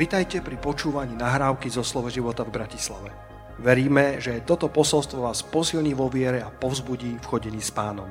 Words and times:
Vitajte 0.00 0.40
pri 0.40 0.56
počúvaní 0.56 1.12
nahrávky 1.12 1.68
zo 1.68 1.84
Slovo 1.84 2.08
života 2.08 2.40
v 2.40 2.56
Bratislave. 2.56 3.12
Veríme, 3.60 4.16
že 4.16 4.40
toto 4.48 4.72
posolstvo 4.72 5.28
vás 5.28 5.44
posilní 5.44 5.92
vo 5.92 6.08
viere 6.08 6.40
a 6.40 6.48
povzbudí 6.48 7.20
v 7.20 7.28
chodení 7.28 7.60
s 7.60 7.68
pánom. 7.68 8.08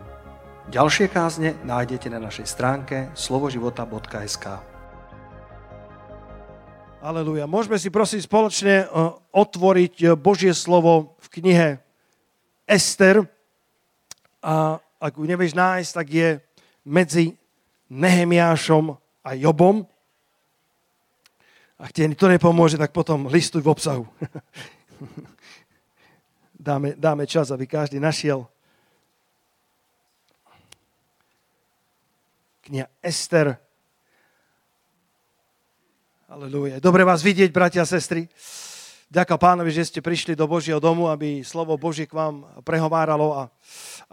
Ďalšie 0.70 1.10
kázne 1.10 1.58
nájdete 1.66 2.14
na 2.14 2.22
našej 2.22 2.46
stránke 2.46 3.10
slovoživota.sk 3.18 4.62
Aleluja. 7.02 7.50
Môžeme 7.50 7.82
si 7.82 7.90
prosím 7.90 8.22
spoločne 8.22 8.86
e, 8.86 8.88
otvoriť 9.34 9.94
e, 9.98 10.08
Božie 10.14 10.54
slovo 10.54 11.18
v 11.18 11.42
knihe 11.42 11.82
Ester. 12.70 13.26
A 14.46 14.78
ak 15.02 15.18
ju 15.18 15.26
nevieš 15.26 15.58
nájsť, 15.58 15.90
tak 15.90 16.08
je 16.14 16.38
medzi 16.86 17.34
Nehemiášom 17.90 18.94
a 19.26 19.30
Jobom. 19.34 19.90
Ak 21.80 21.96
ti 21.96 22.04
to 22.12 22.28
nepomôže, 22.28 22.76
tak 22.76 22.92
potom 22.92 23.32
listuj 23.32 23.64
v 23.64 23.72
obsahu. 23.72 24.04
dáme, 26.60 27.00
dáme 27.00 27.24
čas, 27.24 27.56
aby 27.56 27.64
každý 27.64 28.04
našiel 28.04 28.44
kniha 32.70 32.86
Ester. 33.02 33.58
Aleluja. 36.30 36.78
Dobre 36.78 37.02
vás 37.02 37.26
vidieť, 37.26 37.50
bratia 37.50 37.82
a 37.82 37.90
sestry. 37.90 38.30
Ďaká 39.10 39.42
pánovi, 39.42 39.74
že 39.74 39.90
ste 39.90 40.06
prišli 40.06 40.38
do 40.38 40.46
Božieho 40.46 40.78
domu, 40.78 41.10
aby 41.10 41.42
slovo 41.42 41.74
Božie 41.82 42.06
k 42.06 42.14
vám 42.14 42.46
prehováralo 42.62 43.34
a 43.34 43.50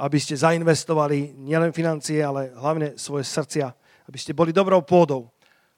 aby 0.01 0.17
ste 0.17 0.33
zainvestovali 0.41 1.37
nielen 1.37 1.77
financie, 1.77 2.25
ale 2.25 2.57
hlavne 2.57 2.97
svoje 2.97 3.29
srdcia, 3.29 3.69
aby 4.09 4.17
ste 4.17 4.33
boli 4.33 4.57
dobrou 4.57 4.81
pôdou 4.81 5.36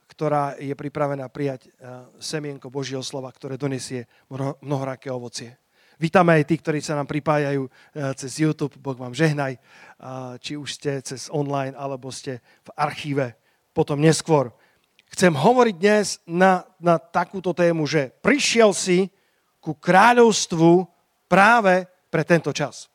ktorá 0.09 0.56
je 0.56 0.73
pripravená 0.73 1.28
prijať 1.28 1.69
eh, 1.69 1.70
semienko 2.19 2.73
Božieho 2.73 3.05
slova, 3.05 3.28
ktoré 3.31 3.61
donesie 3.61 4.09
mnohoraké 4.64 5.12
ovocie. 5.12 5.55
Vítame 5.98 6.39
aj 6.39 6.47
tí, 6.47 6.55
ktorí 6.62 6.78
sa 6.78 6.97
nám 6.97 7.06
pripájajú 7.06 7.69
eh, 7.69 7.70
cez 8.17 8.41
YouTube. 8.41 8.81
Boh 8.81 8.97
vám 8.97 9.12
žehnaj, 9.12 9.61
či 10.39 10.55
už 10.55 10.79
ste 10.79 11.03
cez 11.03 11.27
online, 11.29 11.75
alebo 11.75 12.09
ste 12.09 12.41
v 12.62 12.70
archíve 12.79 13.34
potom 13.75 13.98
neskôr. 14.03 14.51
Chcem 15.14 15.33
hovoriť 15.33 15.77
dnes 15.79 16.06
na, 16.27 16.67
na 16.79 16.98
takúto 16.98 17.55
tému, 17.56 17.89
že 17.89 18.12
prišiel 18.20 18.75
si 18.77 19.09
ku 19.59 19.75
kráľovstvu 19.75 20.86
práve 21.27 21.89
pre 22.12 22.23
tento 22.25 22.53
čas. 22.53 22.89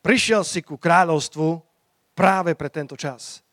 Prišiel 0.00 0.46
si 0.46 0.62
ku 0.62 0.78
kráľovstvu 0.78 1.58
práve 2.14 2.54
pre 2.54 2.70
tento 2.70 2.94
čas. 2.94 3.45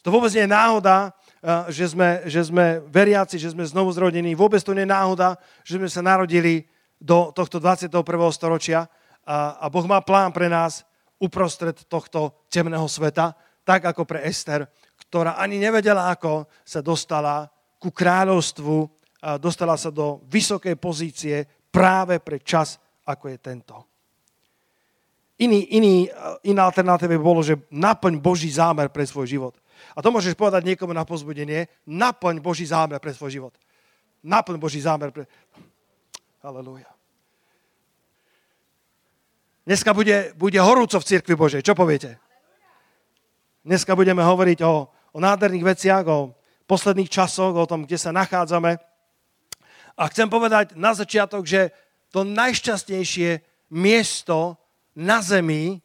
To 0.00 0.08
vôbec 0.08 0.32
nie 0.32 0.48
je 0.48 0.54
náhoda, 0.54 1.12
eh, 1.40 1.68
že 1.72 1.92
sme, 1.92 2.24
že 2.24 2.40
sme 2.46 2.80
veriaci, 2.88 3.36
že 3.36 3.52
sme 3.52 3.68
znovu 3.68 3.92
zrodení. 3.92 4.32
Vôbec 4.32 4.60
to 4.64 4.72
nie 4.72 4.88
je 4.88 4.94
náhoda, 4.94 5.36
že 5.64 5.76
sme 5.76 5.88
sa 5.88 6.00
narodili 6.00 6.64
do 7.00 7.32
tohto 7.32 7.60
21. 7.60 8.32
storočia 8.32 8.84
a, 9.24 9.68
Boh 9.72 9.88
má 9.88 10.04
plán 10.04 10.36
pre 10.36 10.52
nás 10.52 10.84
uprostred 11.16 11.76
tohto 11.88 12.44
temného 12.52 12.84
sveta, 12.84 13.32
tak 13.64 13.88
ako 13.88 14.04
pre 14.04 14.20
Ester, 14.28 14.68
ktorá 15.08 15.40
ani 15.40 15.56
nevedela, 15.56 16.12
ako 16.12 16.44
sa 16.60 16.84
dostala 16.84 17.48
ku 17.80 17.88
kráľovstvu, 17.88 18.84
dostala 19.40 19.80
sa 19.80 19.88
do 19.88 20.20
vysokej 20.28 20.76
pozície 20.76 21.48
práve 21.72 22.20
pre 22.20 22.40
čas, 22.44 22.76
ako 23.08 23.32
je 23.32 23.38
tento. 23.40 23.76
Iný, 25.40 25.72
iný, 25.72 26.04
eh, 26.04 26.52
iná 26.52 26.68
alternatíva 26.68 27.16
by 27.16 27.20
bolo, 27.20 27.40
že 27.40 27.56
naplň 27.72 28.20
Boží 28.20 28.52
zámer 28.52 28.92
pre 28.92 29.08
svoj 29.08 29.24
život. 29.24 29.54
A 29.94 30.02
to 30.04 30.12
môžeš 30.14 30.36
povedať 30.36 30.64
niekomu 30.64 30.94
na 30.94 31.06
pozbudenie. 31.06 31.68
Naplň 31.86 32.38
Boží 32.42 32.66
zámer 32.66 32.98
pre 32.98 33.14
svoj 33.14 33.30
život. 33.30 33.54
Naplň 34.24 34.56
Boží 34.60 34.80
zámer 34.80 35.10
pre... 35.10 35.24
Halelúja. 36.40 36.88
Dneska 39.68 39.92
bude, 39.92 40.32
bude 40.40 40.56
horúco 40.56 40.96
v 40.96 41.08
cirkvi 41.08 41.34
Božej. 41.36 41.60
Čo 41.60 41.76
poviete? 41.76 42.16
Dneska 43.60 43.92
budeme 43.92 44.24
hovoriť 44.24 44.58
o, 44.64 44.88
o 44.88 45.18
nádherných 45.20 45.68
veciach, 45.76 46.04
o 46.08 46.32
posledných 46.64 47.12
časoch, 47.12 47.52
o 47.52 47.68
tom, 47.68 47.84
kde 47.84 48.00
sa 48.00 48.08
nachádzame. 48.10 48.80
A 50.00 50.02
chcem 50.08 50.32
povedať 50.32 50.72
na 50.80 50.96
začiatok, 50.96 51.44
že 51.44 51.76
to 52.08 52.24
najšťastnejšie 52.24 53.44
miesto 53.70 54.56
na 54.96 55.20
zemi 55.20 55.84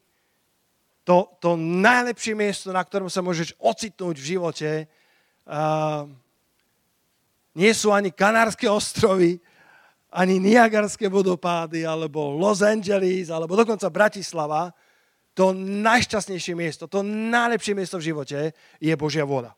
to, 1.06 1.38
to 1.38 1.54
najlepšie 1.56 2.34
miesto, 2.34 2.74
na 2.74 2.82
ktorom 2.82 3.14
sa 3.14 3.22
môžeš 3.22 3.54
ocitnúť 3.62 4.18
v 4.18 4.30
živote, 4.36 4.72
uh, 5.46 6.10
nie 7.54 7.72
sú 7.78 7.94
ani 7.94 8.10
Kanárske 8.10 8.66
ostrovy, 8.66 9.38
ani 10.10 10.42
Niagarské 10.42 11.06
vodopády, 11.06 11.86
alebo 11.86 12.34
Los 12.34 12.66
Angeles, 12.66 13.30
alebo 13.30 13.54
dokonca 13.54 13.86
Bratislava. 13.94 14.74
To 15.38 15.54
najšťastnejšie 15.54 16.56
miesto, 16.58 16.90
to 16.90 17.06
najlepšie 17.06 17.76
miesto 17.78 18.02
v 18.02 18.08
živote 18.10 18.40
je 18.80 18.94
Božia 18.98 19.28
voda. 19.28 19.54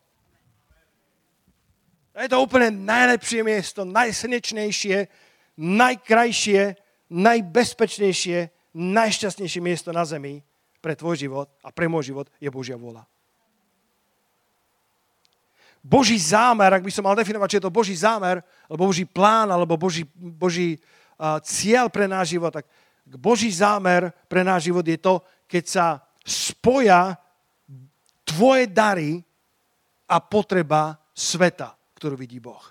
Je 2.17 2.27
to 2.27 2.41
úplne 2.41 2.73
najlepšie 2.73 3.45
miesto, 3.45 3.85
najslnečnejšie, 3.85 5.05
najkrajšie, 5.61 6.61
najbezpečnejšie, 7.13 8.39
najšťastnejšie 8.73 9.61
miesto 9.61 9.93
na 9.93 10.01
zemi 10.01 10.46
pre 10.87 10.95
tvoj 10.95 11.19
život 11.19 11.51
a 11.59 11.67
pre 11.67 11.91
môj 11.91 12.15
život 12.15 12.31
je 12.39 12.47
Božia 12.47 12.79
vola. 12.79 13.03
Boží 15.83 16.15
zámer, 16.15 16.71
ak 16.71 16.87
by 16.87 16.91
som 16.95 17.03
mal 17.03 17.11
definovať, 17.11 17.47
či 17.51 17.57
je 17.59 17.65
to 17.67 17.75
Boží 17.75 17.91
zámer, 17.91 18.39
alebo 18.71 18.87
Boží 18.87 19.03
plán, 19.03 19.51
alebo 19.51 19.75
Boží, 19.75 20.07
Boží 20.15 20.79
uh, 20.79 21.43
cieľ 21.43 21.91
pre 21.91 22.07
náš 22.07 22.39
život, 22.39 22.55
tak 22.55 22.63
Boží 23.03 23.51
zámer 23.51 24.15
pre 24.31 24.47
náš 24.47 24.71
život 24.71 24.87
je 24.87 24.95
to, 24.95 25.19
keď 25.43 25.63
sa 25.67 25.85
spoja 26.23 27.19
tvoje 28.23 28.71
dary 28.71 29.19
a 30.07 30.23
potreba 30.23 30.95
sveta, 31.11 31.75
ktorú 31.99 32.15
vidí 32.15 32.39
Boh. 32.39 32.63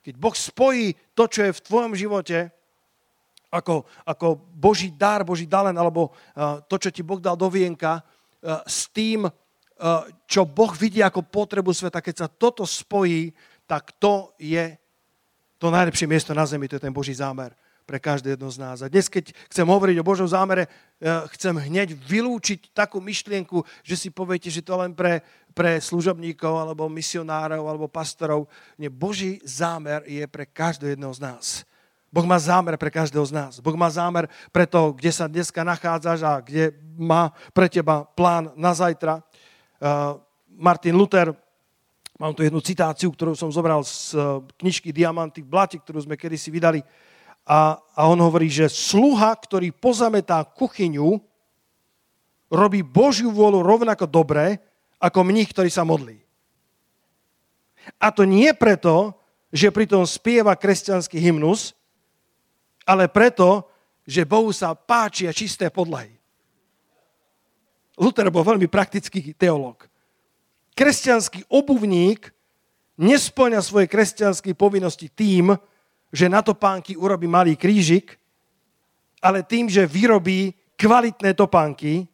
Keď 0.00 0.16
Boh 0.16 0.32
spojí 0.32 0.96
to, 1.12 1.28
čo 1.28 1.52
je 1.52 1.52
v 1.52 1.64
tvojom 1.68 1.92
živote, 1.92 2.48
ako, 3.54 3.86
ako 4.02 4.26
Boží 4.50 4.90
dar, 4.90 5.22
Boží 5.22 5.46
dalen, 5.46 5.78
alebo 5.78 6.10
uh, 6.10 6.58
to, 6.66 6.74
čo 6.74 6.90
ti 6.90 7.06
Boh 7.06 7.22
dal 7.22 7.38
do 7.38 7.46
vienka, 7.46 8.02
uh, 8.02 8.66
s 8.66 8.90
tým, 8.90 9.30
uh, 9.30 9.32
čo 10.26 10.42
Boh 10.42 10.74
vidí 10.74 10.98
ako 10.98 11.22
potrebu 11.22 11.70
sveta. 11.70 12.02
Keď 12.02 12.14
sa 12.18 12.26
toto 12.26 12.66
spojí, 12.66 13.30
tak 13.70 13.94
to 14.02 14.34
je 14.42 14.74
to 15.62 15.70
najlepšie 15.70 16.10
miesto 16.10 16.34
na 16.34 16.42
zemi, 16.42 16.66
to 16.66 16.76
je 16.76 16.84
ten 16.84 16.92
Boží 16.92 17.14
zámer 17.14 17.54
pre 17.84 18.00
každé 18.00 18.34
jedno 18.34 18.48
z 18.48 18.58
nás. 18.58 18.80
A 18.80 18.88
dnes, 18.88 19.12
keď 19.12 19.36
chcem 19.52 19.68
hovoriť 19.68 19.96
o 20.00 20.08
Božom 20.08 20.24
zámere, 20.24 20.72
chcem 21.36 21.52
hneď 21.52 21.92
vylúčiť 21.92 22.72
takú 22.72 22.96
myšlienku, 22.96 23.60
že 23.84 23.96
si 23.96 24.08
poviete, 24.08 24.48
že 24.48 24.64
to 24.64 24.72
len 24.80 24.96
pre, 24.96 25.20
pre 25.52 25.76
služobníkov, 25.84 26.64
alebo 26.64 26.88
misionárov, 26.88 27.60
alebo 27.60 27.84
pastorov. 27.84 28.48
Nie, 28.80 28.88
Boží 28.88 29.36
zámer 29.44 30.00
je 30.08 30.24
pre 30.24 30.48
každého 30.48 30.96
jedného 30.96 31.12
z 31.12 31.20
nás. 31.20 31.46
Boh 32.14 32.22
má 32.30 32.38
zámer 32.38 32.78
pre 32.78 32.94
každého 32.94 33.26
z 33.26 33.34
nás. 33.34 33.52
Boh 33.58 33.74
má 33.74 33.90
zámer 33.90 34.30
pre 34.54 34.70
to, 34.70 34.94
kde 34.94 35.10
sa 35.10 35.26
dneska 35.26 35.66
nachádzaš 35.66 36.22
a 36.22 36.38
kde 36.38 36.70
má 36.94 37.34
pre 37.50 37.66
teba 37.66 38.06
plán 38.14 38.54
na 38.54 38.70
zajtra. 38.70 39.18
Uh, 39.82 40.22
Martin 40.54 40.94
Luther, 40.94 41.34
mám 42.14 42.30
tu 42.30 42.46
jednu 42.46 42.62
citáciu, 42.62 43.10
ktorú 43.10 43.34
som 43.34 43.50
zobral 43.50 43.82
z 43.82 44.14
uh, 44.14 44.38
knižky 44.62 44.94
Diamanty 44.94 45.42
v 45.42 45.50
blate, 45.50 45.74
ktorú 45.74 46.06
sme 46.06 46.14
kedysi 46.14 46.54
vydali. 46.54 46.86
A, 47.42 47.82
a 47.82 48.00
on 48.06 48.22
hovorí, 48.22 48.46
že 48.46 48.70
sluha, 48.70 49.34
ktorý 49.34 49.74
pozametá 49.74 50.46
kuchyňu, 50.46 51.18
robí 52.46 52.86
Božiu 52.86 53.34
vôľu 53.34 53.58
rovnako 53.58 54.06
dobre, 54.06 54.62
ako 55.02 55.26
mních, 55.26 55.50
ktorý 55.50 55.66
sa 55.66 55.82
modlí. 55.82 56.22
A 57.98 58.14
to 58.14 58.22
nie 58.22 58.54
preto, 58.54 59.18
že 59.50 59.74
pritom 59.74 60.06
spieva 60.06 60.54
kresťanský 60.54 61.18
hymnus, 61.18 61.74
ale 62.84 63.08
preto, 63.08 63.64
že 64.04 64.28
Bohu 64.28 64.52
sa 64.52 64.76
páčia 64.76 65.32
čisté 65.32 65.72
podlahy. 65.72 66.12
Luther 67.96 68.28
bol 68.28 68.44
veľmi 68.44 68.68
praktický 68.68 69.32
teológ. 69.32 69.88
Kresťanský 70.76 71.48
obuvník 71.48 72.28
nesplňa 73.00 73.60
svoje 73.64 73.86
kresťanské 73.88 74.52
povinnosti 74.52 75.08
tým, 75.08 75.56
že 76.14 76.30
na 76.30 76.44
topánky 76.44 76.94
urobí 76.94 77.26
malý 77.26 77.54
krížik, 77.58 78.18
ale 79.24 79.40
tým, 79.46 79.70
že 79.70 79.88
vyrobí 79.88 80.52
kvalitné 80.76 81.32
topánky, 81.32 82.04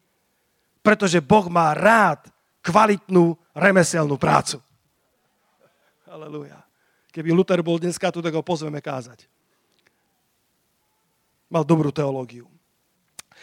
pretože 0.85 1.19
Boh 1.19 1.49
má 1.51 1.73
rád 1.75 2.29
kvalitnú 2.61 3.35
remeselnú 3.51 4.15
prácu. 4.15 4.61
Aleluja. 6.07 6.61
Keby 7.11 7.33
Luther 7.33 7.59
bol 7.65 7.81
dneska 7.81 8.13
tu, 8.13 8.23
tak 8.23 8.31
ho 8.31 8.45
pozveme 8.45 8.79
kázať 8.79 9.40
mal 11.51 11.67
dobrú 11.67 11.91
teológiu. 11.91 12.47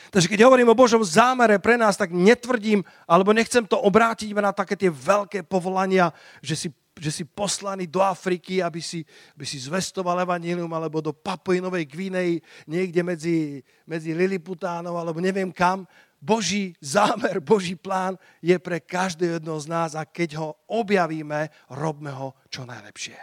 Takže 0.09 0.31
keď 0.31 0.49
hovorím 0.49 0.73
o 0.73 0.79
Božom 0.79 1.05
zámere 1.05 1.61
pre 1.61 1.77
nás, 1.77 1.99
tak 1.99 2.15
netvrdím, 2.15 2.81
alebo 3.05 3.37
nechcem 3.37 3.67
to 3.69 3.77
obrátiť 3.77 4.33
na 4.33 4.57
také 4.57 4.73
tie 4.73 4.89
veľké 4.89 5.45
povolania, 5.45 6.15
že 6.41 6.57
si 6.57 6.69
že 6.99 7.15
si 7.15 7.25
poslaný 7.25 7.87
do 7.87 8.03
Afriky, 8.03 8.59
aby 8.59 8.83
si, 8.83 9.07
aby 9.39 9.47
si 9.47 9.63
zvestoval 9.63 10.27
evanílium, 10.27 10.67
alebo 10.75 10.99
do 10.99 11.15
Papuji 11.15 11.63
Novej 11.63 11.87
Gvinej, 11.87 12.43
niekde 12.67 13.01
medzi, 13.07 13.63
medzi 13.87 14.11
Liliputánov, 14.13 14.99
alebo 14.99 15.23
neviem 15.23 15.55
kam. 15.55 15.87
Boží 16.19 16.75
zámer, 16.83 17.39
Boží 17.39 17.79
plán 17.79 18.19
je 18.43 18.59
pre 18.59 18.83
každého 18.83 19.39
jedného 19.39 19.59
z 19.63 19.71
nás 19.71 19.91
a 19.95 20.03
keď 20.03 20.43
ho 20.43 20.59
objavíme, 20.67 21.47
robme 21.71 22.11
ho 22.11 22.35
čo 22.51 22.67
najlepšie. 22.67 23.15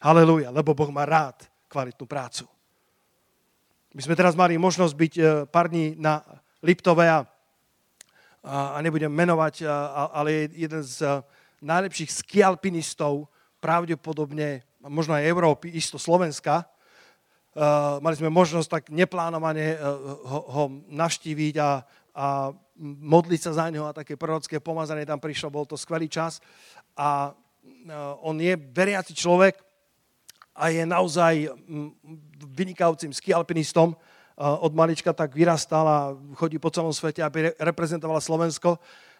Halelúja, 0.00 0.48
lebo 0.48 0.72
Boh 0.72 0.88
má 0.88 1.04
rád 1.04 1.44
kvalitnú 1.68 2.08
prácu. 2.08 2.48
My 3.96 4.04
sme 4.04 4.12
teraz 4.12 4.36
mali 4.36 4.60
možnosť 4.60 4.92
byť 4.92 5.14
e, 5.16 5.22
pár 5.48 5.72
dní 5.72 5.96
na 5.96 6.20
Liptove 6.60 7.08
a, 7.08 7.24
a 8.44 8.76
nebudem 8.84 9.08
menovať, 9.08 9.64
ale 10.12 10.28
je 10.52 10.68
jeden 10.68 10.84
z 10.84 11.00
e, 11.00 11.24
najlepších 11.64 12.12
skialpinistov, 12.12 13.24
pravdepodobne 13.56 14.68
možno 14.84 15.16
aj 15.16 15.24
Európy, 15.24 15.72
isto 15.72 15.96
Slovenska. 15.96 16.60
E, 16.60 16.64
mali 18.04 18.20
sme 18.20 18.28
možnosť 18.28 18.68
tak 18.68 18.84
neplánovane 18.92 19.80
ho, 20.28 20.68
navštíviť 20.92 21.54
a, 21.56 21.80
a 22.12 22.52
modliť 23.00 23.40
sa 23.48 23.64
za 23.64 23.72
neho 23.72 23.88
a 23.88 23.96
také 23.96 24.20
prorocké 24.20 24.60
pomazanie 24.60 25.08
tam 25.08 25.24
prišlo, 25.24 25.48
bol 25.48 25.64
to 25.64 25.80
skvelý 25.80 26.12
čas. 26.12 26.44
A 27.00 27.32
on 28.20 28.36
je 28.44 28.60
veriaci 28.60 29.16
človek, 29.16 29.56
a 30.56 30.72
je 30.72 30.82
naozaj 30.88 31.52
vynikajúcim 32.44 33.12
skialpinistom. 33.12 33.96
Od 34.36 34.72
malička 34.76 35.16
tak 35.16 35.32
vyrastal 35.32 35.86
a 35.88 35.98
chodí 36.36 36.60
po 36.60 36.68
celom 36.68 36.92
svete, 36.92 37.24
aby 37.24 37.56
reprezentoval 37.56 38.20
Slovensko. 38.20 38.76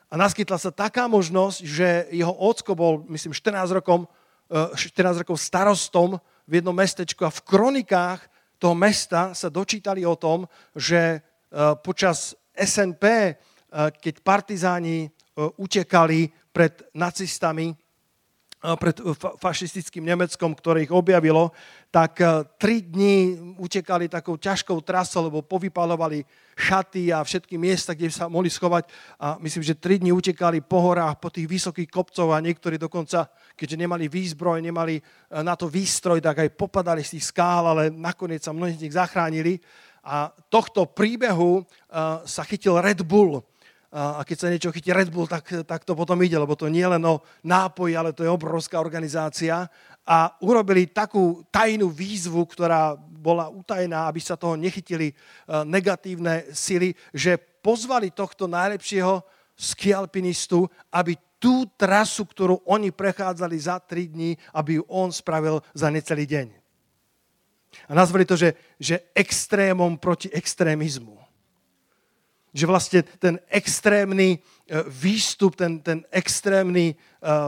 A 0.07 0.15
naskytla 0.15 0.61
sa 0.61 0.71
taká 0.71 1.09
možnosť, 1.09 1.59
že 1.65 1.89
jeho 2.13 2.31
ocko 2.31 2.77
bol, 2.77 3.03
myslím, 3.11 3.33
14 3.33 3.75
rokov, 3.75 4.07
14 4.47 4.77
e, 4.79 5.21
rokov 5.25 5.37
starostom 5.41 6.21
v 6.47 6.53
jednom 6.63 6.77
mestečku 6.77 7.27
a 7.27 7.35
v 7.35 7.43
kronikách 7.43 8.23
toho 8.61 8.77
mesta 8.77 9.35
sa 9.35 9.51
dočítali 9.51 10.07
o 10.07 10.15
tom, 10.15 10.47
že 10.77 11.01
e, 11.01 11.19
počas 11.83 12.39
SNP, 12.57 13.37
keď 13.77 14.15
partizáni 14.25 15.13
utekali 15.37 16.33
pred 16.49 16.81
nacistami, 16.97 17.77
pred 18.57 18.97
fašistickým 19.39 20.03
Nemeckom, 20.03 20.57
ktoré 20.57 20.89
ich 20.89 20.91
objavilo, 20.91 21.53
tak 21.93 22.19
e, 22.19 22.43
tri 22.57 22.83
dní 22.83 23.37
utekali 23.61 24.09
takou 24.09 24.35
ťažkou 24.41 24.81
trasou, 24.81 25.29
lebo 25.29 25.45
povypalovali 25.45 26.25
šaty 26.57 27.13
a 27.13 27.21
všetky 27.21 27.55
miesta, 27.61 27.93
kde 27.93 28.11
sa 28.11 28.33
mohli 28.33 28.49
schovať. 28.49 28.89
A 29.21 29.37
myslím, 29.39 29.63
že 29.63 29.79
tri 29.79 30.01
dní 30.01 30.11
utekali 30.11 30.65
po 30.65 30.83
horách, 30.83 31.21
po 31.21 31.29
tých 31.29 31.47
vysokých 31.47 31.93
kopcoch 31.93 32.33
a 32.33 32.43
niektorí 32.43 32.81
dokonca, 32.81 33.29
keďže 33.55 33.77
nemali 33.77 34.09
výzbroj, 34.09 34.65
nemali 34.65 34.99
e, 34.99 35.03
na 35.45 35.55
to 35.55 35.69
výstroj, 35.69 36.19
tak 36.25 36.43
aj 36.43 36.57
popadali 36.57 37.05
z 37.05 37.21
tých 37.21 37.29
skál, 37.29 37.71
ale 37.71 37.93
nakoniec 37.93 38.41
sa 38.41 38.57
mnohí 38.57 38.75
z 38.75 38.89
nich 38.89 38.97
zachránili. 38.97 39.61
A 40.07 40.31
tohto 40.47 40.87
príbehu 40.87 41.67
sa 42.23 42.47
chytil 42.47 42.79
Red 42.79 43.03
Bull, 43.03 43.43
a 43.97 44.21
keď 44.29 44.37
sa 44.37 44.53
niečo 44.53 44.69
chytí 44.69 44.93
Red 44.93 45.09
Bull, 45.09 45.25
tak, 45.25 45.65
tak 45.65 45.89
to 45.89 45.97
potom 45.97 46.21
ide, 46.21 46.37
lebo 46.37 46.53
to 46.53 46.69
nie 46.69 46.85
je 46.85 46.93
len 46.93 47.05
o 47.09 47.25
nápoj, 47.41 47.97
ale 47.97 48.13
to 48.13 48.29
je 48.29 48.29
obrovská 48.29 48.77
organizácia. 48.77 49.65
A 50.05 50.37
urobili 50.45 50.85
takú 50.85 51.41
tajnú 51.49 51.89
výzvu, 51.89 52.45
ktorá 52.45 52.93
bola 53.01 53.49
utajená, 53.49 54.05
aby 54.05 54.21
sa 54.21 54.37
toho 54.37 54.53
nechytili 54.53 55.11
e, 55.11 55.15
negatívne 55.65 56.45
sily, 56.53 56.93
že 57.17 57.41
pozvali 57.41 58.13
tohto 58.13 58.45
najlepšieho 58.45 59.25
skialpinistu, 59.57 60.69
aby 60.93 61.17
tú 61.41 61.65
trasu, 61.81 62.29
ktorú 62.29 62.69
oni 62.69 62.93
prechádzali 62.93 63.57
za 63.57 63.81
tri 63.81 64.13
dní, 64.13 64.37
aby 64.53 64.77
ju 64.79 64.85
on 64.93 65.09
spravil 65.09 65.65
za 65.73 65.89
necelý 65.89 66.29
deň. 66.29 66.47
A 67.89 67.93
nazvali 67.97 68.29
to, 68.29 68.37
že, 68.37 68.53
že 68.77 69.09
extrémom 69.17 69.97
proti 69.97 70.29
extrémizmu 70.29 71.26
že 72.57 72.65
vlastne 72.65 73.05
ten 73.21 73.37
extrémny 73.53 74.33
e, 74.33 74.39
výstup, 74.89 75.61
ten, 75.61 75.85
ten 75.85 76.01
extrémny 76.09 76.93
e, 76.93 76.95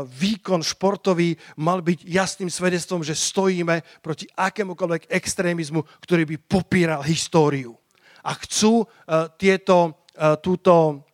výkon 0.05 0.61
športový 0.61 1.33
mal 1.57 1.81
byť 1.81 2.05
jasným 2.05 2.53
svedectvom, 2.53 3.01
že 3.01 3.17
stojíme 3.17 4.05
proti 4.05 4.29
akémukoľvek 4.37 5.09
extrémizmu, 5.09 5.81
ktorý 6.05 6.29
by 6.29 6.37
popíral 6.45 7.01
históriu. 7.01 7.73
A 8.21 8.37
chcú 8.37 8.85
e, 8.85 8.87
tieto, 9.41 10.05
túto 10.43 11.07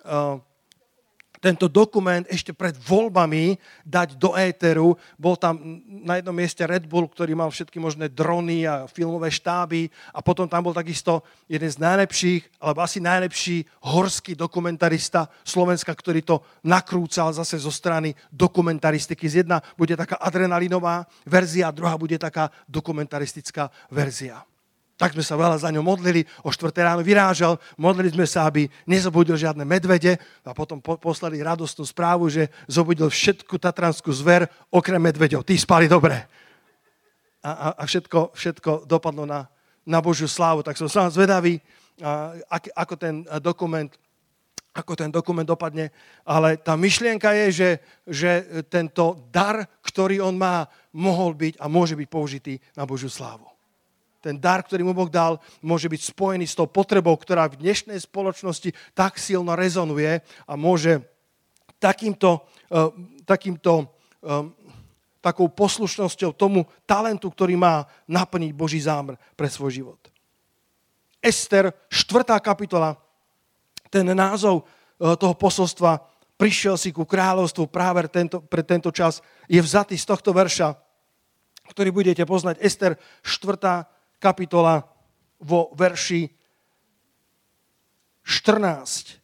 tento 1.45 1.69
dokument 1.69 2.25
ešte 2.33 2.57
pred 2.57 2.73
voľbami 2.73 3.61
dať 3.85 4.17
do 4.17 4.33
éteru. 4.33 4.97
Bol 5.21 5.37
tam 5.37 5.61
na 5.85 6.17
jednom 6.17 6.33
mieste 6.33 6.65
Red 6.65 6.89
Bull, 6.89 7.05
ktorý 7.05 7.37
mal 7.37 7.53
všetky 7.53 7.77
možné 7.77 8.09
drony 8.09 8.65
a 8.65 8.89
filmové 8.89 9.29
štáby 9.29 9.93
a 10.17 10.25
potom 10.25 10.49
tam 10.49 10.65
bol 10.65 10.73
takisto 10.73 11.21
jeden 11.45 11.69
z 11.69 11.77
najlepších, 11.77 12.65
alebo 12.65 12.81
asi 12.81 12.97
najlepší 13.05 13.69
horský 13.85 14.33
dokumentarista 14.33 15.29
Slovenska, 15.45 15.93
ktorý 15.93 16.25
to 16.25 16.41
nakrúcal 16.65 17.29
zase 17.37 17.61
zo 17.61 17.69
strany 17.69 18.17
dokumentaristiky. 18.33 19.29
Z 19.29 19.45
jedna 19.45 19.61
bude 19.77 19.93
taká 20.01 20.17
adrenalinová 20.17 21.05
verzia, 21.29 21.69
druhá 21.69 22.01
bude 22.01 22.17
taká 22.17 22.49
dokumentaristická 22.65 23.69
verzia. 23.93 24.41
Tak 24.95 25.19
sme 25.19 25.27
sa 25.27 25.35
veľa 25.35 25.59
za 25.59 25.75
ňo 25.75 25.83
modlili, 25.83 26.23
o 26.47 26.55
4 26.55 26.71
ráno 26.71 27.03
vyrážal, 27.03 27.59
modlili 27.75 28.15
sme 28.15 28.31
sa, 28.31 28.47
aby 28.47 28.71
nezobudil 28.87 29.35
žiadne 29.35 29.67
medvede 29.67 30.23
a 30.47 30.55
potom 30.55 30.79
po- 30.79 30.95
poslali 30.95 31.43
radostnú 31.43 31.83
správu, 31.83 32.31
že 32.31 32.47
zobudil 32.71 33.11
všetku 33.11 33.59
tatranskú 33.59 34.15
zver 34.15 34.47
okrem 34.71 35.03
medveďov. 35.03 35.43
Tí 35.43 35.59
spali 35.59 35.91
dobre. 35.91 36.23
A, 37.43 37.51
a, 37.51 37.67
a 37.75 37.83
všetko, 37.91 38.39
všetko 38.39 38.87
dopadlo 38.87 39.27
na, 39.27 39.51
na 39.83 39.99
Božiu 39.99 40.31
slávu. 40.31 40.63
Tak 40.63 40.79
som 40.79 40.87
sám 40.87 41.11
zvedavý, 41.11 41.59
a, 41.99 42.39
ako 42.79 42.95
ten 42.95 43.27
dokument 43.43 43.91
ako 44.75 44.99
ten 44.99 45.07
dokument 45.07 45.47
dopadne, 45.47 45.95
ale 46.27 46.59
tá 46.59 46.75
myšlienka 46.75 47.31
je, 47.31 47.47
že, 47.55 47.71
že 48.11 48.31
tento 48.67 49.23
dar, 49.31 49.63
ktorý 49.87 50.19
on 50.19 50.35
má, 50.35 50.67
mohol 50.91 51.31
byť 51.31 51.63
a 51.63 51.71
môže 51.71 51.95
byť 51.95 52.09
použitý 52.11 52.59
na 52.75 52.83
Božiu 52.83 53.07
slávu 53.07 53.54
ten 54.25 54.41
dar, 54.41 54.65
ktorý 54.65 54.89
mu 54.89 54.97
Boh 54.97 55.13
dal, 55.13 55.37
môže 55.61 55.85
byť 55.85 56.17
spojený 56.17 56.49
s 56.49 56.57
tou 56.57 56.65
potrebou, 56.65 57.13
ktorá 57.13 57.45
v 57.53 57.61
dnešnej 57.61 58.01
spoločnosti 58.01 58.73
tak 58.97 59.21
silno 59.21 59.53
rezonuje 59.53 60.25
a 60.49 60.53
môže 60.57 61.05
takýmto, 61.77 62.41
uh, 62.73 62.89
takýmto 63.29 63.85
um, 64.25 64.49
takou 65.21 65.53
poslušnosťou 65.53 66.33
tomu 66.33 66.65
talentu, 66.89 67.29
ktorý 67.29 67.61
má 67.61 67.85
naplniť 68.09 68.53
Boží 68.57 68.81
zámer 68.81 69.21
pre 69.37 69.53
svoj 69.53 69.85
život. 69.85 70.01
Ester, 71.21 71.69
4. 71.93 72.25
kapitola, 72.41 72.97
ten 73.93 74.09
názov 74.17 74.65
uh, 74.65 75.13
toho 75.21 75.37
posolstva 75.37 76.01
prišiel 76.41 76.81
si 76.81 76.97
ku 76.97 77.05
kráľovstvu 77.05 77.69
práve 77.69 78.09
tento, 78.09 78.41
pre 78.41 78.65
tento 78.65 78.89
čas, 78.89 79.21
je 79.45 79.61
vzatý 79.61 80.01
z 80.01 80.09
tohto 80.09 80.33
verša, 80.33 80.73
ktorý 81.73 81.93
budete 81.93 82.25
poznať. 82.29 82.61
Ester, 82.61 82.97
4 83.25 83.94
kapitola 84.25 84.81
vo 85.45 85.69
verši 85.77 86.25
14. 88.25 89.21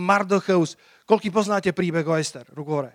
Mardocheus. 0.00 0.80
Koľký 1.04 1.28
poznáte 1.28 1.76
príbeh 1.76 2.08
o 2.08 2.16
Ester? 2.16 2.48
Ruk 2.56 2.68
hore. 2.72 2.92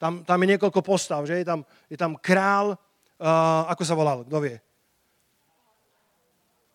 Tam, 0.00 0.24
tam 0.24 0.40
je 0.40 0.56
niekoľko 0.56 0.80
postav, 0.80 1.20
že? 1.28 1.44
Je 1.44 1.44
tam, 1.44 1.60
je 1.90 1.98
tam 2.00 2.16
král, 2.16 2.72
uh, 2.72 3.68
ako 3.68 3.82
sa 3.84 3.92
volal, 3.98 4.24
kto 4.24 4.38
vie? 4.40 4.56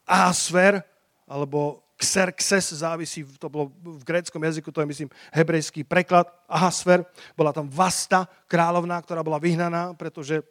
Ahasver, 0.06 0.84
alebo 1.26 1.82
Xerxes, 1.96 2.84
závisí, 2.84 3.24
to 3.40 3.48
bolo 3.48 3.72
v 3.80 4.04
gréckom 4.04 4.44
jazyku, 4.44 4.68
to 4.76 4.84
je 4.84 4.92
myslím 4.92 5.10
hebrejský 5.32 5.88
preklad, 5.88 6.28
Ahasver, 6.52 7.08
bola 7.40 7.56
tam 7.56 7.72
Vasta, 7.72 8.28
kráľovná, 8.52 9.00
ktorá 9.00 9.24
bola 9.24 9.40
vyhnaná, 9.40 9.96
pretože 9.96 10.44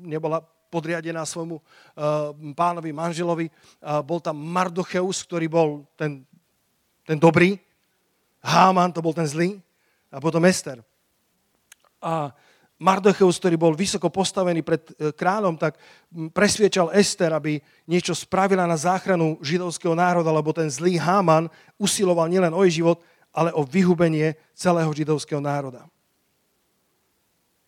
nebola 0.00 0.40
podriadená 0.70 1.22
svojmu 1.24 1.56
uh, 1.56 1.62
pánovi, 2.52 2.90
manželovi. 2.92 3.46
Uh, 3.48 4.02
bol 4.02 4.18
tam 4.20 4.36
Mardocheus, 4.36 5.22
ktorý 5.24 5.46
bol 5.48 5.68
ten, 5.94 6.26
ten 7.06 7.18
dobrý. 7.18 7.58
Háman 8.42 8.92
to 8.92 9.02
bol 9.02 9.14
ten 9.14 9.26
zlý. 9.26 9.58
A 10.10 10.22
potom 10.22 10.44
Ester. 10.46 10.82
A 12.02 12.30
Mardocheus, 12.76 13.40
ktorý 13.40 13.56
bol 13.56 13.72
vysoko 13.72 14.12
postavený 14.12 14.60
pred 14.60 14.82
uh, 14.96 15.14
kráľom, 15.16 15.56
tak 15.56 15.80
presviečal 16.34 16.92
Ester, 16.92 17.32
aby 17.32 17.62
niečo 17.88 18.12
spravila 18.12 18.68
na 18.68 18.76
záchranu 18.76 19.40
židovského 19.40 19.96
národa, 19.96 20.28
lebo 20.34 20.52
ten 20.52 20.68
zlý 20.68 21.00
Háman 21.00 21.48
usiloval 21.80 22.28
nielen 22.28 22.52
o 22.52 22.60
jej 22.66 22.82
život, 22.82 23.00
ale 23.32 23.52
o 23.52 23.64
vyhubenie 23.64 24.36
celého 24.56 24.88
židovského 24.92 25.40
národa. 25.40 25.84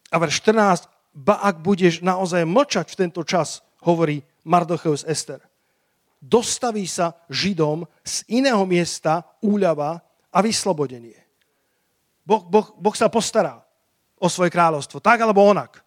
A 0.09 0.17
verš 0.17 0.41
14 0.41 0.98
ba 1.15 1.41
ak 1.43 1.61
budeš 1.63 2.01
naozaj 2.05 2.45
mlčať 2.45 2.87
v 2.95 2.99
tento 3.07 3.23
čas, 3.27 3.65
hovorí 3.83 4.23
Mardocheus 4.45 5.05
Ester, 5.07 5.43
dostaví 6.19 6.87
sa 6.87 7.15
Židom 7.31 7.87
z 8.03 8.27
iného 8.31 8.63
miesta 8.67 9.23
úľava 9.43 10.03
a 10.35 10.39
vyslobodenie. 10.43 11.17
Boh, 12.27 12.45
boh, 12.45 12.77
boh 12.77 12.97
sa 12.97 13.09
postará. 13.09 13.65
o 14.19 14.27
svoje 14.27 14.51
kráľovstvo. 14.51 14.99
Tak 14.99 15.23
alebo 15.23 15.47
onak. 15.47 15.79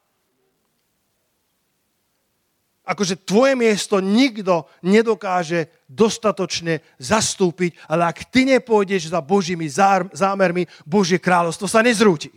Akože 2.82 3.20
tvoje 3.28 3.54
miesto 3.54 4.02
nikto 4.02 4.66
nedokáže 4.82 5.70
dostatočne 5.86 6.82
zastúpiť, 6.98 7.78
ale 7.92 8.10
ak 8.10 8.32
ty 8.34 8.48
nepôjdeš 8.48 9.14
za 9.14 9.22
Božími 9.22 9.70
zámermi, 10.12 10.66
Božie 10.88 11.22
kráľovstvo 11.22 11.70
sa 11.70 11.86
nezrúti. 11.86 12.34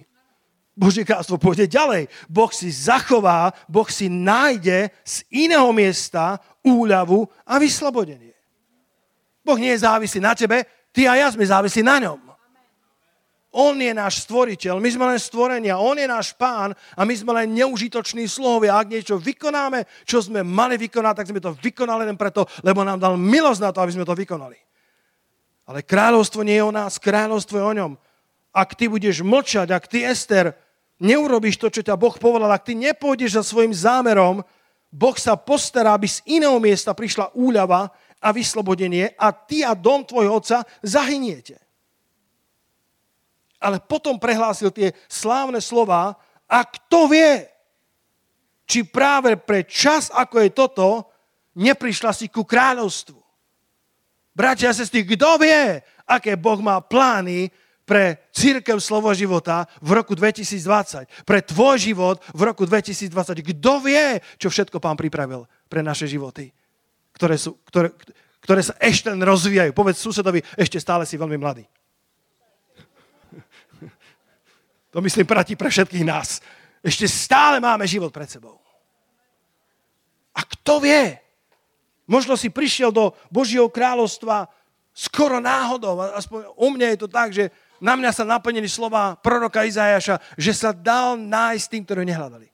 Božie 0.74 1.06
kráľovstvo 1.06 1.38
pôjde 1.38 1.70
ďalej. 1.70 2.10
Boh 2.26 2.50
si 2.50 2.66
zachová, 2.74 3.54
Boh 3.70 3.86
si 3.86 4.10
nájde 4.10 4.90
z 5.06 5.22
iného 5.30 5.70
miesta 5.70 6.42
úľavu 6.66 7.30
a 7.46 7.62
vyslobodenie. 7.62 8.34
Boh 9.46 9.54
nie 9.54 9.70
je 9.70 9.86
závislý 9.86 10.18
na 10.18 10.34
tebe, 10.34 10.66
ty 10.90 11.06
a 11.06 11.14
ja 11.14 11.30
sme 11.30 11.46
závislí 11.46 11.86
na 11.86 12.02
ňom. 12.02 12.20
On 13.54 13.78
je 13.78 13.94
náš 13.94 14.26
stvoriteľ, 14.26 14.82
my 14.82 14.90
sme 14.90 15.04
len 15.14 15.20
stvorenia, 15.22 15.78
On 15.78 15.94
je 15.94 16.10
náš 16.10 16.34
pán 16.34 16.74
a 16.74 17.00
my 17.06 17.14
sme 17.14 17.30
len 17.38 17.54
neužitoční 17.54 18.26
sluhovia. 18.26 18.74
Ak 18.74 18.90
niečo 18.90 19.14
vykonáme, 19.14 19.86
čo 20.02 20.18
sme 20.18 20.42
mali 20.42 20.74
vykonať, 20.74 21.22
tak 21.22 21.30
sme 21.30 21.38
to 21.38 21.54
vykonali 21.54 22.02
len 22.02 22.18
preto, 22.18 22.50
lebo 22.66 22.82
nám 22.82 22.98
dal 22.98 23.14
milosť 23.14 23.60
na 23.62 23.70
to, 23.70 23.78
aby 23.78 23.94
sme 23.94 24.02
to 24.02 24.18
vykonali. 24.18 24.58
Ale 25.70 25.86
kráľovstvo 25.86 26.42
nie 26.42 26.58
je 26.58 26.66
o 26.66 26.74
nás, 26.74 26.98
kráľovstvo 26.98 27.62
je 27.62 27.64
o 27.64 27.76
ňom. 27.78 27.92
Ak 28.50 28.74
ty 28.74 28.90
budeš 28.90 29.22
mlčať, 29.22 29.70
ak 29.70 29.86
ty, 29.86 30.02
Ester, 30.02 30.63
neurobiš 31.04 31.60
to, 31.60 31.68
čo 31.68 31.84
ťa 31.84 32.00
Boh 32.00 32.16
povedal, 32.16 32.48
ak 32.48 32.64
ty 32.64 32.72
nepôjdeš 32.72 33.36
za 33.36 33.42
svojim 33.44 33.76
zámerom, 33.76 34.40
Boh 34.88 35.16
sa 35.20 35.36
postará, 35.36 35.92
aby 35.92 36.08
z 36.08 36.24
iného 36.24 36.56
miesta 36.56 36.96
prišla 36.96 37.36
úľava 37.36 37.92
a 38.18 38.28
vyslobodenie 38.32 39.12
a 39.20 39.28
ty 39.36 39.60
a 39.60 39.76
dom 39.76 40.00
tvojho 40.08 40.40
otca 40.40 40.64
zahyniete 40.80 41.64
ale 43.64 43.80
potom 43.80 44.20
prehlásil 44.20 44.68
tie 44.68 44.92
slávne 45.08 45.56
slova 45.64 46.12
a 46.44 46.58
kto 46.68 47.08
vie, 47.08 47.48
či 48.68 48.84
práve 48.84 49.40
pre 49.40 49.64
čas, 49.64 50.12
ako 50.12 50.44
je 50.44 50.50
toto, 50.52 50.88
neprišla 51.56 52.12
si 52.12 52.28
ku 52.28 52.44
kráľovstvu. 52.44 53.16
Bratia 54.36 54.68
a 54.68 54.76
sestry, 54.76 55.08
kto 55.08 55.40
vie, 55.40 55.80
aké 56.04 56.36
Boh 56.36 56.60
má 56.60 56.84
plány 56.84 57.48
pre 57.84 58.16
církev 58.32 58.80
slovo 58.80 59.12
života 59.12 59.68
v 59.84 60.00
roku 60.00 60.16
2020, 60.16 61.28
pre 61.28 61.44
tvoj 61.44 61.76
život 61.76 62.16
v 62.32 62.40
roku 62.48 62.64
2020. 62.64 63.12
Kto 63.44 63.72
vie, 63.84 64.24
čo 64.40 64.48
všetko 64.48 64.80
pán 64.80 64.96
pripravil 64.96 65.44
pre 65.68 65.84
naše 65.84 66.08
životy, 66.08 66.48
ktoré, 67.12 67.36
sú, 67.36 67.60
ktoré, 67.68 67.92
ktoré 68.40 68.60
sa 68.64 68.74
ešte 68.80 69.12
len 69.12 69.20
rozvíjajú. 69.20 69.76
Povedz 69.76 70.00
susedovi, 70.00 70.40
ešte 70.56 70.80
stále 70.80 71.04
si 71.04 71.20
veľmi 71.20 71.36
mladý. 71.36 71.64
To 74.94 75.02
myslím 75.02 75.26
platí 75.26 75.58
pre 75.58 75.68
všetkých 75.68 76.06
nás. 76.06 76.38
Ešte 76.78 77.10
stále 77.10 77.58
máme 77.58 77.82
život 77.82 78.14
pred 78.14 78.30
sebou. 78.30 78.62
A 80.30 80.46
kto 80.46 80.78
vie? 80.78 81.18
Možno 82.06 82.38
si 82.38 82.46
prišiel 82.46 82.94
do 82.94 83.10
Božieho 83.26 83.66
kráľovstva 83.66 84.46
skoro 84.94 85.42
náhodou. 85.42 85.98
Aspoň 86.14 86.46
u 86.54 86.68
mňa 86.70 86.86
je 86.94 86.98
to 87.00 87.08
tak, 87.10 87.34
že 87.34 87.50
na 87.84 88.00
mňa 88.00 88.10
sa 88.16 88.24
naplnili 88.24 88.64
slova 88.64 89.12
proroka 89.20 89.60
Izajaša, 89.68 90.40
že 90.40 90.56
sa 90.56 90.72
dal 90.72 91.20
nájsť 91.20 91.66
tým, 91.68 91.82
ktorí 91.84 92.00
nehľadali. 92.08 92.48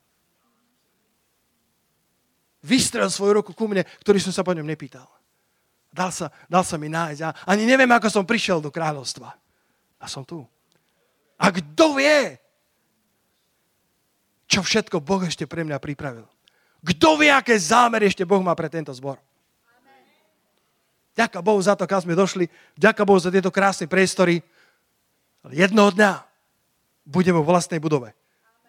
Vystrel 2.59 3.07
svoju 3.07 3.39
ruku 3.39 3.55
ku 3.55 3.65
mne, 3.71 3.87
ktorý 4.03 4.19
som 4.19 4.35
sa 4.35 4.43
po 4.43 4.51
ňom 4.51 4.67
nepýtal. 4.67 5.07
Dal 5.87 6.11
sa, 6.11 6.35
dal 6.51 6.67
sa 6.67 6.75
mi 6.75 6.91
nájsť. 6.91 7.21
A 7.23 7.29
ani 7.47 7.63
neviem, 7.63 7.87
ako 7.87 8.11
som 8.11 8.27
prišiel 8.27 8.59
do 8.59 8.67
kráľovstva. 8.67 9.31
A 10.03 10.05
som 10.11 10.27
tu. 10.27 10.43
A 11.39 11.47
kto 11.47 11.95
vie, 11.95 12.35
čo 14.51 14.59
všetko 14.59 14.99
Boh 14.99 15.23
ešte 15.23 15.47
pre 15.47 15.63
mňa 15.63 15.79
pripravil. 15.79 16.27
Kto 16.83 17.15
vie, 17.15 17.31
aké 17.31 17.55
zámery 17.55 18.11
ešte 18.11 18.27
Boh 18.27 18.43
má 18.43 18.51
pre 18.51 18.67
tento 18.67 18.91
zbor. 18.91 19.15
Ďaká 21.15 21.39
Bohu 21.39 21.59
za 21.59 21.75
to, 21.75 21.87
kam 21.87 22.03
sme 22.03 22.19
došli. 22.19 22.51
Ďaká 22.75 23.07
Bohu 23.07 23.19
za 23.19 23.31
tieto 23.31 23.51
krásne 23.51 23.87
priestory. 23.87 24.43
Ale 25.41 25.53
jednoho 25.57 25.89
dňa 25.89 26.21
budeme 27.05 27.41
vo 27.41 27.49
vlastnej 27.49 27.81
budove. 27.81 28.13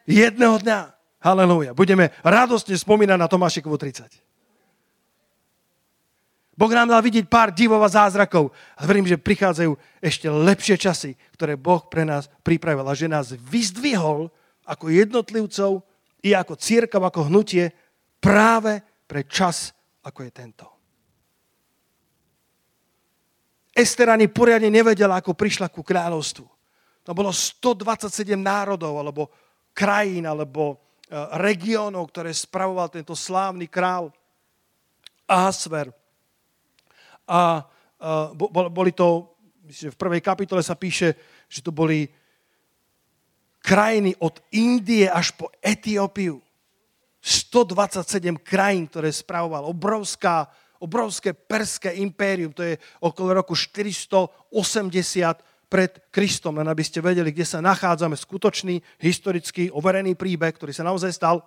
Jedného 0.09 0.59
dňa, 0.59 0.79
halleluja, 1.23 1.73
budeme 1.77 2.11
radostne 2.27 2.75
spomínať 2.75 3.19
na 3.19 3.29
Tomášikovu 3.31 3.79
30. 3.79 4.33
Boh 6.53 6.69
nám 6.69 6.93
dal 6.93 7.01
vidieť 7.01 7.33
pár 7.33 7.49
divov 7.49 7.81
a 7.81 7.89
zázrakov. 7.89 8.53
A 8.77 8.85
verím, 8.85 9.09
že 9.09 9.17
prichádzajú 9.17 9.73
ešte 10.05 10.29
lepšie 10.29 10.77
časy, 10.77 11.17
ktoré 11.33 11.57
Boh 11.57 11.81
pre 11.89 12.05
nás 12.05 12.29
pripravil 12.45 12.85
a 12.85 12.93
že 12.93 13.09
nás 13.09 13.33
vyzdvihol 13.33 14.29
ako 14.69 14.93
jednotlivcov 14.93 15.81
i 16.23 16.37
ako 16.37 16.55
církav, 16.55 17.03
ako 17.03 17.33
hnutie 17.33 17.73
práve 18.21 18.85
pre 19.09 19.25
čas, 19.25 19.73
ako 20.05 20.29
je 20.29 20.31
tento. 20.31 20.67
Ester 23.73 24.13
ani 24.13 24.29
poriadne 24.29 24.69
nevedela, 24.69 25.17
ako 25.17 25.33
prišla 25.33 25.73
ku 25.73 25.81
kráľovstvu. 25.81 26.52
Tam 27.03 27.15
bolo 27.19 27.35
127 27.35 28.39
národov, 28.39 28.95
alebo 28.99 29.31
krajín, 29.75 30.27
alebo 30.27 30.75
e, 30.75 31.17
regiónov, 31.43 32.11
ktoré 32.15 32.31
spravoval 32.31 32.89
tento 32.91 33.19
slávny 33.19 33.67
král 33.67 34.15
Ahasver 35.27 35.91
a 37.27 37.65
boli 38.51 38.93
to, 38.93 39.39
myslím, 39.63 39.91
v 39.95 40.01
prvej 40.01 40.21
kapitole 40.21 40.63
sa 40.63 40.75
píše, 40.75 41.15
že 41.47 41.63
to 41.63 41.71
boli 41.71 42.11
krajiny 43.63 44.19
od 44.19 44.43
Indie 44.59 45.07
až 45.07 45.31
po 45.39 45.49
Etiópiu. 45.63 46.43
127 47.23 48.43
krajín, 48.43 48.91
ktoré 48.91 49.15
spravoval. 49.15 49.71
Obrovská, 49.71 50.51
obrovské 50.83 51.31
perské 51.31 51.95
impérium, 52.03 52.51
to 52.51 52.67
je 52.67 52.75
okolo 52.99 53.39
roku 53.39 53.55
480 53.55 54.51
pred 55.73 56.13
Kristom, 56.13 56.61
len 56.61 56.69
aby 56.69 56.85
ste 56.85 57.01
vedeli, 57.01 57.33
kde 57.33 57.49
sa 57.49 57.65
nachádzame. 57.65 58.13
Skutočný, 58.13 58.77
historický, 59.01 59.73
overený 59.73 60.13
príbeh, 60.13 60.53
ktorý 60.53 60.77
sa 60.77 60.85
naozaj 60.85 61.17
stal. 61.17 61.41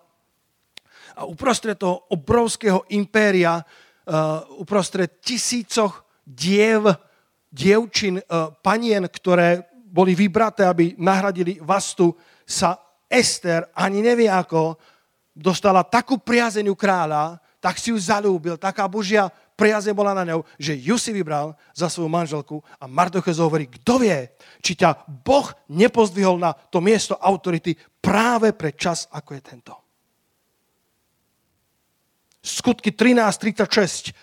A 1.13 1.29
uprostred 1.29 1.77
toho 1.77 2.09
obrovského 2.09 2.81
impéria 2.89 3.61
Uh, 4.05 4.61
uprostred 4.61 5.17
tisícoch 5.17 6.05
diev, 6.21 6.85
dievčin, 7.49 8.21
uh, 8.21 8.53
panien, 8.61 9.01
ktoré 9.09 9.65
boli 9.73 10.13
vybraté, 10.13 10.61
aby 10.61 10.93
nahradili 11.01 11.57
Vastu, 11.57 12.13
sa 12.45 12.77
Ester 13.09 13.65
ani 13.73 14.05
nevie 14.05 14.29
ako 14.29 14.77
dostala 15.33 15.81
takú 15.81 16.21
priazeniu 16.21 16.77
kráľa, 16.77 17.41
tak 17.57 17.81
si 17.81 17.89
ju 17.89 17.97
zalúbil, 17.97 18.61
taká 18.61 18.85
Božia 18.85 19.25
priaze 19.55 19.95
bola 19.95 20.11
na 20.11 20.27
ňou, 20.27 20.43
že 20.59 20.75
ju 20.75 20.99
si 20.99 21.15
vybral 21.15 21.55
za 21.71 21.87
svoju 21.87 22.11
manželku 22.11 22.59
a 22.79 22.85
Mardoches 22.85 23.39
hovorí, 23.39 23.71
kto 23.71 24.03
vie, 24.03 24.35
či 24.59 24.75
ťa 24.75 25.07
Boh 25.23 25.47
nepozdvihol 25.71 26.35
na 26.35 26.51
to 26.53 26.83
miesto 26.83 27.15
autority 27.15 27.73
práve 28.03 28.51
pre 28.51 28.75
čas, 28.75 29.07
ako 29.15 29.31
je 29.33 29.41
tento. 29.41 29.73
Skutky 32.45 32.93
13.36. 32.93 34.13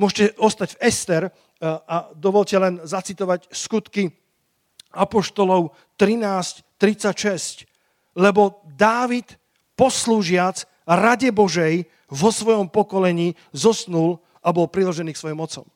Môžete 0.00 0.38
ostať 0.40 0.76
v 0.76 0.80
Ester 0.80 1.22
eh, 1.28 1.30
a 1.66 2.08
dovolte 2.16 2.56
len 2.56 2.80
zacitovať 2.80 3.52
skutky 3.52 4.08
Apoštolov 4.96 5.76
13.36. 6.00 7.68
Lebo 8.16 8.64
Dávid, 8.64 9.36
poslúžiac 9.76 10.64
Rade 10.88 11.28
Božej 11.34 11.84
vo 12.08 12.30
svojom 12.32 12.70
pokolení 12.70 13.36
zosnul 13.52 14.22
a 14.46 14.54
bol 14.54 14.70
priložený 14.70 15.10
k 15.10 15.18
svojim 15.18 15.42
mocom. 15.42 15.66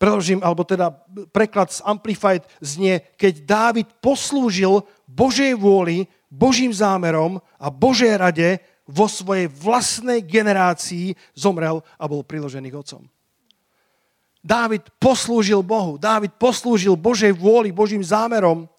Preložím, 0.00 0.40
alebo 0.40 0.64
teda 0.64 0.92
preklad 1.32 1.72
z 1.72 1.84
Amplified 1.84 2.44
znie, 2.64 3.04
keď 3.20 3.34
Dávid 3.44 3.88
poslúžil 4.00 4.84
Božej 5.04 5.56
vôli, 5.56 6.08
Božím 6.32 6.72
zámerom 6.72 7.40
a 7.60 7.68
Božej 7.68 8.16
rade, 8.16 8.60
vo 8.86 9.10
svojej 9.10 9.50
vlastnej 9.50 10.22
generácii 10.22 11.18
zomrel 11.34 11.82
a 11.98 12.06
bol 12.06 12.22
priložený 12.22 12.70
k 12.70 12.78
otcom. 12.78 13.02
Dávid 14.46 14.86
poslúžil 15.02 15.58
Bohu, 15.58 15.98
Dávid 15.98 16.30
poslúžil 16.38 16.94
Božej 16.94 17.34
vôli, 17.34 17.74
Božím 17.74 17.98
zámerom, 17.98 18.70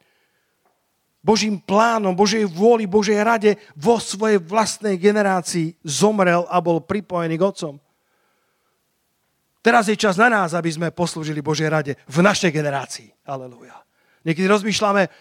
Božím 1.19 1.59
plánom, 1.59 2.15
Božej 2.15 2.47
vôli, 2.47 2.87
Božej 2.87 3.19
rade 3.19 3.59
vo 3.75 3.99
svojej 3.99 4.39
vlastnej 4.39 4.95
generácii 4.95 5.75
zomrel 5.83 6.47
a 6.47 6.63
bol 6.63 6.79
pripojený 6.79 7.35
k 7.35 7.43
otcom. 7.43 7.75
Teraz 9.61 9.89
je 9.89 9.97
čas 9.99 10.15
na 10.15 10.29
nás, 10.29 10.53
aby 10.53 10.69
sme 10.71 10.93
poslúžili 10.93 11.43
Božej 11.43 11.67
rade 11.67 11.93
v 12.07 12.17
našej 12.23 12.53
generácii. 12.53 13.09
Aleluja. 13.27 13.75
Niekedy 14.23 14.47
rozmýšľame, 14.47 15.03
eh, 15.03 15.11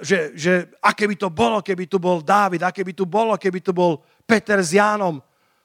že, 0.00 0.18
že 0.36 0.52
aké 0.80 1.08
by 1.08 1.16
to 1.16 1.28
bolo, 1.28 1.60
keby 1.60 1.84
tu 1.88 1.96
bol 2.00 2.24
Dávid, 2.24 2.62
aké 2.62 2.84
by 2.84 2.92
tu 2.92 3.04
bolo, 3.04 3.36
keby 3.36 3.60
tu 3.60 3.72
bol 3.72 4.00
Peter 4.24 4.60
s 4.60 4.76
Jánom. 4.76 5.20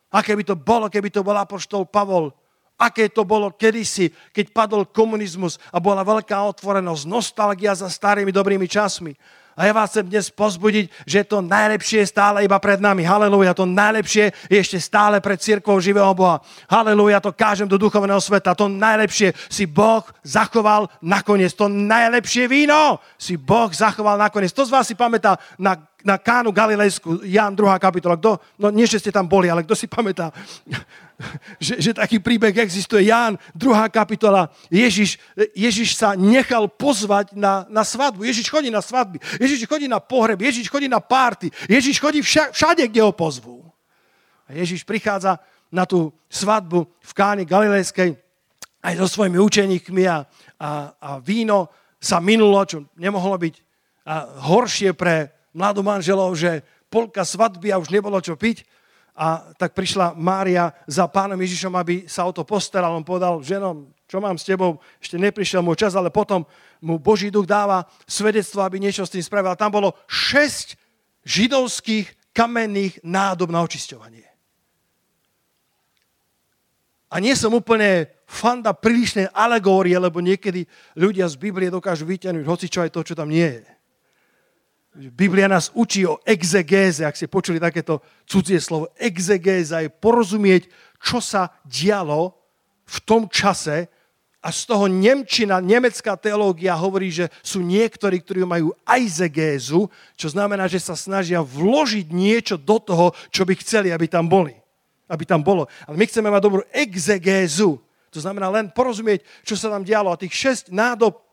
Aké 0.07 0.35
by 0.35 0.43
to 0.43 0.55
bolo, 0.55 0.87
keby 0.87 1.11
to 1.11 1.19
bol 1.19 1.35
apoštol 1.35 1.83
Pavol. 1.83 2.31
Aké 2.77 3.09
to 3.09 3.25
bolo 3.25 3.49
kedysi, 3.57 4.13
keď 4.29 4.53
padol 4.53 4.85
komunizmus 4.85 5.57
a 5.73 5.81
bola 5.81 6.05
veľká 6.05 6.37
otvorenosť, 6.53 7.09
nostalgia 7.09 7.73
za 7.73 7.89
starými 7.89 8.29
dobrými 8.29 8.69
časmi. 8.69 9.17
A 9.57 9.65
ja 9.65 9.73
vás 9.73 9.89
chcem 9.89 10.05
dnes 10.05 10.29
pozbudiť, 10.29 10.85
že 11.09 11.25
to 11.25 11.41
najlepšie 11.41 12.05
je 12.05 12.13
stále 12.13 12.45
iba 12.45 12.61
pred 12.61 12.77
nami. 12.77 13.01
Halelúja, 13.01 13.57
to 13.57 13.65
najlepšie 13.65 14.29
je 14.53 14.57
ešte 14.61 14.77
stále 14.77 15.17
pred 15.17 15.41
církvou 15.41 15.81
živého 15.81 16.13
Boha. 16.13 16.45
Halelúja, 16.69 17.17
to 17.17 17.33
kážem 17.33 17.65
do 17.65 17.81
duchovného 17.81 18.21
sveta. 18.21 18.53
To 18.53 18.69
najlepšie 18.69 19.33
si 19.49 19.65
Boh 19.65 20.05
zachoval 20.21 20.85
nakoniec. 21.01 21.57
To 21.57 21.65
najlepšie 21.65 22.45
víno 22.45 23.01
si 23.17 23.33
Boh 23.33 23.73
zachoval 23.73 24.21
nakoniec. 24.21 24.53
To 24.53 24.61
z 24.61 24.69
vás 24.69 24.85
si 24.85 24.93
pamätá 24.93 25.41
na, 25.57 25.73
na 26.05 26.21
kánu 26.21 26.53
Galilejsku, 26.53 27.25
Jan 27.25 27.57
2. 27.57 27.81
kapitola. 27.81 28.13
Kto, 28.13 28.37
no 28.61 28.69
nie, 28.69 28.85
že 28.85 29.01
ste 29.01 29.09
tam 29.09 29.25
boli, 29.25 29.49
ale 29.49 29.65
kto 29.65 29.73
si 29.73 29.89
pamätá 29.89 30.29
že, 31.57 31.81
že 31.81 31.91
taký 31.97 32.21
príbeh 32.21 32.53
existuje. 32.57 33.09
Ján, 33.09 33.41
druhá 33.57 33.89
kapitola. 33.89 34.53
Ježiš, 34.69 35.17
Ježiš 35.57 35.97
sa 35.97 36.13
nechal 36.13 36.69
pozvať 36.69 37.33
na, 37.33 37.65
na 37.69 37.81
svadbu. 37.81 38.23
Ježiš 38.23 38.49
chodí 38.49 38.69
na 38.69 38.81
svadby. 38.81 39.17
Ježiš 39.41 39.65
chodí 39.65 39.89
na 39.89 39.97
pohreb. 39.97 40.37
Ježiš 40.37 40.69
chodí 40.69 40.85
na 40.85 41.01
párty. 41.01 41.49
Ježiš 41.65 41.97
chodí 41.97 42.21
vša, 42.21 42.53
všade, 42.53 42.85
kde 42.87 43.01
ho 43.01 43.11
pozvú. 43.11 43.65
A 44.45 44.53
Ježiš 44.53 44.85
prichádza 44.85 45.41
na 45.73 45.83
tú 45.83 46.13
svadbu 46.31 46.87
v 46.87 47.11
Káni 47.11 47.43
Galilejskej 47.43 48.15
aj 48.85 48.93
so 49.03 49.07
svojimi 49.19 49.41
učeníkmi 49.41 50.03
a, 50.07 50.23
a, 50.61 50.69
a 50.95 51.09
víno 51.19 51.67
sa 51.97 52.21
minulo, 52.21 52.61
čo 52.63 52.87
nemohlo 52.95 53.35
byť 53.35 53.67
a 54.07 54.15
horšie 54.47 54.95
pre 54.95 55.27
mladú 55.51 55.83
manželov, 55.83 56.31
že 56.39 56.63
polka 56.87 57.27
svadby 57.27 57.75
a 57.75 57.81
už 57.81 57.91
nebolo 57.91 58.15
čo 58.23 58.39
piť 58.39 58.63
a 59.17 59.49
tak 59.57 59.73
prišla 59.73 60.13
Mária 60.13 60.69
za 60.85 61.09
pánom 61.09 61.41
Ježišom, 61.41 61.73
aby 61.73 62.05
sa 62.05 62.29
o 62.29 62.31
to 62.31 62.45
postaral. 62.45 62.93
On 62.93 63.01
povedal, 63.01 63.41
ženom, 63.41 63.89
čo 64.05 64.21
mám 64.21 64.37
s 64.37 64.45
tebou, 64.45 64.77
ešte 65.01 65.17
neprišiel 65.17 65.65
môj 65.65 65.81
čas, 65.81 65.97
ale 65.97 66.13
potom 66.13 66.45
mu 66.77 67.01
Boží 67.01 67.33
duch 67.33 67.49
dáva 67.49 67.89
svedectvo, 68.05 68.61
aby 68.61 68.77
niečo 68.77 69.01
s 69.01 69.11
tým 69.11 69.25
spravil. 69.25 69.57
Tam 69.57 69.73
bolo 69.73 69.97
šesť 70.05 70.77
židovských 71.25 72.29
kamenných 72.29 73.01
nádob 73.01 73.49
na 73.49 73.65
očisťovanie. 73.65 74.29
A 77.09 77.17
nie 77.17 77.33
som 77.33 77.55
úplne 77.57 78.13
fanda 78.29 78.75
prílišnej 78.75 79.33
alegórie, 79.33 79.97
lebo 79.97 80.21
niekedy 80.21 80.67
ľudia 80.93 81.25
z 81.25 81.39
Biblie 81.41 81.73
dokážu 81.73 82.05
vyťahnuť 82.05 82.45
hoci 82.45 82.67
čo 82.69 82.85
aj 82.85 82.93
to, 82.93 83.01
čo 83.01 83.17
tam 83.17 83.33
nie 83.33 83.47
je. 83.47 83.76
Biblia 84.97 85.45
nás 85.45 85.69
učí 85.77 86.09
o 86.09 86.17
exegéze, 86.25 87.05
ak 87.05 87.13
ste 87.13 87.29
počuli 87.29 87.61
takéto 87.61 88.01
cudzie 88.25 88.57
slovo. 88.57 88.89
Exegéza 88.97 89.85
je 89.85 89.93
porozumieť, 89.93 90.65
čo 90.97 91.21
sa 91.21 91.53
dialo 91.61 92.33
v 92.89 92.97
tom 93.05 93.29
čase 93.29 93.85
a 94.41 94.49
z 94.53 94.63
toho 94.63 94.87
Nemčina, 94.87 95.59
nemecká 95.59 96.15
teológia 96.15 96.71
hovorí, 96.77 97.11
že 97.11 97.27
sú 97.43 97.59
niektorí, 97.59 98.23
ktorí 98.23 98.47
majú 98.47 98.71
eizegézu, 98.87 99.91
čo 100.15 100.27
znamená, 100.31 100.71
že 100.71 100.79
sa 100.79 100.95
snažia 100.95 101.43
vložiť 101.43 102.07
niečo 102.15 102.55
do 102.55 102.79
toho, 102.79 103.11
čo 103.27 103.43
by 103.43 103.53
chceli, 103.59 103.91
aby 103.91 104.07
tam 104.07 104.31
boli. 104.31 104.55
Aby 105.11 105.27
tam 105.27 105.43
bolo. 105.43 105.67
Ale 105.83 105.99
my 105.99 106.05
chceme 106.07 106.31
mať 106.31 106.41
dobrú 106.47 106.63
exegézu. 106.71 107.75
To 108.15 108.19
znamená 108.23 108.47
len 108.47 108.71
porozumieť, 108.71 109.25
čo 109.43 109.59
sa 109.59 109.67
tam 109.67 109.83
dialo. 109.83 110.15
A 110.15 110.21
tých 110.21 110.31
šesť 110.31 110.71
nádob 110.71 111.26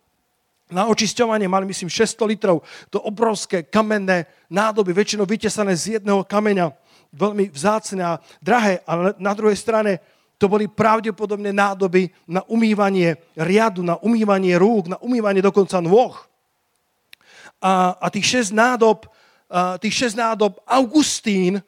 na 0.75 0.91
očisťovanie 0.91 1.47
mali, 1.47 1.71
myslím, 1.71 1.87
600 1.87 2.27
litrov. 2.27 2.67
To 2.91 2.99
obrovské 2.99 3.63
kamenné 3.63 4.27
nádoby, 4.51 4.91
väčšinou 4.91 5.23
vytesané 5.23 5.79
z 5.79 6.03
jedného 6.03 6.27
kameňa, 6.27 6.75
veľmi 7.15 7.55
vzácne 7.55 8.03
a 8.03 8.19
drahé. 8.43 8.83
Ale 8.83 9.15
na 9.23 9.31
druhej 9.39 9.55
strane 9.55 10.03
to 10.35 10.51
boli 10.51 10.67
pravdepodobne 10.67 11.55
nádoby 11.55 12.11
na 12.27 12.43
umývanie 12.51 13.15
riadu, 13.39 13.87
na 13.87 13.95
umývanie 14.03 14.59
rúk, 14.59 14.91
na 14.91 14.99
umývanie 14.99 15.39
dokonca 15.39 15.79
nôh. 15.79 16.19
A, 17.63 17.95
a 17.97 18.07
tých 18.11 18.51
6 18.51 18.53
nádob, 18.53 19.07
a 19.49 19.79
tých 19.79 20.11
6 20.11 20.19
nádob 20.19 20.59
Augustín, 20.67 21.63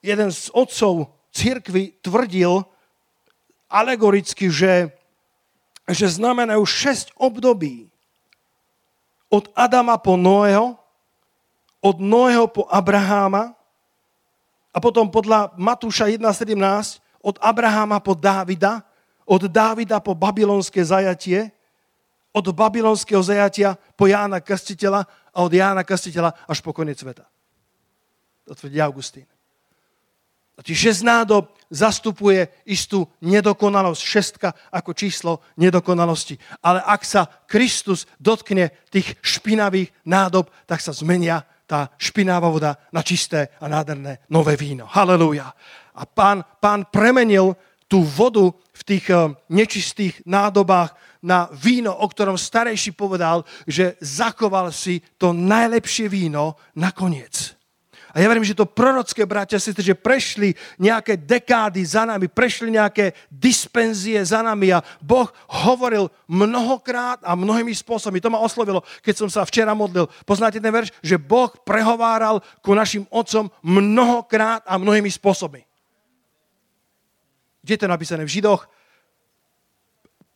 jeden 0.00 0.30
z 0.32 0.48
otcov 0.56 1.12
církvy, 1.36 2.00
tvrdil 2.00 2.64
alegoricky, 3.68 4.48
že, 4.48 4.88
že 5.84 6.06
znamenajú 6.08 6.64
6 6.64 7.12
období 7.20 7.92
od 9.36 9.52
Adama 9.52 10.00
po 10.00 10.16
Noého, 10.16 10.80
od 11.84 11.96
Noého 12.00 12.48
po 12.48 12.64
Abraháma 12.72 13.52
a 14.72 14.78
potom 14.80 15.12
podľa 15.12 15.52
Matúša 15.60 16.08
1.17 16.08 17.04
od 17.20 17.36
Abraháma 17.44 18.00
po 18.00 18.16
Dávida, 18.16 18.80
od 19.28 19.44
Dávida 19.44 20.00
po 20.00 20.16
babylonské 20.16 20.80
zajatie, 20.80 21.52
od 22.32 22.48
babylonského 22.48 23.20
zajatia 23.20 23.76
po 23.92 24.08
Jána 24.08 24.40
Krstiteľa 24.40 25.04
a 25.32 25.38
od 25.44 25.52
Jána 25.52 25.84
Krstiteľa 25.84 26.32
až 26.48 26.64
po 26.64 26.72
koniec 26.72 26.96
sveta. 26.96 27.28
To 28.48 28.56
tvrdí 28.56 28.80
Augustín. 28.80 29.28
Tých 30.64 30.88
šesť 30.88 31.02
nádob 31.04 31.52
zastupuje 31.68 32.48
istú 32.64 33.04
nedokonalosť. 33.20 34.00
Šestka 34.00 34.48
ako 34.72 34.90
číslo 34.96 35.32
nedokonalosti. 35.60 36.40
Ale 36.64 36.80
ak 36.80 37.02
sa 37.04 37.28
Kristus 37.44 38.08
dotkne 38.16 38.72
tých 38.88 39.20
špinavých 39.20 39.92
nádob, 40.08 40.48
tak 40.64 40.80
sa 40.80 40.96
zmenia 40.96 41.44
tá 41.66 41.90
špinavá 41.98 42.48
voda 42.48 42.78
na 42.94 43.02
čisté 43.02 43.52
a 43.60 43.66
nádherné 43.68 44.24
nové 44.30 44.56
víno. 44.56 44.86
Halelúja. 44.86 45.50
A 45.98 46.02
pán, 46.06 46.46
pán 46.62 46.86
premenil 46.88 47.58
tú 47.90 48.06
vodu 48.06 48.54
v 48.72 48.82
tých 48.86 49.10
eh, 49.10 49.34
nečistých 49.50 50.22
nádobách 50.24 50.94
na 51.26 51.50
víno, 51.50 51.90
o 51.90 52.06
ktorom 52.06 52.38
starejší 52.38 52.94
povedal, 52.94 53.42
že 53.66 53.98
zachoval 53.98 54.70
si 54.70 55.02
to 55.18 55.34
najlepšie 55.34 56.06
víno 56.06 56.54
nakoniec. 56.78 57.55
A 58.16 58.24
ja 58.24 58.32
verím, 58.32 58.48
že 58.48 58.56
to 58.56 58.64
prorocké, 58.64 59.28
bratia, 59.28 59.60
si, 59.60 59.76
že 59.76 59.92
prešli 59.92 60.56
nejaké 60.80 61.20
dekády 61.20 61.84
za 61.84 62.08
nami, 62.08 62.32
prešli 62.32 62.72
nejaké 62.72 63.12
dispenzie 63.28 64.16
za 64.24 64.40
nami 64.40 64.72
a 64.72 64.80
Boh 65.04 65.28
hovoril 65.68 66.08
mnohokrát 66.24 67.20
a 67.20 67.36
mnohými 67.36 67.76
spôsobmi. 67.76 68.24
To 68.24 68.32
ma 68.32 68.40
oslovilo, 68.40 68.80
keď 69.04 69.14
som 69.20 69.28
sa 69.28 69.44
včera 69.44 69.76
modlil. 69.76 70.08
Poznáte 70.24 70.56
ten 70.64 70.72
verš? 70.72 70.96
Že 71.04 71.20
Boh 71.20 71.52
prehováral 71.60 72.40
ku 72.64 72.72
našim 72.72 73.04
otcom 73.12 73.52
mnohokrát 73.60 74.64
a 74.64 74.80
mnohými 74.80 75.12
spôsobmi. 75.12 75.68
Kde 77.60 77.72
je 77.76 77.82
to 77.84 77.92
napísané? 77.92 78.24
V 78.24 78.40
Židoch 78.40 78.64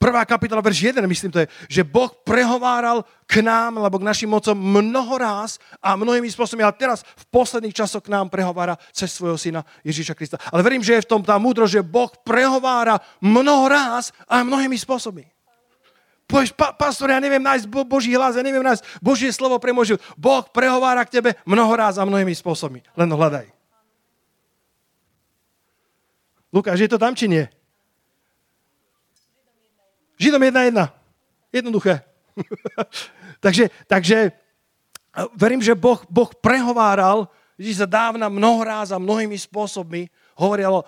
prvá 0.00 0.24
kapitola, 0.24 0.64
verš 0.64 0.96
1, 0.96 1.04
myslím 1.04 1.28
to 1.28 1.44
je, 1.44 1.46
že 1.68 1.82
Boh 1.84 2.08
prehováral 2.24 3.04
k 3.28 3.44
nám, 3.44 3.76
alebo 3.76 4.00
k 4.00 4.08
našim 4.08 4.32
mocom 4.32 4.56
mnoho 4.56 5.12
ráz 5.20 5.60
a 5.84 5.92
mnohými 5.92 6.24
spôsobmi, 6.32 6.64
ale 6.64 6.72
teraz 6.72 7.04
v 7.04 7.24
posledných 7.28 7.76
časoch 7.76 8.00
k 8.00 8.08
nám 8.08 8.32
prehovára 8.32 8.80
cez 8.96 9.12
svojho 9.12 9.36
syna 9.36 9.60
Ježíša 9.84 10.16
Krista. 10.16 10.40
Ale 10.48 10.64
verím, 10.64 10.80
že 10.80 10.96
je 10.96 11.04
v 11.04 11.10
tom 11.12 11.20
tá 11.20 11.36
múdro, 11.36 11.68
že 11.68 11.84
Boh 11.84 12.08
prehovára 12.24 12.96
mnoho 13.20 13.68
ráz 13.68 14.16
a 14.24 14.40
mnohými 14.40 14.80
spôsobmi. 14.80 15.28
Povieš, 16.24 16.56
pa, 16.56 16.72
pastor, 16.72 17.12
ja 17.12 17.20
neviem 17.20 17.42
nájsť 17.42 17.66
Bo- 17.68 17.84
Boží 17.84 18.14
hlas, 18.16 18.38
ja 18.38 18.46
neviem 18.46 18.62
nájsť 18.62 19.02
Božie 19.04 19.28
slovo 19.34 19.58
pre 19.60 19.74
môj 19.74 20.00
Boh 20.16 20.46
prehovára 20.48 21.04
k 21.04 21.20
tebe 21.20 21.30
mnoho 21.44 21.74
ráz 21.76 22.00
a 22.00 22.06
mnohými 22.08 22.32
spôsobmi. 22.32 22.80
Len 22.96 23.10
hľadaj. 23.10 23.50
Lukáš, 26.54 26.78
je 26.82 26.90
to 26.90 26.98
tam 26.98 27.14
či 27.14 27.26
nie? 27.30 27.44
Židom 30.20 30.44
1.1. 30.44 30.76
Jednoduché. 31.48 32.04
takže, 33.44 33.72
takže 33.88 34.36
verím, 35.32 35.64
že 35.64 35.72
boh, 35.72 36.04
boh 36.12 36.28
prehováral 36.44 37.32
že 37.60 37.84
sa 37.84 37.88
dávna 37.88 38.32
mnohoráz 38.32 38.88
a 38.88 38.96
mnohými 38.96 39.36
spôsobmi 39.36 40.08
hovoril 40.32 40.80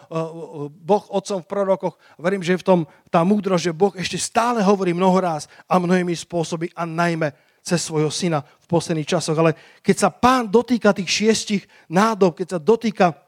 Boh 0.73 1.05
otcom 1.13 1.45
v 1.45 1.51
prorokoch. 1.53 2.01
Verím, 2.17 2.41
že 2.41 2.57
je 2.57 2.63
v 2.65 2.69
tom 2.73 2.81
tá 3.13 3.21
múdrosť, 3.21 3.69
že 3.69 3.77
Boh 3.77 3.93
ešte 3.93 4.17
stále 4.17 4.65
hovorí 4.65 4.97
mnohoráz 4.97 5.53
a 5.69 5.77
mnohými 5.77 6.17
spôsoby 6.17 6.73
a 6.73 6.89
najmä 6.89 7.29
cez 7.61 7.85
svojho 7.85 8.09
syna 8.09 8.41
v 8.41 8.67
posledných 8.73 9.05
časoch. 9.05 9.37
Ale 9.37 9.53
keď 9.85 9.97
sa 10.01 10.09
pán 10.09 10.49
dotýka 10.49 10.97
tých 10.97 11.13
šiestich 11.13 11.69
nádob, 11.93 12.41
keď 12.41 12.57
sa 12.57 12.59
dotýka 12.59 13.21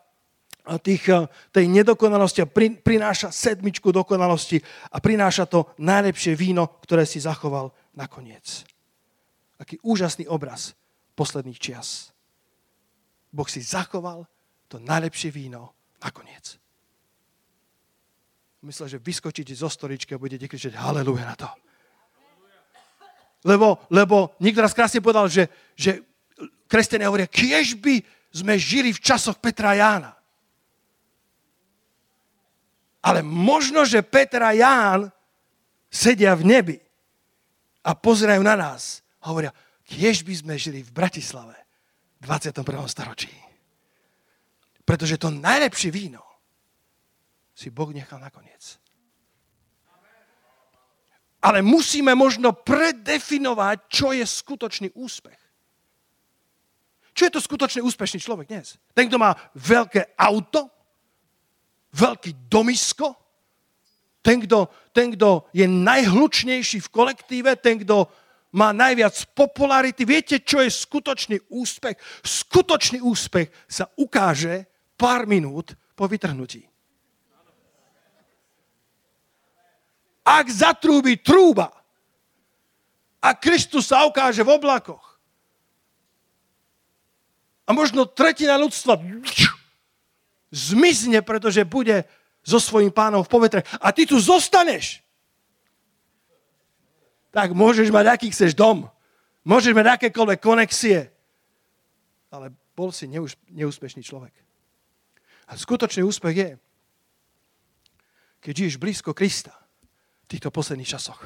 tých, 0.80 1.04
eh, 1.12 1.28
tej 1.52 1.68
nedokonalosti 1.68 2.40
a 2.40 2.50
prináša 2.80 3.28
sedmičku 3.28 3.92
dokonalosti 3.92 4.60
a 4.92 4.96
prináša 5.00 5.44
to 5.44 5.68
najlepšie 5.76 6.32
víno, 6.32 6.80
ktoré 6.80 7.04
si 7.04 7.20
zachoval 7.20 7.72
nakoniec. 7.92 8.64
Aký 9.60 9.76
úžasný 9.84 10.24
obraz 10.26 10.72
posledných 11.14 11.60
čias. 11.60 12.10
Boh 13.30 13.46
si 13.46 13.62
zachoval 13.62 14.26
to 14.66 14.80
najlepšie 14.82 15.30
víno 15.30 15.74
nakoniec. 16.02 16.58
Myslel, 18.64 18.96
že 18.96 19.04
vyskočíte 19.04 19.52
zo 19.52 19.68
storičky 19.68 20.16
a 20.16 20.22
budete 20.22 20.48
kričať 20.48 20.72
haleluja 20.80 21.24
na 21.28 21.36
to. 21.36 21.48
Lebo, 23.44 23.84
lebo 23.92 24.32
niekto 24.40 24.64
raz 24.64 24.72
krásne 24.72 25.04
povedal, 25.04 25.28
že, 25.28 25.52
že 25.76 26.00
kresťania 26.64 27.12
hovoria, 27.12 27.28
kiež 27.28 27.76
by 27.76 28.00
sme 28.32 28.56
žili 28.56 28.90
v 28.96 29.04
časoch 29.04 29.36
Petra 29.36 29.76
a 29.76 29.78
Jána. 29.78 30.12
Ale 33.04 33.20
možno, 33.20 33.84
že 33.84 34.00
Peter 34.00 34.40
a 34.40 34.56
Ján 34.56 35.12
sedia 35.92 36.32
v 36.32 36.48
nebi 36.48 36.78
a 37.84 37.92
pozerajú 37.92 38.40
na 38.40 38.56
nás 38.56 39.04
a 39.20 39.28
hovoria, 39.28 39.52
kiež 39.84 40.24
by 40.24 40.34
sme 40.40 40.54
žili 40.56 40.80
v 40.80 40.90
Bratislave 40.90 41.54
v 42.18 42.24
21. 42.24 42.64
storočí. 42.88 43.32
Pretože 44.88 45.20
to 45.20 45.28
najlepšie 45.28 45.92
víno 45.92 46.24
si 47.52 47.68
Boh 47.68 47.92
nechal 47.92 48.18
nakoniec. 48.18 48.80
Ale 51.44 51.60
musíme 51.60 52.16
možno 52.16 52.56
predefinovať, 52.56 53.76
čo 53.92 54.16
je 54.16 54.24
skutočný 54.24 54.96
úspech. 54.96 55.36
Čo 57.14 57.22
je 57.28 57.32
to 57.36 57.40
skutočný 57.40 57.80
úspešný 57.84 58.18
človek 58.18 58.48
dnes? 58.50 58.80
Ten, 58.96 59.06
kto 59.06 59.20
má 59.20 59.36
veľké 59.54 60.18
auto, 60.18 60.73
veľký 61.94 62.50
domisko, 62.50 63.14
ten, 64.24 64.42
kto, 64.42 64.68
ten, 64.90 65.14
kto 65.14 65.46
je 65.54 65.64
najhlučnejší 65.68 66.82
v 66.82 66.92
kolektíve, 66.92 67.56
ten, 67.60 67.78
kto 67.80 68.08
má 68.54 68.70
najviac 68.74 69.14
popularity. 69.34 70.02
Viete, 70.06 70.42
čo 70.42 70.62
je 70.62 70.70
skutočný 70.70 71.50
úspech? 71.50 71.98
Skutočný 72.22 73.02
úspech 73.02 73.50
sa 73.70 73.90
ukáže 73.98 74.66
pár 74.94 75.26
minút 75.26 75.74
po 75.94 76.06
vytrhnutí. 76.08 76.74
ak 80.24 80.46
zatrúbi 80.48 81.20
trúba 81.20 81.68
a 83.20 83.36
Kristus 83.36 83.92
sa 83.92 84.08
ukáže 84.08 84.40
v 84.40 84.56
oblakoch 84.56 85.20
a 87.68 87.70
možno 87.76 88.08
tretina 88.08 88.56
ľudstva 88.56 88.96
zmizne, 90.54 91.18
pretože 91.26 91.66
bude 91.66 92.06
so 92.46 92.62
svojím 92.62 92.94
pánom 92.94 93.26
v 93.26 93.32
povetre 93.32 93.60
a 93.82 93.90
ty 93.90 94.06
tu 94.06 94.22
zostaneš, 94.22 95.02
tak 97.34 97.50
môžeš 97.50 97.90
mať 97.90 98.14
aký 98.14 98.30
chceš 98.30 98.54
dom, 98.54 98.86
môžeš 99.42 99.74
mať 99.74 99.98
akékoľvek 99.98 100.38
konexie, 100.38 101.10
ale 102.30 102.54
bol 102.78 102.94
si 102.94 103.10
neúspešný 103.50 104.06
človek. 104.06 104.30
A 105.50 105.58
skutočný 105.58 106.06
úspech 106.06 106.36
je, 106.38 106.50
keď 108.38 108.52
žiješ 108.54 108.76
blízko 108.78 109.10
Krista, 109.10 109.52
v 110.24 110.26
týchto 110.30 110.48
posledných 110.48 110.88
časoch. 110.88 111.20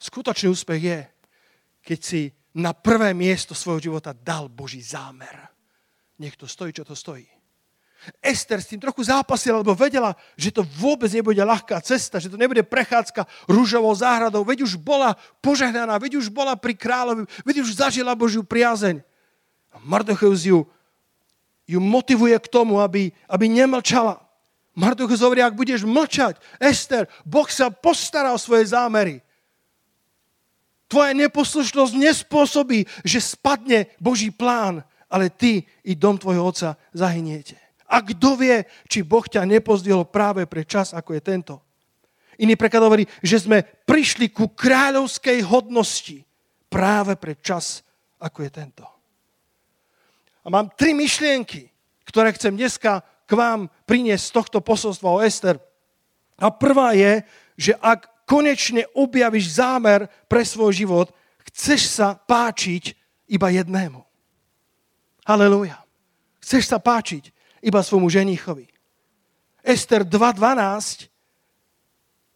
Skutočný 0.00 0.48
úspech 0.48 0.80
je, 0.80 0.98
keď 1.84 1.98
si 2.00 2.32
na 2.56 2.72
prvé 2.72 3.12
miesto 3.12 3.52
svojho 3.52 3.92
života 3.92 4.16
dal 4.16 4.48
Boží 4.48 4.80
zámer. 4.80 5.52
Nech 6.16 6.40
to 6.40 6.48
stojí, 6.48 6.72
čo 6.72 6.88
to 6.88 6.96
stojí. 6.96 7.28
Ester 8.22 8.62
s 8.62 8.70
tým 8.70 8.80
trochu 8.80 9.06
zápasila, 9.06 9.60
lebo 9.60 9.74
vedela, 9.74 10.14
že 10.38 10.54
to 10.54 10.62
vôbec 10.64 11.10
nebude 11.10 11.38
ľahká 11.38 11.80
cesta, 11.82 12.22
že 12.22 12.30
to 12.30 12.38
nebude 12.38 12.62
prechádzka 12.66 13.26
rúžovou 13.50 13.92
záhradou. 13.94 14.46
Veď 14.46 14.66
už 14.66 14.78
bola 14.78 15.14
požehnaná, 15.42 15.98
veď 15.98 16.18
už 16.20 16.30
bola 16.30 16.54
pri 16.54 16.74
kráľovi, 16.74 17.26
veď 17.42 17.62
už 17.62 17.78
zažila 17.82 18.18
Božiu 18.18 18.46
priazeň. 18.46 19.02
A 19.74 19.76
Mardocheus 19.82 20.46
ju, 20.46 20.64
ju 21.66 21.78
motivuje 21.82 22.38
k 22.38 22.48
tomu, 22.48 22.80
aby, 22.80 23.12
aby 23.26 23.44
nemlčala. 23.50 24.22
Mardochus 24.76 25.24
hovorí, 25.24 25.40
ak 25.40 25.56
budeš 25.56 25.88
mlčať, 25.88 26.36
Ester, 26.60 27.08
Boh 27.24 27.48
sa 27.48 27.72
postará 27.72 28.36
o 28.36 28.38
svoje 28.38 28.70
zámery. 28.76 29.24
Tvoja 30.86 31.10
neposlušnosť 31.18 31.94
nespôsobí, 31.98 32.86
že 33.02 33.18
spadne 33.18 33.90
Boží 33.98 34.30
plán, 34.30 34.86
ale 35.10 35.32
ty 35.32 35.66
i 35.82 35.98
dom 35.98 36.14
tvojho 36.14 36.46
otca 36.46 36.78
zahyniete. 36.94 37.65
A 37.86 38.02
kto 38.02 38.34
vie, 38.34 38.66
či 38.90 39.06
Boh 39.06 39.22
ťa 39.22 39.46
nepozdvihol 39.46 40.10
práve 40.10 40.46
pre 40.50 40.66
čas, 40.66 40.90
ako 40.90 41.14
je 41.14 41.22
tento. 41.22 41.54
Iný 42.36 42.58
preklad 42.58 42.84
hovorí, 42.84 43.04
že 43.24 43.40
sme 43.40 43.64
prišli 43.64 44.28
ku 44.28 44.52
kráľovskej 44.52 45.40
hodnosti 45.46 46.20
práve 46.68 47.16
pre 47.16 47.38
čas, 47.40 47.80
ako 48.20 48.44
je 48.44 48.50
tento. 48.52 48.84
A 50.44 50.52
mám 50.52 50.70
tri 50.76 50.92
myšlienky, 50.92 51.70
ktoré 52.06 52.30
chcem 52.36 52.54
dneska 52.54 53.02
k 53.26 53.32
vám 53.34 53.66
priniesť 53.88 54.24
z 54.30 54.34
tohto 54.34 54.58
posolstva 54.62 55.18
o 55.18 55.22
Ester. 55.24 55.58
A 56.38 56.52
prvá 56.52 56.94
je, 56.94 57.24
že 57.58 57.72
ak 57.80 58.26
konečne 58.28 58.86
objavíš 58.94 59.58
zámer 59.58 60.06
pre 60.30 60.44
svoj 60.44 60.76
život, 60.76 61.08
chceš 61.50 61.98
sa 61.98 62.14
páčiť 62.14 62.94
iba 63.26 63.48
jednému. 63.50 64.02
Halelúja. 65.26 65.82
Chceš 66.38 66.70
sa 66.70 66.78
páčiť 66.78 67.34
iba 67.66 67.82
svojmu 67.82 68.06
ženíchovi. 68.06 68.70
Ester 69.66 70.06
2.12 70.06 71.10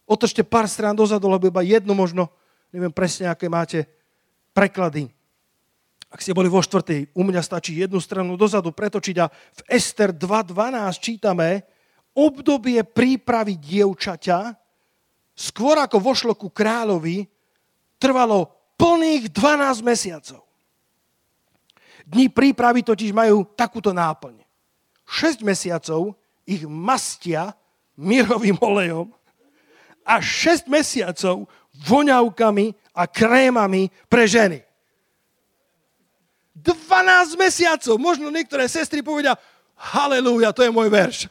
otočte 0.03 0.43
pár 0.43 0.67
strán 0.67 0.91
dozadu, 0.91 1.31
lebo 1.31 1.47
iba 1.47 1.63
jednu 1.63 1.95
možno, 1.95 2.27
neviem 2.75 2.91
presne, 2.91 3.31
aké 3.31 3.47
máte 3.47 3.87
preklady. 4.51 5.07
Ak 6.11 6.19
ste 6.19 6.35
boli 6.35 6.51
vo 6.51 6.59
štvrtej, 6.59 7.15
u 7.15 7.23
mňa 7.23 7.39
stačí 7.39 7.79
jednu 7.79 8.03
stranu 8.03 8.35
dozadu 8.35 8.75
pretočiť 8.75 9.15
a 9.23 9.31
v 9.31 9.61
Ester 9.71 10.11
2.12 10.11 10.99
čítame 10.99 11.63
obdobie 12.11 12.83
prípravy 12.83 13.55
dievčaťa, 13.55 14.51
skôr 15.31 15.79
ako 15.79 16.03
vošlo 16.03 16.35
ku 16.35 16.51
kráľovi, 16.51 17.23
trvalo 17.95 18.51
plných 18.75 19.31
12 19.31 19.87
mesiacov. 19.87 20.43
Dni 22.03 22.27
prípravy 22.27 22.83
totiž 22.83 23.15
majú 23.15 23.47
takúto 23.55 23.95
náplň. 23.95 24.40
6 25.11 25.43
mesiacov 25.43 26.15
ich 26.47 26.63
mastia 26.63 27.51
mirovým 27.99 28.55
olejom 28.63 29.11
a 30.07 30.23
6 30.23 30.71
mesiacov 30.71 31.51
voňavkami 31.83 32.71
a 32.95 33.03
krémami 33.07 33.91
pre 34.07 34.23
ženy. 34.23 34.63
12 36.55 37.35
mesiacov. 37.35 37.95
Možno 37.97 38.29
niektoré 38.29 38.69
sestry 38.69 39.01
povedia, 39.01 39.33
halleluja, 39.75 40.53
to 40.53 40.61
je 40.61 40.71
môj 40.71 40.87
verš. 40.91 41.25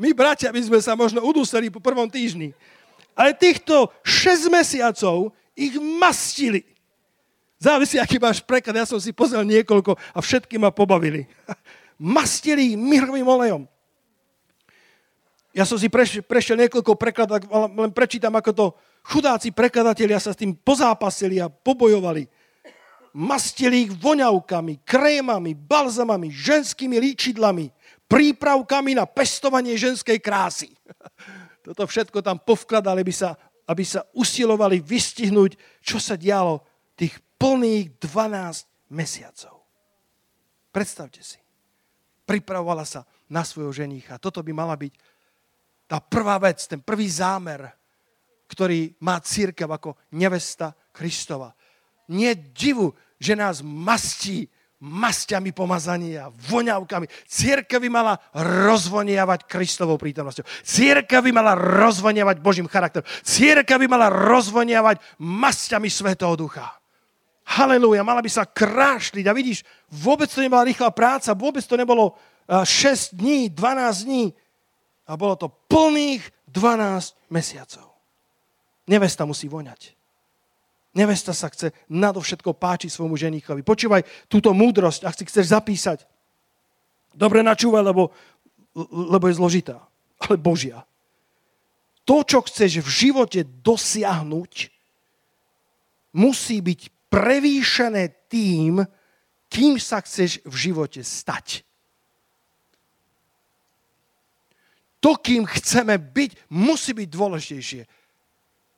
My, 0.00 0.12
bratia, 0.12 0.52
by 0.52 0.60
sme 0.60 0.80
sa 0.84 0.92
možno 0.92 1.24
uduseli 1.24 1.72
po 1.72 1.80
prvom 1.80 2.06
týždni. 2.06 2.52
Ale 3.16 3.32
týchto 3.32 3.88
6 4.04 4.52
mesiacov 4.52 5.32
ich 5.56 5.80
mastili. 5.80 6.68
Závisí, 7.56 7.96
aký 7.96 8.20
máš 8.20 8.44
preklad. 8.44 8.76
Ja 8.76 8.88
som 8.88 9.00
si 9.00 9.16
pozrel 9.16 9.44
niekoľko 9.48 9.96
a 9.96 10.18
všetky 10.20 10.60
ma 10.60 10.68
pobavili. 10.68 11.24
Mastili 11.96 12.72
ich 12.72 12.76
myhrovým 12.76 13.24
olejom. 13.24 13.62
Ja 15.56 15.64
som 15.64 15.80
si 15.80 15.88
prešiel 15.88 16.60
niekoľko 16.60 17.00
prekladov, 17.00 17.40
len 17.48 17.88
prečítam, 17.88 18.36
ako 18.36 18.50
to 18.52 18.66
chudáci 19.08 19.56
prekladatelia 19.56 20.20
sa 20.20 20.36
s 20.36 20.40
tým 20.44 20.52
pozápasili 20.52 21.40
a 21.40 21.48
pobojovali 21.48 22.28
mastili 23.16 23.88
ich 23.88 23.92
voňavkami, 23.96 24.84
krémami, 24.84 25.56
balzamami, 25.56 26.28
ženskými 26.28 27.00
líčidlami, 27.00 27.72
prípravkami 28.04 28.92
na 28.92 29.08
pestovanie 29.08 29.72
ženskej 29.80 30.20
krásy. 30.20 30.76
Toto 31.66 31.88
všetko 31.88 32.20
tam 32.20 32.36
povkladali, 32.36 33.00
aby 33.00 33.14
sa, 33.16 33.32
aby 33.64 33.82
sa 33.88 34.04
usilovali 34.12 34.84
vystihnúť, 34.84 35.56
čo 35.80 35.96
sa 35.96 36.14
dialo 36.14 36.60
tých 36.92 37.16
plných 37.36 38.00
12 38.00 38.92
mesiacov. 38.92 39.64
Predstavte 40.72 41.24
si. 41.24 41.40
Pripravovala 42.26 42.84
sa 42.84 43.06
na 43.30 43.46
svojho 43.46 43.72
ženícha. 43.72 44.18
Toto 44.20 44.42
by 44.42 44.52
mala 44.52 44.74
byť 44.74 44.92
tá 45.86 46.02
prvá 46.02 46.36
vec, 46.42 46.58
ten 46.66 46.82
prvý 46.82 47.06
zámer, 47.06 47.70
ktorý 48.50 48.94
má 49.02 49.22
církev 49.22 49.70
ako 49.70 49.94
nevesta 50.18 50.74
Kristova. 50.90 51.54
Nie 52.10 52.34
divu, 52.34 52.94
že 53.18 53.38
nás 53.38 53.62
mastí 53.62 54.50
masťami 54.76 55.56
pomazania, 55.56 56.28
voňavkami. 56.52 57.08
Církev 57.24 57.80
by 57.80 57.90
mala 57.90 58.14
rozvoniavať 58.36 59.48
Kristovou 59.48 59.96
prítomnosťou. 59.96 60.44
Církev 60.62 61.24
by 61.24 61.32
mala 61.32 61.56
rozvoniavať 61.56 62.36
Božím 62.44 62.68
charakterom. 62.68 63.08
Církev 63.24 63.80
by 63.80 63.88
mala 63.88 64.12
rozvoniavať 64.12 65.00
masťami 65.16 65.88
Svetého 65.88 66.36
Ducha. 66.36 66.76
Halelúja, 67.46 68.02
mala 68.02 68.18
by 68.18 68.30
sa 68.30 68.42
krášliť. 68.42 69.24
A 69.30 69.36
vidíš, 69.36 69.62
vôbec 69.86 70.26
to 70.26 70.42
nebola 70.42 70.66
rýchla 70.66 70.90
práca, 70.90 71.30
vôbec 71.30 71.62
to 71.62 71.78
nebolo 71.78 72.18
6 72.50 73.14
dní, 73.14 73.54
12 73.54 74.06
dní. 74.06 74.34
A 75.06 75.14
bolo 75.14 75.38
to 75.38 75.46
plných 75.70 76.26
12 76.50 77.14
mesiacov. 77.30 77.94
Nevesta 78.90 79.22
musí 79.22 79.46
voňať. 79.46 79.94
Nevesta 80.96 81.36
sa 81.36 81.52
chce 81.52 81.76
nadovšetko 81.92 82.56
páčiť 82.56 82.90
svojmu 82.90 83.14
ženíchovi. 83.20 83.60
Počúvaj 83.62 84.02
túto 84.32 84.50
múdrosť, 84.56 85.04
ak 85.04 85.14
si 85.14 85.28
chceš 85.28 85.52
zapísať. 85.52 86.02
Dobre 87.12 87.44
načúvaj, 87.44 87.84
lebo, 87.84 88.10
lebo 88.90 89.24
je 89.28 89.38
zložitá, 89.38 89.84
ale 90.24 90.40
Božia. 90.40 90.88
To, 92.08 92.24
čo 92.24 92.40
chceš 92.42 92.80
v 92.80 92.88
živote 92.88 93.44
dosiahnuť, 93.44 94.52
musí 96.16 96.64
byť 96.64 96.80
prevýšené 97.08 98.28
tým, 98.30 98.82
kým 99.46 99.78
sa 99.78 100.02
chceš 100.02 100.42
v 100.42 100.54
živote 100.54 101.00
stať. 101.06 101.62
To, 105.00 105.14
kým 105.14 105.46
chceme 105.46 105.94
byť, 106.02 106.50
musí 106.50 106.90
byť 106.90 107.08
dôležitejšie, 107.08 107.82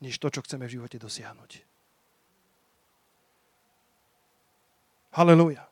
než 0.04 0.14
to, 0.20 0.28
čo 0.28 0.44
chceme 0.44 0.68
v 0.68 0.74
živote 0.76 1.00
dosiahnuť. 1.00 1.50
Halelúja. 5.16 5.64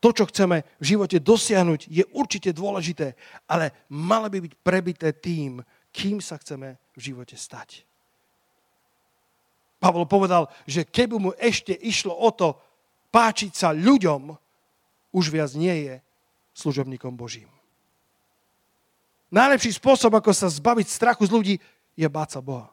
To, 0.00 0.12
čo 0.12 0.28
chceme 0.28 0.64
v 0.80 0.84
živote 0.84 1.20
dosiahnuť, 1.20 1.88
je 1.88 2.04
určite 2.12 2.52
dôležité, 2.52 3.16
ale 3.48 3.72
malo 3.88 4.28
by 4.28 4.40
byť 4.40 4.52
prebité 4.60 5.12
tým, 5.16 5.60
kým 5.92 6.20
sa 6.20 6.36
chceme 6.40 6.76
v 6.96 7.00
živote 7.00 7.36
stať. 7.36 7.84
Pavol 9.84 10.08
povedal, 10.08 10.48
že 10.64 10.88
keby 10.88 11.20
mu 11.20 11.30
ešte 11.36 11.76
išlo 11.76 12.16
o 12.16 12.32
to 12.32 12.56
páčiť 13.12 13.52
sa 13.52 13.76
ľuďom, 13.76 14.32
už 15.12 15.28
viac 15.28 15.52
nie 15.52 15.84
je 15.84 15.94
služobníkom 16.56 17.12
Božím. 17.12 17.52
Najlepší 19.28 19.76
spôsob, 19.76 20.16
ako 20.16 20.32
sa 20.32 20.48
zbaviť 20.48 20.88
strachu 20.88 21.28
z 21.28 21.34
ľudí, 21.36 21.54
je 21.92 22.08
báť 22.08 22.38
sa 22.38 22.40
Boha. 22.40 22.72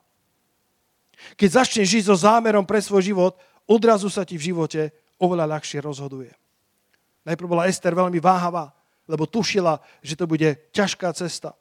Keď 1.36 1.50
začneš 1.52 1.92
žiť 1.92 2.04
so 2.08 2.16
zámerom 2.16 2.64
pre 2.64 2.80
svoj 2.80 3.12
život, 3.12 3.36
odrazu 3.68 4.08
sa 4.08 4.24
ti 4.24 4.40
v 4.40 4.56
živote 4.56 4.96
oveľa 5.20 5.60
ľahšie 5.60 5.84
rozhoduje. 5.84 6.32
Najprv 7.28 7.52
bola 7.52 7.68
Ester 7.68 7.92
veľmi 7.92 8.24
váhavá, 8.24 8.72
lebo 9.04 9.28
tušila, 9.28 9.84
že 10.00 10.16
to 10.16 10.26
bude 10.26 10.48
ťažká 10.72 11.12
cesta. 11.12 11.60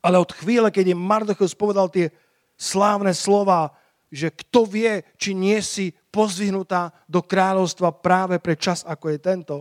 Ale 0.00 0.16
od 0.16 0.32
chvíle, 0.32 0.72
keď 0.72 0.96
im 0.96 1.00
Mardochus 1.02 1.52
povedal 1.52 1.92
tie 1.92 2.08
slávne 2.56 3.12
slova, 3.12 3.76
že 4.16 4.32
kto 4.32 4.64
vie, 4.64 5.04
či 5.20 5.36
nie 5.36 5.60
si 5.60 5.92
pozvihnutá 5.92 6.88
do 7.04 7.20
kráľovstva 7.20 7.92
práve 8.00 8.40
pre 8.40 8.56
čas, 8.56 8.80
ako 8.88 9.12
je 9.12 9.18
tento, 9.20 9.56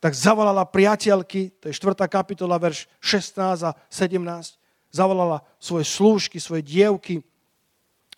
tak 0.00 0.16
zavolala 0.16 0.64
priateľky, 0.64 1.60
to 1.60 1.68
je 1.68 1.76
4. 1.76 2.08
kapitola, 2.08 2.56
verš 2.56 2.88
16 2.98 3.68
a 3.68 3.76
17, 3.92 4.56
zavolala 4.88 5.44
svoje 5.60 5.84
slúžky, 5.84 6.40
svoje 6.40 6.64
dievky 6.64 7.20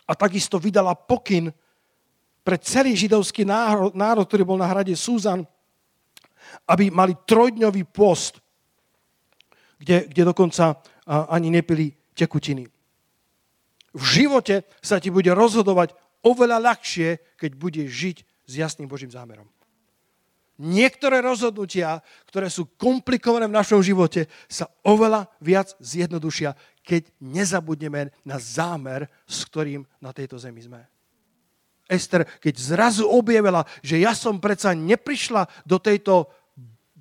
a 0.06 0.14
takisto 0.14 0.56
vydala 0.56 0.94
pokyn 0.94 1.50
pre 2.46 2.56
celý 2.62 2.94
židovský 2.94 3.42
národ, 3.44 3.92
národ 3.92 4.24
ktorý 4.24 4.46
bol 4.46 4.56
na 4.60 4.70
hrade 4.70 4.94
Súzan, 4.96 5.44
aby 6.68 6.88
mali 6.88 7.18
trojdňový 7.26 7.84
post, 7.88 8.40
kde, 9.76 10.08
kde 10.08 10.22
dokonca 10.24 10.78
ani 11.04 11.52
nepili 11.52 11.92
tekutiny. 12.16 12.68
V 13.94 14.02
živote 14.02 14.66
sa 14.83 14.98
ti 14.98 15.09
bude 15.09 15.30
rozhodovať 15.30 15.94
oveľa 16.26 16.59
ľahšie, 16.59 17.38
keď 17.38 17.50
budeš 17.54 17.88
žiť 17.88 18.16
s 18.44 18.52
jasným 18.59 18.90
Božím 18.90 19.14
zámerom. 19.14 19.46
Niektoré 20.54 21.18
rozhodnutia, 21.18 21.98
ktoré 22.30 22.46
sú 22.46 22.70
komplikované 22.78 23.50
v 23.50 23.59
našom 23.59 23.83
živote, 23.83 24.30
sa 24.46 24.70
oveľa 24.87 25.26
viac 25.42 25.74
zjednodušia, 25.83 26.54
keď 26.87 27.11
nezabudneme 27.18 28.14
na 28.22 28.37
zámer, 28.38 29.11
s 29.26 29.42
ktorým 29.50 29.83
na 29.98 30.14
tejto 30.14 30.38
zemi 30.38 30.62
sme. 30.62 30.87
Ester, 31.90 32.24
keď 32.40 32.54
zrazu 32.54 33.04
objavila, 33.04 33.66
že 33.83 33.98
ja 33.98 34.14
som 34.14 34.38
predsa 34.38 34.72
neprišla 34.72 35.50
do 35.66 35.76
tejto 35.83 36.30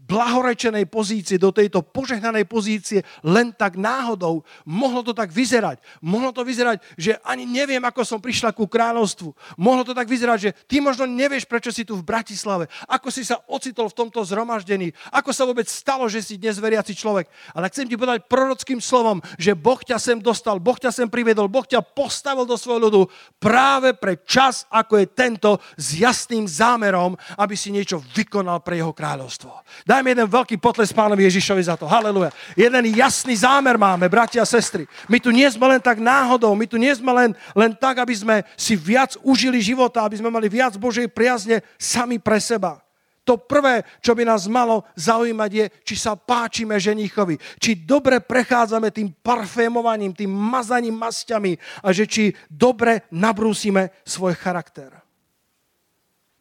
blahorečenej 0.04 0.86
pozície, 0.92 1.40
do 1.40 1.56
tejto 1.56 1.80
požehnanej 1.80 2.44
pozície 2.44 3.02
len 3.24 3.56
tak 3.56 3.80
náhodou. 3.80 4.44
Mohlo 4.68 5.02
to 5.02 5.14
tak 5.16 5.32
vyzerať. 5.32 5.80
Mohlo 6.04 6.36
to 6.36 6.44
vyzerať, 6.44 6.84
že 7.00 7.16
ani 7.24 7.48
neviem, 7.48 7.82
ako 7.84 8.04
som 8.04 8.20
prišla 8.20 8.52
ku 8.52 8.68
kráľovstvu. 8.68 9.32
Mohlo 9.56 9.88
to 9.88 9.94
tak 9.96 10.12
vyzerať, 10.12 10.40
že 10.40 10.52
ty 10.68 10.84
možno 10.84 11.08
nevieš, 11.08 11.48
prečo 11.48 11.72
si 11.72 11.88
tu 11.88 11.96
v 11.96 12.04
Bratislave. 12.04 12.68
Ako 12.92 13.08
si 13.08 13.24
sa 13.24 13.40
ocitol 13.48 13.88
v 13.88 13.98
tomto 14.04 14.20
zhromaždení. 14.28 14.92
Ako 15.10 15.32
sa 15.32 15.48
vôbec 15.48 15.66
stalo, 15.72 16.12
že 16.12 16.20
si 16.20 16.36
dnes 16.36 16.60
veriaci 16.60 16.92
človek. 16.92 17.32
Ale 17.56 17.72
chcem 17.72 17.88
ti 17.88 17.96
povedať 17.96 18.28
prorockým 18.28 18.84
slovom, 18.84 19.24
že 19.40 19.56
Boh 19.56 19.80
ťa 19.80 19.98
sem 19.98 20.20
dostal, 20.20 20.60
Boh 20.60 20.76
ťa 20.76 20.92
sem 20.92 21.08
priviedol, 21.08 21.48
Boh 21.48 21.64
ťa 21.64 21.80
postavil 21.80 22.44
do 22.44 22.60
svojho 22.60 22.92
ľudu 22.92 23.02
práve 23.40 23.96
pre 23.96 24.20
čas, 24.28 24.68
ako 24.68 25.00
je 25.00 25.08
tento, 25.08 25.52
s 25.80 25.96
jasným 25.96 26.44
zámerom, 26.44 27.16
aby 27.40 27.56
si 27.56 27.72
niečo 27.72 28.04
vykonal 28.14 28.60
pre 28.66 28.80
jeho 28.82 28.92
kráľovstvo. 28.92 29.64
Dajme 29.94 30.10
jeden 30.10 30.26
veľký 30.26 30.58
potles 30.58 30.90
pánovi 30.90 31.30
Ježišovi 31.30 31.70
za 31.70 31.78
to. 31.78 31.86
Haleluja. 31.86 32.34
Jeden 32.58 32.98
jasný 32.98 33.38
zámer 33.38 33.78
máme, 33.78 34.10
bratia 34.10 34.42
a 34.42 34.50
sestry. 34.50 34.90
My 35.06 35.22
tu 35.22 35.30
nie 35.30 35.46
sme 35.46 35.70
len 35.70 35.78
tak 35.78 36.02
náhodou, 36.02 36.58
my 36.58 36.66
tu 36.66 36.82
nie 36.82 36.90
sme 36.98 37.14
len, 37.14 37.38
len 37.54 37.78
tak, 37.78 38.02
aby 38.02 38.18
sme 38.18 38.42
si 38.58 38.74
viac 38.74 39.14
užili 39.22 39.62
života, 39.62 40.02
aby 40.02 40.18
sme 40.18 40.34
mali 40.34 40.50
viac 40.50 40.74
Božej 40.82 41.14
priazne 41.14 41.62
sami 41.78 42.18
pre 42.18 42.42
seba. 42.42 42.82
To 43.22 43.38
prvé, 43.38 43.86
čo 44.02 44.18
by 44.18 44.26
nás 44.26 44.50
malo 44.50 44.82
zaujímať 44.98 45.52
je, 45.54 45.66
či 45.86 45.96
sa 46.02 46.18
páčime 46.18 46.74
ženichovi, 46.82 47.38
či 47.62 47.78
dobre 47.78 48.18
prechádzame 48.18 48.90
tým 48.90 49.14
parfémovaním, 49.22 50.18
tým 50.18 50.34
mazaním 50.34 50.98
masťami 50.98 51.54
a 51.86 51.94
že 51.94 52.10
či 52.10 52.34
dobre 52.50 53.06
nabrúsime 53.14 53.94
svoj 54.02 54.34
charakter. 54.42 55.03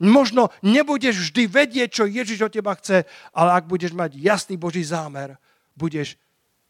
Možno 0.02 0.50
nebudeš 0.66 1.30
vždy 1.30 1.46
vedieť, 1.46 2.02
čo 2.02 2.10
Ježiš 2.10 2.50
od 2.50 2.52
teba 2.52 2.74
chce, 2.74 3.06
ale 3.30 3.50
ak 3.54 3.70
budeš 3.70 3.94
mať 3.94 4.18
jasný 4.18 4.58
Boží 4.58 4.82
zámer, 4.82 5.38
budeš 5.78 6.18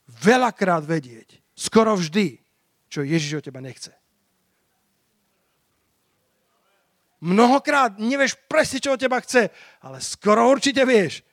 veľakrát 0.04 0.84
vedieť, 0.84 1.40
skoro 1.56 1.96
vždy, 1.96 2.36
čo 2.92 3.00
Ježiš 3.00 3.40
od 3.40 3.44
teba 3.48 3.64
nechce. 3.64 3.96
Mnohokrát 7.22 7.96
nevieš 7.96 8.36
presne, 8.50 8.84
čo 8.84 8.92
od 8.92 9.00
teba 9.00 9.16
chce, 9.24 9.48
ale 9.80 10.04
skoro 10.04 10.50
určite 10.52 10.84
vieš, 10.84 11.24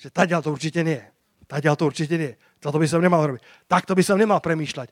že 0.00 0.10
tadiaľ 0.10 0.42
to 0.42 0.50
určite 0.50 0.82
nie. 0.82 0.98
Tadiaľ 1.46 1.78
to 1.78 1.86
určite 1.86 2.16
nie. 2.18 2.32
Toto 2.58 2.80
by 2.82 2.90
som 2.90 2.98
nemal 2.98 3.22
robiť. 3.22 3.70
Takto 3.70 3.94
by 3.94 4.02
som 4.02 4.18
nemal 4.18 4.42
premýšľať. 4.42 4.90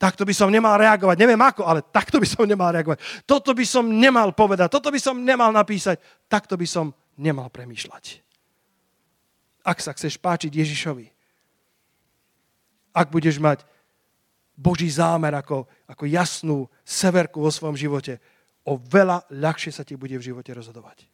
Takto 0.00 0.24
by 0.24 0.32
som 0.32 0.48
nemal 0.48 0.80
reagovať. 0.80 1.20
Neviem 1.20 1.44
ako, 1.44 1.68
ale 1.68 1.84
takto 1.84 2.16
by 2.16 2.24
som 2.24 2.48
nemal 2.48 2.72
reagovať. 2.72 3.04
Toto 3.28 3.52
by 3.52 3.64
som 3.68 3.84
nemal 3.84 4.32
povedať. 4.32 4.72
Toto 4.72 4.88
by 4.88 4.96
som 4.96 5.20
nemal 5.20 5.52
napísať. 5.52 6.00
Takto 6.24 6.56
by 6.56 6.64
som 6.64 6.96
nemal 7.20 7.52
premýšľať. 7.52 8.24
Ak 9.60 9.76
sa 9.84 9.92
chceš 9.92 10.16
páčiť 10.16 10.56
Ježišovi, 10.56 11.04
ak 12.96 13.12
budeš 13.12 13.36
mať 13.36 13.68
Boží 14.56 14.88
zámer 14.88 15.36
ako, 15.36 15.68
ako 15.84 16.04
jasnú 16.08 16.64
severku 16.80 17.44
vo 17.44 17.52
svojom 17.52 17.76
živote, 17.76 18.16
o 18.64 18.80
veľa 18.80 19.28
ľahšie 19.28 19.68
sa 19.68 19.84
ti 19.84 20.00
bude 20.00 20.16
v 20.16 20.32
živote 20.32 20.48
rozhodovať. 20.56 21.04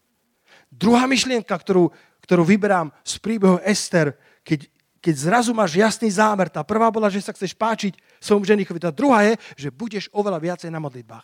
Druhá 0.71 1.11
myšlienka, 1.11 1.51
ktorú, 1.51 1.91
ktorú 2.23 2.43
vyberám 2.47 2.95
z 3.03 3.19
príbehu 3.19 3.59
Ester, 3.67 4.15
keď 4.47 4.71
keď 5.07 5.15
zrazu 5.23 5.55
máš 5.55 5.79
jasný 5.79 6.11
zámer, 6.11 6.51
tá 6.51 6.67
prvá 6.67 6.91
bola, 6.91 7.07
že 7.07 7.23
sa 7.23 7.31
chceš 7.31 7.55
páčiť 7.55 7.95
svojmu 8.19 8.43
ženichovi, 8.43 8.83
tá 8.83 8.91
druhá 8.91 9.23
je, 9.23 9.39
že 9.55 9.69
budeš 9.71 10.11
oveľa 10.11 10.43
viacej 10.43 10.67
na 10.67 10.83
modlitbách. 10.83 11.23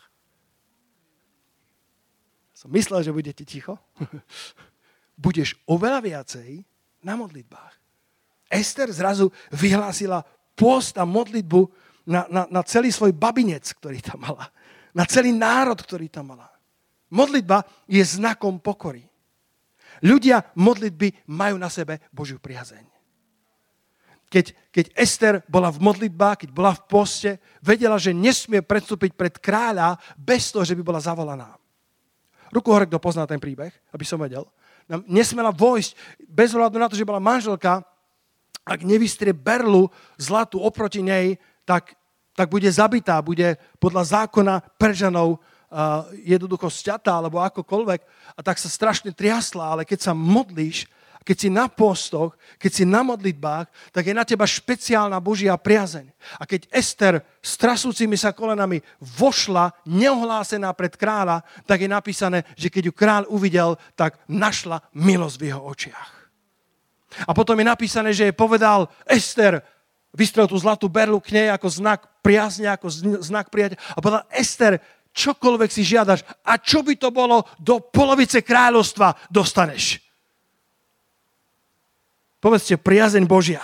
Som 2.55 2.71
myslel, 2.79 3.03
že 3.03 3.11
budete 3.11 3.43
ticho. 3.43 3.75
budeš 5.27 5.59
oveľa 5.67 5.99
viacej 5.99 6.63
na 7.03 7.19
modlitbách. 7.19 7.75
Ester 8.47 8.87
zrazu 8.95 9.35
vyhlásila 9.51 10.23
post 10.55 10.95
a 10.95 11.03
modlitbu 11.03 11.67
na, 12.07 12.23
na, 12.31 12.47
na 12.47 12.63
celý 12.63 12.95
svoj 12.95 13.11
babinec, 13.11 13.67
ktorý 13.67 13.99
tam 13.99 14.23
mala. 14.31 14.47
Na 14.95 15.11
celý 15.11 15.35
národ, 15.35 15.75
ktorý 15.75 16.07
tam 16.07 16.39
mala. 16.39 16.55
Modlitba 17.11 17.67
je 17.91 17.99
znakom 18.07 18.63
pokory. 18.63 19.03
Ľudia 20.07 20.55
modlitby 20.55 21.27
majú 21.35 21.59
na 21.59 21.67
sebe 21.67 21.99
Božiu 22.15 22.39
priazeň 22.39 22.92
keď, 24.33 24.57
keď 24.73 24.87
Ester 24.97 25.35
bola 25.45 25.69
v 25.69 25.85
modlitbách, 25.85 26.49
keď 26.49 26.51
bola 26.57 26.73
v 26.73 26.89
poste, 26.89 27.31
vedela, 27.61 28.01
že 28.01 28.17
nesmie 28.17 28.65
predstúpiť 28.65 29.13
pred 29.13 29.37
kráľa 29.37 30.01
bez 30.17 30.49
toho, 30.49 30.65
že 30.65 30.73
by 30.73 30.81
bola 30.81 31.05
zavolaná. 31.05 31.53
Ruku 32.49 32.73
hore, 32.73 32.89
kto 32.89 32.97
pozná 32.97 33.29
ten 33.29 33.37
príbeh, 33.37 33.69
aby 33.93 34.05
som 34.09 34.17
vedel. 34.17 34.49
Nesmela 35.05 35.53
vojsť 35.53 35.93
bez 36.25 36.57
ohľadu 36.57 36.81
na 36.81 36.89
to, 36.89 36.97
že 36.97 37.05
bola 37.05 37.21
manželka, 37.21 37.85
ak 38.65 38.81
nevystrie 38.81 39.37
berlu 39.37 39.93
zlatú 40.17 40.65
oproti 40.65 41.05
nej, 41.05 41.37
tak, 41.69 41.93
tak 42.33 42.49
bude 42.49 42.73
zabitá, 42.73 43.21
bude 43.21 43.61
podľa 43.77 44.25
zákona 44.25 44.65
Peržanov 44.81 45.37
uh, 45.37 46.09
jednoducho 46.25 46.73
sťatá, 46.73 47.21
alebo 47.21 47.37
akokoľvek. 47.45 48.01
A 48.33 48.41
tak 48.41 48.57
sa 48.57 48.73
strašne 48.73 49.13
triasla, 49.13 49.77
ale 49.77 49.83
keď 49.85 50.09
sa 50.09 50.13
modlíš, 50.17 50.89
keď 51.23 51.37
si 51.39 51.49
na 51.49 51.71
postoch, 51.71 52.35
keď 52.59 52.71
si 52.71 52.85
na 52.87 53.07
modlitbách, 53.07 53.95
tak 53.95 54.07
je 54.07 54.15
na 54.15 54.27
teba 54.27 54.47
špeciálna 54.47 55.19
Božia 55.23 55.55
priazeň. 55.55 56.11
A 56.39 56.47
keď 56.47 56.67
Ester 56.71 57.15
s 57.39 57.55
trasúcimi 57.55 58.19
sa 58.19 58.35
kolenami 58.35 58.83
vošla 58.99 59.71
neohlásená 59.87 60.75
pred 60.75 60.95
kráľa, 60.99 61.47
tak 61.67 61.87
je 61.87 61.89
napísané, 61.91 62.45
že 62.59 62.71
keď 62.71 62.91
ju 62.91 62.93
kráľ 62.93 63.23
uvidel, 63.31 63.79
tak 63.95 64.19
našla 64.27 64.83
milosť 64.95 65.37
v 65.39 65.47
jeho 65.51 65.63
očiach. 65.63 66.11
A 67.29 67.33
potom 67.37 67.55
je 67.61 67.67
napísané, 67.67 68.11
že 68.11 68.33
je 68.33 68.35
povedal 68.35 68.89
Ester, 69.05 69.61
vystrel 70.13 70.49
tú 70.49 70.57
zlatú 70.57 70.89
berlu 70.89 71.21
k 71.21 71.33
nej 71.33 71.49
ako 71.53 71.69
znak 71.69 72.01
priazne, 72.21 72.69
ako 72.69 72.89
znak 73.25 73.49
priateľa. 73.49 73.81
A 73.97 73.99
povedal, 74.01 74.25
Ester, 74.33 74.81
čokoľvek 75.13 75.71
si 75.73 75.85
žiadaš 75.85 76.25
a 76.45 76.57
čo 76.57 76.81
by 76.81 76.97
to 76.97 77.13
bolo, 77.13 77.45
do 77.61 77.81
polovice 77.81 78.41
kráľovstva 78.41 79.29
dostaneš. 79.29 80.01
Povedzte, 82.43 82.75
priazeň 82.75 83.23
Božia. 83.23 83.63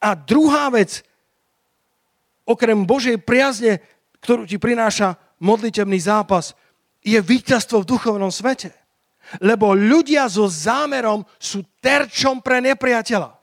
A 0.00 0.16
druhá 0.16 0.72
vec, 0.72 1.04
okrem 2.48 2.88
Božej 2.88 3.20
priazne, 3.20 3.84
ktorú 4.24 4.48
ti 4.48 4.56
prináša 4.56 5.20
modlitebný 5.44 6.00
zápas, 6.00 6.56
je 7.04 7.20
víťazstvo 7.20 7.84
v 7.84 7.88
duchovnom 7.92 8.32
svete. 8.32 8.72
Lebo 9.44 9.76
ľudia 9.76 10.24
so 10.32 10.48
zámerom 10.48 11.28
sú 11.36 11.60
terčom 11.84 12.40
pre 12.40 12.64
nepriateľa. 12.64 13.36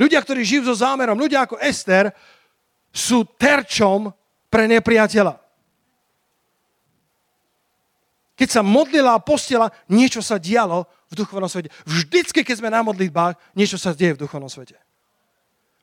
Ľudia, 0.00 0.24
ktorí 0.24 0.40
žijú 0.40 0.72
so 0.72 0.74
zámerom, 0.80 1.20
ľudia 1.20 1.44
ako 1.44 1.60
Ester, 1.60 2.08
sú 2.88 3.28
terčom 3.36 4.08
pre 4.48 4.64
nepriateľa. 4.72 5.43
Keď 8.34 8.48
sa 8.50 8.62
modlila 8.66 9.14
a 9.14 9.22
postila, 9.22 9.70
niečo 9.86 10.18
sa 10.18 10.42
dialo 10.42 10.90
v 11.06 11.14
duchovnom 11.14 11.46
svete. 11.46 11.70
Vždycky, 11.86 12.42
keď 12.42 12.56
sme 12.58 12.70
na 12.70 12.82
modlitbách, 12.82 13.38
niečo 13.54 13.78
sa 13.78 13.94
deje 13.94 14.18
v 14.18 14.22
duchovnom 14.26 14.50
svete. 14.50 14.74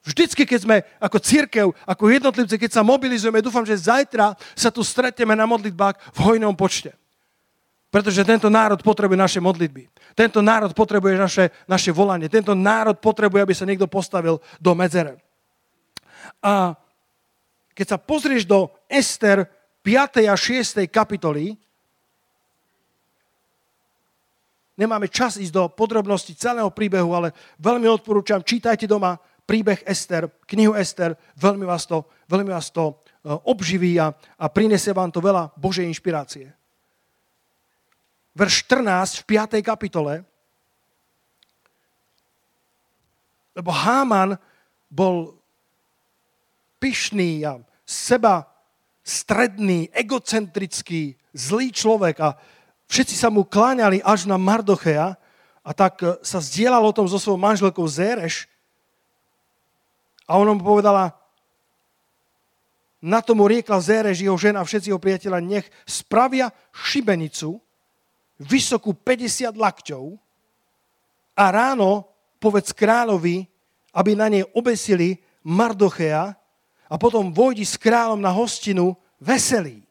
Vždycky, 0.02 0.42
keď 0.44 0.60
sme 0.60 0.76
ako 0.98 1.18
církev, 1.22 1.66
ako 1.86 2.10
jednotlivci, 2.10 2.58
keď 2.58 2.70
sa 2.74 2.82
mobilizujeme, 2.82 3.40
dúfam, 3.40 3.62
že 3.62 3.78
zajtra 3.78 4.34
sa 4.52 4.68
tu 4.68 4.82
stretneme 4.82 5.32
na 5.32 5.46
modlitbách 5.46 6.12
v 6.12 6.18
hojnom 6.26 6.52
počte. 6.58 6.92
Pretože 7.92 8.24
tento 8.24 8.48
národ 8.48 8.80
potrebuje 8.80 9.20
naše 9.20 9.40
modlitby. 9.40 9.88
Tento 10.16 10.40
národ 10.40 10.72
potrebuje 10.72 11.14
naše, 11.16 11.44
naše 11.68 11.92
volanie. 11.92 12.28
Tento 12.28 12.56
národ 12.56 12.98
potrebuje, 12.98 13.40
aby 13.44 13.54
sa 13.54 13.68
niekto 13.68 13.86
postavil 13.86 14.40
do 14.58 14.72
medzere. 14.72 15.20
A 16.42 16.74
keď 17.72 17.96
sa 17.96 17.98
pozrieš 18.00 18.44
do 18.44 18.68
Ester 18.90 19.44
5. 19.84 20.24
a 20.28 20.34
6. 20.34 20.82
kapitoly, 20.88 21.56
nemáme 24.82 25.06
čas 25.06 25.38
ísť 25.38 25.54
do 25.54 25.64
podrobností 25.70 26.34
celého 26.34 26.66
príbehu, 26.74 27.14
ale 27.14 27.30
veľmi 27.62 27.86
odporúčam, 27.86 28.42
čítajte 28.42 28.90
doma 28.90 29.14
príbeh 29.46 29.78
Ester, 29.86 30.26
knihu 30.50 30.74
Ester, 30.74 31.14
veľmi 31.38 31.62
vás 31.62 31.86
to, 31.86 32.02
veľmi 32.26 32.50
vás 32.50 32.74
to 32.74 32.90
e, 32.90 32.94
obživí 33.46 34.02
a, 34.02 34.10
a 34.14 34.46
prinesie 34.50 34.90
vám 34.90 35.14
to 35.14 35.22
veľa 35.22 35.54
Božej 35.54 35.86
inšpirácie. 35.86 36.50
Verš 38.34 38.66
14 38.66 39.22
v 39.22 39.24
5. 39.28 39.62
kapitole, 39.62 40.26
lebo 43.52 43.70
Háman 43.70 44.40
bol 44.88 45.36
pyšný 46.80 47.44
a 47.44 47.60
seba 47.84 48.48
stredný, 49.04 49.92
egocentrický, 49.92 51.14
zlý 51.36 51.68
človek 51.70 52.16
a 52.24 52.34
všetci 52.92 53.16
sa 53.16 53.32
mu 53.32 53.40
kláňali 53.40 54.04
až 54.04 54.28
na 54.28 54.36
Mardochea 54.36 55.16
a 55.64 55.70
tak 55.72 56.04
e, 56.04 56.20
sa 56.20 56.44
zdieľal 56.44 56.84
o 56.84 56.92
tom 56.92 57.08
so 57.08 57.16
svojou 57.16 57.40
manželkou 57.40 57.88
Zéreš 57.88 58.44
a 60.28 60.36
ona 60.36 60.52
mu 60.52 60.60
povedala, 60.60 61.16
na 63.02 63.18
tomu 63.18 63.48
riekla 63.50 63.82
Zéreš, 63.82 64.22
jeho 64.22 64.38
žena 64.38 64.62
a 64.62 64.68
všetci 64.68 64.92
jeho 64.92 65.00
priateľa, 65.00 65.42
nech 65.42 65.66
spravia 65.88 66.54
šibenicu, 66.70 67.58
vysokú 68.38 68.94
50 68.94 69.58
lakťov 69.58 70.14
a 71.34 71.44
ráno 71.50 72.06
povedz 72.38 72.70
kráľovi, 72.70 73.48
aby 73.90 74.10
na 74.14 74.30
nej 74.30 74.46
obesili 74.54 75.18
Mardochea 75.42 76.34
a 76.86 76.94
potom 76.94 77.34
vojdi 77.34 77.66
s 77.66 77.74
kráľom 77.74 78.22
na 78.22 78.30
hostinu 78.30 78.94
veselý. 79.18 79.82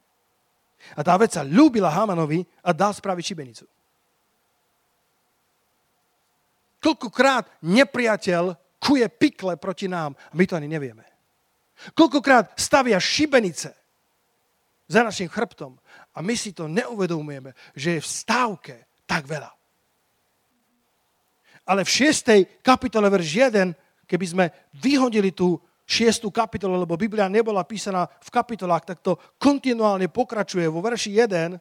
A 0.96 1.02
tá 1.04 1.16
vec 1.16 1.32
sa 1.32 1.46
ľúbila 1.46 1.92
Hamanovi 1.92 2.44
a 2.64 2.76
dal 2.76 2.92
spraviť 2.92 3.24
šibenicu. 3.24 3.66
Koľkokrát 6.82 7.62
nepriateľ 7.62 8.58
kuje 8.82 9.06
pikle 9.14 9.54
proti 9.62 9.86
nám. 9.86 10.18
A 10.18 10.34
my 10.34 10.44
to 10.50 10.58
ani 10.58 10.66
nevieme. 10.66 11.06
Koľkokrát 11.94 12.58
stavia 12.58 12.98
šibenice 12.98 13.74
za 14.90 15.02
našim 15.06 15.30
chrbtom 15.30 15.78
a 16.14 16.18
my 16.20 16.36
si 16.36 16.52
to 16.52 16.68
neuvedomujeme, 16.68 17.54
že 17.78 17.98
je 17.98 18.02
v 18.04 18.12
stávke 18.12 18.76
tak 19.06 19.30
veľa. 19.30 19.50
Ale 21.70 21.86
v 21.86 21.94
6. 22.12 22.66
kapitole 22.66 23.08
verš 23.08 23.30
1, 23.54 24.10
keby 24.10 24.26
sme 24.26 24.46
vyhodili 24.82 25.32
tú 25.32 25.56
6. 25.92 26.32
kapitolu, 26.32 26.80
lebo 26.88 26.96
Biblia 26.96 27.28
nebola 27.28 27.68
písaná 27.68 28.08
v 28.08 28.30
kapitolách, 28.32 28.88
tak 28.88 29.04
to 29.04 29.20
kontinuálne 29.36 30.08
pokračuje 30.08 30.64
vo 30.72 30.80
verši 30.80 31.20
1. 31.20 31.60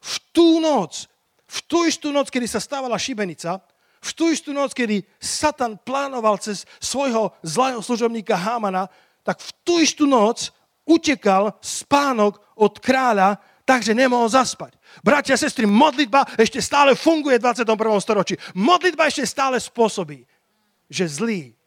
V 0.00 0.14
tú 0.32 0.64
noc, 0.64 1.04
v 1.44 1.58
tú 1.68 1.84
istú 1.84 2.08
noc, 2.08 2.32
kedy 2.32 2.48
sa 2.48 2.56
stávala 2.56 2.96
šibenica, 2.96 3.60
v 4.00 4.10
tú 4.16 4.32
istú 4.32 4.56
noc, 4.56 4.72
kedy 4.72 5.04
Satan 5.20 5.76
plánoval 5.76 6.40
cez 6.40 6.64
svojho 6.80 7.36
zlého 7.44 7.84
služobníka 7.84 8.32
Hámana, 8.32 8.88
tak 9.20 9.44
v 9.44 9.50
tú 9.60 9.76
istú 9.76 10.08
noc 10.08 10.48
utekal 10.88 11.52
spánok 11.60 12.40
od 12.56 12.80
kráľa, 12.80 13.36
takže 13.68 13.92
nemohol 13.92 14.32
zaspať. 14.32 14.72
Bratia 15.04 15.36
a 15.36 15.42
sestry, 15.44 15.68
modlitba 15.68 16.24
ešte 16.40 16.64
stále 16.64 16.96
funguje 16.96 17.36
v 17.36 17.44
21. 17.44 17.76
storočí. 18.00 18.34
Modlitba 18.56 19.04
ešte 19.04 19.28
stále 19.28 19.60
spôsobí, 19.60 20.24
že 20.88 21.04
zlí 21.04 21.59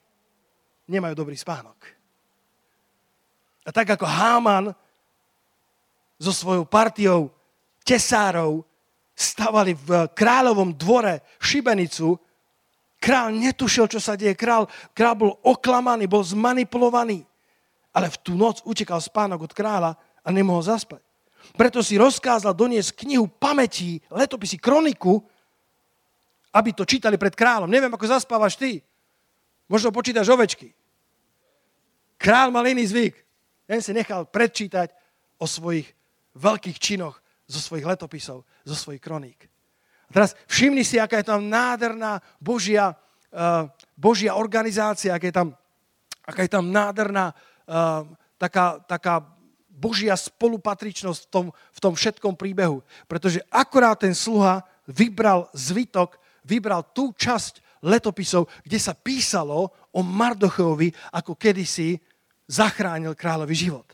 nemajú 0.88 1.14
dobrý 1.16 1.38
spánok. 1.38 1.78
A 3.64 3.72
tak 3.72 3.96
ako 3.96 4.04
Háman 4.04 4.76
so 6.20 6.32
svojou 6.36 6.68
partiou 6.68 7.32
tesárov 7.88 8.64
stavali 9.16 9.76
v 9.78 10.08
kráľovom 10.12 10.74
dvore 10.76 11.24
šibenicu, 11.40 12.18
král 13.00 13.32
netušil, 13.36 13.88
čo 13.88 14.00
sa 14.00 14.16
deje. 14.20 14.36
Král, 14.36 14.68
král 14.96 15.16
bol 15.16 15.32
oklamaný, 15.44 16.08
bol 16.08 16.24
zmanipulovaný. 16.24 17.24
Ale 17.94 18.10
v 18.10 18.18
tú 18.26 18.34
noc 18.34 18.64
utekal 18.66 19.00
spánok 19.00 19.48
od 19.48 19.54
kráľa 19.54 19.92
a 20.24 20.28
nemohol 20.34 20.66
zaspať. 20.66 21.04
Preto 21.54 21.84
si 21.84 22.00
rozkázal 22.00 22.56
doniesť 22.56 23.04
knihu 23.04 23.28
pamätí, 23.28 24.00
letopisy, 24.08 24.58
kroniku, 24.58 25.20
aby 26.56 26.72
to 26.72 26.88
čítali 26.88 27.20
pred 27.20 27.36
kráľom. 27.36 27.70
Neviem, 27.70 27.92
ako 27.92 28.08
zaspávaš 28.08 28.56
ty. 28.56 28.80
Možno 29.72 29.92
počítaš 29.96 30.30
ovečky. 30.30 30.76
Král 32.20 32.52
mal 32.52 32.68
iný 32.68 32.88
zvyk. 32.88 33.16
Ten 33.68 33.80
si 33.80 33.92
nechal 33.96 34.28
predčítať 34.28 34.92
o 35.40 35.48
svojich 35.48 35.88
veľkých 36.36 36.78
činoch 36.80 37.20
zo 37.48 37.60
svojich 37.60 37.86
letopisov, 37.88 38.44
zo 38.64 38.76
svojich 38.76 39.04
kroník. 39.04 39.40
A 40.08 40.12
teraz 40.12 40.36
všimni 40.48 40.84
si, 40.84 41.00
aká 41.00 41.20
je 41.20 41.28
tam 41.28 41.48
nádherná 41.48 42.20
Božia, 42.40 42.94
uh, 42.94 43.68
Božia 43.96 44.36
organizácia, 44.36 45.16
aká 45.16 45.26
je 45.28 45.36
tam, 45.36 45.48
aká 46.24 46.42
je 46.44 46.52
tam 46.52 46.66
nádherná 46.72 47.32
uh, 47.34 48.08
taká, 48.40 48.84
taká 48.84 49.24
Božia 49.74 50.16
spolupatričnosť 50.16 51.20
v 51.28 51.30
tom, 51.32 51.46
v 51.52 51.80
tom 51.80 51.94
všetkom 51.96 52.34
príbehu. 52.38 52.84
Pretože 53.08 53.44
akorát 53.50 54.00
ten 54.00 54.16
sluha 54.16 54.64
vybral 54.88 55.50
zvytok, 55.56 56.20
vybral 56.44 56.84
tú 56.92 57.16
časť 57.16 57.63
letopisov, 57.84 58.48
kde 58.64 58.80
sa 58.80 58.96
písalo 58.96 59.70
o 59.92 60.00
Mardochovi, 60.02 60.90
ako 61.12 61.36
kedysi 61.36 62.00
zachránil 62.48 63.14
kráľovi 63.14 63.56
život. 63.56 63.88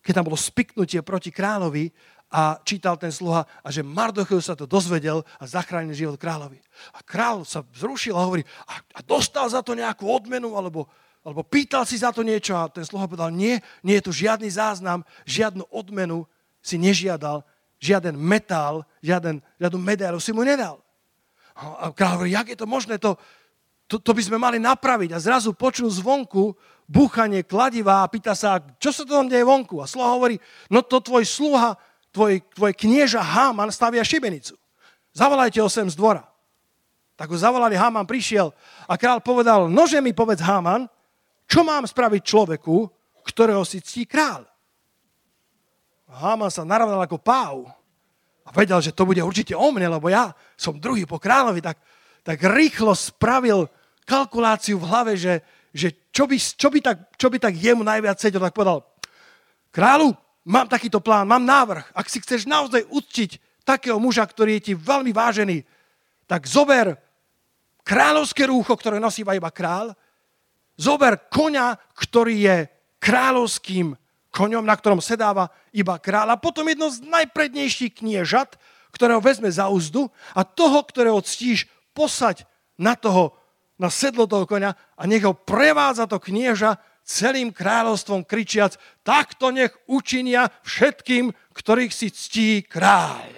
Keď 0.00 0.12
tam 0.16 0.26
bolo 0.32 0.38
spiknutie 0.38 1.04
proti 1.04 1.28
kráľovi 1.28 1.92
a 2.32 2.58
čítal 2.66 2.98
ten 2.98 3.12
sluha 3.12 3.46
a 3.62 3.68
že 3.70 3.86
Mardochev 3.86 4.42
sa 4.42 4.58
to 4.58 4.66
dozvedel 4.66 5.22
a 5.38 5.44
zachránil 5.46 5.94
život 5.94 6.18
kráľovi. 6.18 6.58
A 6.96 7.04
král 7.04 7.46
sa 7.46 7.62
vzrušil 7.62 8.14
a 8.16 8.24
hovorí, 8.26 8.42
a, 8.66 8.82
a 8.82 9.00
dostal 9.04 9.46
za 9.46 9.62
to 9.62 9.78
nejakú 9.78 10.08
odmenu 10.10 10.54
alebo, 10.58 10.90
alebo 11.22 11.46
pýtal 11.46 11.86
si 11.86 11.98
za 11.98 12.10
to 12.10 12.26
niečo 12.26 12.54
a 12.54 12.70
ten 12.70 12.82
sluha 12.82 13.06
povedal, 13.06 13.30
nie, 13.30 13.58
nie 13.82 13.98
je 13.98 14.06
tu 14.10 14.12
žiadny 14.14 14.50
záznam, 14.50 15.06
žiadnu 15.26 15.66
odmenu 15.70 16.26
si 16.62 16.78
nežiadal, 16.78 17.46
žiaden 17.78 18.18
metál, 18.18 18.82
žiaden, 19.02 19.38
žiadnu 19.58 19.78
medailu 19.78 20.18
si 20.18 20.34
mu 20.34 20.42
nedal. 20.42 20.85
A 21.56 21.88
král 21.96 22.20
hovorí, 22.20 22.36
jak 22.36 22.52
je 22.52 22.58
to 22.60 22.68
možné, 22.68 23.00
to, 23.00 23.16
to, 23.88 23.96
to 23.96 24.12
by 24.12 24.22
sme 24.22 24.36
mali 24.36 24.60
napraviť. 24.60 25.16
A 25.16 25.22
zrazu 25.22 25.56
počul 25.56 25.88
zvonku 25.88 26.52
búchanie 26.84 27.42
kladiva 27.42 28.04
a 28.04 28.10
pýta 28.12 28.36
sa, 28.36 28.60
čo 28.76 28.92
sa 28.92 29.08
to 29.08 29.16
tam 29.16 29.26
deje 29.26 29.42
vonku? 29.42 29.80
A 29.80 29.88
sluha 29.88 30.12
hovorí, 30.12 30.36
no 30.68 30.84
to 30.84 31.00
tvoj 31.00 31.24
sluha 31.24 31.80
tvoj, 32.16 32.40
tvoj 32.56 32.72
knieža 32.72 33.20
Háman 33.20 33.68
stavia 33.68 34.00
šibenicu. 34.00 34.56
Zavolajte 35.12 35.60
ho 35.60 35.68
sem 35.68 35.84
z 35.84 35.92
dvora. 35.92 36.24
Tak 37.16 37.28
ho 37.28 37.36
zavolali, 37.36 37.76
Háman 37.76 38.08
prišiel 38.08 38.52
a 38.88 38.96
král 38.96 39.20
povedal, 39.20 39.68
nože 39.68 40.00
mi 40.00 40.16
povedz 40.16 40.40
Háman, 40.40 40.88
čo 41.44 41.60
mám 41.60 41.84
spraviť 41.84 42.22
človeku, 42.24 42.76
ktorého 43.24 43.64
si 43.68 43.84
ctí 43.84 44.08
král. 44.08 44.48
Háman 46.08 46.48
sa 46.48 46.64
naravnal 46.64 47.04
ako 47.04 47.20
páv 47.20 47.68
a 48.46 48.48
vedel, 48.54 48.78
že 48.78 48.94
to 48.94 49.02
bude 49.02 49.18
určite 49.18 49.58
o 49.58 49.68
mne, 49.74 49.98
lebo 49.98 50.06
ja 50.06 50.30
som 50.54 50.78
druhý 50.78 51.02
po 51.02 51.18
kráľovi, 51.18 51.58
tak, 51.58 51.82
tak 52.22 52.38
rýchlo 52.38 52.94
spravil 52.94 53.66
kalkuláciu 54.06 54.78
v 54.78 54.86
hlave, 54.86 55.12
že, 55.18 55.42
že 55.74 55.90
čo, 56.14 56.30
by, 56.30 56.38
čo, 56.38 56.68
by 56.70 56.78
tak, 56.78 56.96
čo 57.18 57.26
by 57.26 57.42
tak 57.42 57.58
jemu 57.58 57.82
najviac 57.82 58.22
sedel, 58.22 58.38
tak 58.38 58.54
povedal, 58.54 58.86
kráľu, 59.74 60.14
mám 60.46 60.70
takýto 60.70 61.02
plán, 61.02 61.26
mám 61.26 61.42
návrh. 61.42 61.90
Ak 61.90 62.06
si 62.06 62.22
chceš 62.22 62.46
naozaj 62.46 62.86
uctiť 62.86 63.42
takého 63.66 63.98
muža, 63.98 64.22
ktorý 64.22 64.62
je 64.62 64.72
ti 64.72 64.72
veľmi 64.78 65.10
vážený, 65.10 65.66
tak 66.30 66.46
zober 66.46 66.94
kráľovské 67.82 68.46
rúcho, 68.46 68.78
ktoré 68.78 69.02
nosíva 69.02 69.34
iba 69.34 69.50
král, 69.50 69.90
zober 70.78 71.18
koňa, 71.30 71.74
ktorý 71.98 72.34
je 72.46 72.56
kráľovským 73.02 73.98
koňom, 74.30 74.62
na 74.62 74.74
ktorom 74.78 75.02
sedáva 75.02 75.50
iba 75.76 76.00
kráľ. 76.00 76.32
A 76.32 76.40
potom 76.40 76.64
jedno 76.64 76.88
z 76.88 77.04
najprednejších 77.04 78.00
kniežat, 78.00 78.56
ktorého 78.96 79.20
vezme 79.20 79.52
za 79.52 79.68
úzdu 79.68 80.08
a 80.32 80.40
toho, 80.40 80.80
ktorého 80.80 81.20
ctíš, 81.20 81.68
posať 81.92 82.48
na 82.80 82.96
toho, 82.96 83.36
na 83.76 83.92
sedlo 83.92 84.24
toho 84.24 84.48
koňa 84.48 84.72
a 84.72 85.02
nech 85.04 85.24
ho 85.24 85.36
prevádza 85.36 86.08
to 86.08 86.16
knieža 86.16 86.80
celým 87.06 87.54
kráľovstvom 87.54 88.26
kričiac, 88.26 88.74
takto 89.06 89.54
nech 89.54 89.70
učinia 89.86 90.50
všetkým, 90.66 91.30
ktorých 91.54 91.92
si 91.92 92.08
ctí 92.10 92.48
kráľ. 92.66 93.30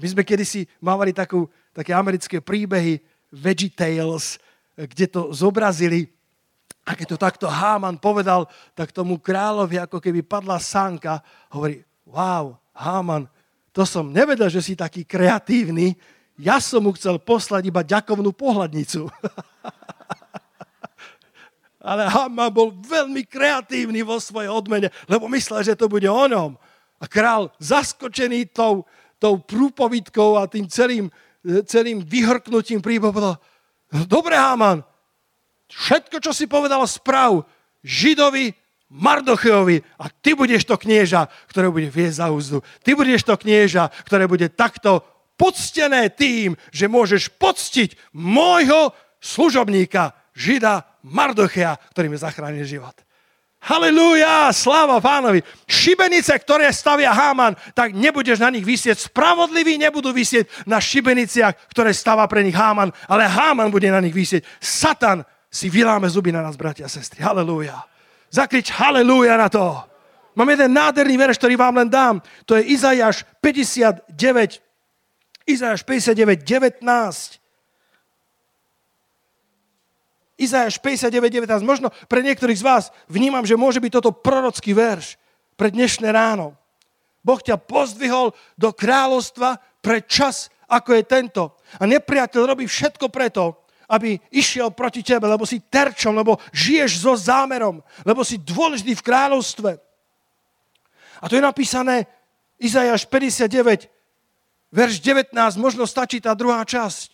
My 0.00 0.06
sme 0.08 0.24
kedysi 0.24 0.64
mávali 0.80 1.12
takú, 1.12 1.46
také 1.76 1.92
americké 1.92 2.40
príbehy 2.40 3.04
Veggie 3.28 3.68
Tales, 3.68 4.40
kde 4.74 5.06
to 5.06 5.30
zobrazili. 5.36 6.08
A 6.82 6.98
keď 6.98 7.14
to 7.14 7.18
takto 7.18 7.46
Háman 7.46 8.02
povedal, 8.02 8.50
tak 8.74 8.90
tomu 8.90 9.22
kráľovi 9.22 9.78
ako 9.78 10.02
keby 10.02 10.26
padla 10.26 10.58
sánka, 10.58 11.22
hovorí, 11.54 11.86
wow, 12.02 12.58
Háman, 12.74 13.30
to 13.70 13.86
som 13.86 14.10
nevedel, 14.10 14.50
že 14.50 14.60
si 14.60 14.74
taký 14.74 15.06
kreatívny, 15.06 15.94
ja 16.36 16.58
som 16.58 16.82
mu 16.82 16.90
chcel 16.98 17.22
poslať 17.22 17.70
iba 17.70 17.86
ďakovnú 17.86 18.34
pohľadnicu. 18.34 19.06
Ale 21.82 22.06
Háman 22.10 22.50
bol 22.50 22.74
veľmi 22.74 23.26
kreatívny 23.26 24.02
vo 24.02 24.18
svojej 24.18 24.50
odmene, 24.50 24.90
lebo 25.06 25.30
myslel, 25.30 25.62
že 25.62 25.78
to 25.78 25.86
bude 25.86 26.06
o 26.06 26.24
ňom. 26.26 26.58
A 26.98 27.04
král 27.06 27.50
zaskočený 27.62 28.50
tou, 28.54 28.86
tou 29.22 29.38
prúpovidkou 29.38 30.38
a 30.38 30.50
tým 30.50 30.66
celým, 30.66 31.10
celým 31.66 32.02
vyhrknutím 32.02 32.82
príbehu 32.82 33.38
dobre 34.06 34.34
Háman, 34.34 34.82
všetko, 35.72 36.20
čo 36.20 36.32
si 36.36 36.44
povedal, 36.44 36.84
sprav 36.84 37.44
Židovi 37.80 38.52
Mardocheovi 38.92 39.80
a 39.96 40.12
ty 40.12 40.36
budeš 40.36 40.68
to 40.68 40.76
knieža, 40.76 41.24
ktoré 41.48 41.72
bude 41.72 41.88
viesť 41.88 42.20
za 42.20 42.28
úzdu. 42.28 42.60
Ty 42.84 42.92
budeš 42.92 43.24
to 43.24 43.34
knieža, 43.40 43.88
ktoré 44.04 44.28
bude 44.28 44.52
takto 44.52 45.00
poctené 45.40 46.12
tým, 46.12 46.52
že 46.68 46.92
môžeš 46.92 47.32
poctiť 47.40 47.96
môjho 48.12 48.92
služobníka, 49.18 50.12
Žida 50.32 50.84
Mardochea, 51.04 51.76
ktorý 51.92 52.08
mi 52.08 52.16
zachránil 52.16 52.64
život. 52.64 52.96
Halelúja, 53.62 54.50
sláva 54.50 54.98
pánovi. 54.98 55.38
Šibenice, 55.70 56.34
ktoré 56.34 56.66
stavia 56.74 57.14
Háman, 57.14 57.54
tak 57.78 57.94
nebudeš 57.94 58.42
na 58.42 58.50
nich 58.50 58.66
vysieť. 58.66 59.06
Spravodliví 59.06 59.78
nebudú 59.78 60.10
vysieť 60.10 60.50
na 60.66 60.82
šibeniciach, 60.82 61.70
ktoré 61.70 61.94
stáva 61.94 62.26
pre 62.26 62.42
nich 62.42 62.58
Háman, 62.58 62.90
ale 63.06 63.30
Háman 63.30 63.70
bude 63.70 63.86
na 63.86 64.02
nich 64.02 64.10
vysieť. 64.10 64.42
Satan 64.58 65.22
si 65.52 65.68
vyláme 65.68 66.08
zuby 66.08 66.32
na 66.32 66.40
nás, 66.40 66.56
bratia 66.56 66.88
a 66.88 66.90
sestry. 66.90 67.20
Halelúja. 67.20 67.84
Zakrič 68.32 68.72
halelúja 68.72 69.36
na 69.36 69.52
to. 69.52 69.84
Mám 70.32 70.48
jeden 70.48 70.72
nádherný 70.72 71.20
verš, 71.20 71.36
ktorý 71.36 71.60
vám 71.60 71.76
len 71.76 71.92
dám. 71.92 72.24
To 72.48 72.56
je 72.56 72.72
Izajáš 72.72 73.28
59, 73.44 74.08
Izajáš 75.44 75.84
59, 75.84 76.40
19. 76.40 76.80
Izajáš 80.40 80.80
59, 80.80 81.44
19. 81.44 81.68
Možno 81.68 81.92
pre 82.08 82.24
niektorých 82.24 82.56
z 82.56 82.64
vás 82.64 82.84
vnímam, 83.12 83.44
že 83.44 83.60
môže 83.60 83.76
byť 83.76 83.92
toto 83.92 84.16
prorocký 84.16 84.72
verš 84.72 85.20
pre 85.60 85.68
dnešné 85.68 86.08
ráno. 86.08 86.56
Boh 87.20 87.38
ťa 87.38 87.60
pozdvihol 87.60 88.32
do 88.56 88.72
kráľovstva 88.72 89.60
pre 89.84 90.00
čas, 90.02 90.48
ako 90.66 90.96
je 90.96 91.04
tento. 91.04 91.42
A 91.76 91.84
nepriateľ 91.84 92.42
robí 92.48 92.64
všetko 92.64 93.12
preto, 93.12 93.61
aby 93.92 94.16
išiel 94.32 94.72
proti 94.72 95.04
tebe, 95.04 95.28
lebo 95.28 95.44
si 95.44 95.60
terčom, 95.60 96.16
lebo 96.16 96.40
žiješ 96.48 97.04
so 97.04 97.12
zámerom, 97.12 97.84
lebo 98.08 98.24
si 98.24 98.40
dôležitý 98.40 98.96
v 98.96 99.04
kráľovstve. 99.04 99.70
A 101.20 101.24
to 101.28 101.36
je 101.36 101.44
napísané 101.44 102.08
Izajáš 102.56 103.04
59, 103.04 103.92
verš 104.72 104.96
19, 105.04 105.36
možno 105.60 105.84
stačí 105.84 106.24
tá 106.24 106.32
druhá 106.32 106.64
časť. 106.64 107.12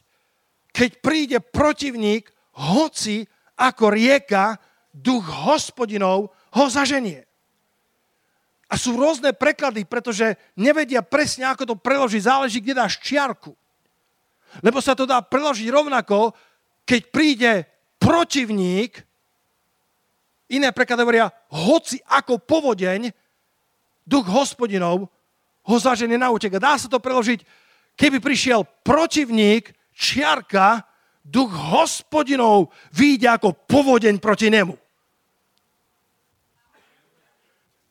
Keď 0.71 0.91
príde 1.03 1.39
protivník, 1.43 2.31
hoci 2.55 3.27
ako 3.59 3.91
rieka, 3.91 4.63
duch 4.95 5.27
hospodinov 5.27 6.31
ho 6.31 6.65
zaženie. 6.71 7.27
A 8.69 8.77
sú 8.77 8.95
rôzne 8.95 9.33
preklady, 9.33 9.89
pretože 9.89 10.37
nevedia 10.55 11.01
presne, 11.01 11.49
ako 11.49 11.73
to 11.73 11.75
preložiť. 11.75 12.29
Záleží, 12.29 12.61
kde 12.61 12.77
dáš 12.77 13.01
čiarku. 13.01 13.57
Lebo 14.61 14.81
sa 14.85 14.93
to 14.93 15.09
dá 15.09 15.25
preložiť 15.25 15.69
rovnako, 15.73 16.37
keď 16.89 17.01
príde 17.13 17.53
protivník, 18.01 19.05
iné 20.49 20.73
preklady 20.73 21.05
hovoria, 21.05 21.29
hoci 21.53 22.01
ako 22.09 22.41
povodeň, 22.41 23.13
duch 24.09 24.25
hospodinov 24.25 25.13
ho 25.69 25.77
zažene 25.77 26.17
na 26.17 26.33
útek. 26.33 26.57
A 26.57 26.65
dá 26.65 26.73
sa 26.81 26.89
to 26.89 26.97
preložiť, 26.97 27.45
keby 27.93 28.25
prišiel 28.25 28.65
protivník, 28.81 29.77
čiarka, 29.93 30.81
duch 31.21 31.53
hospodinov 31.53 32.73
vyjde 32.97 33.29
ako 33.37 33.53
povodeň 33.69 34.17
proti 34.17 34.49
nemu. 34.49 34.73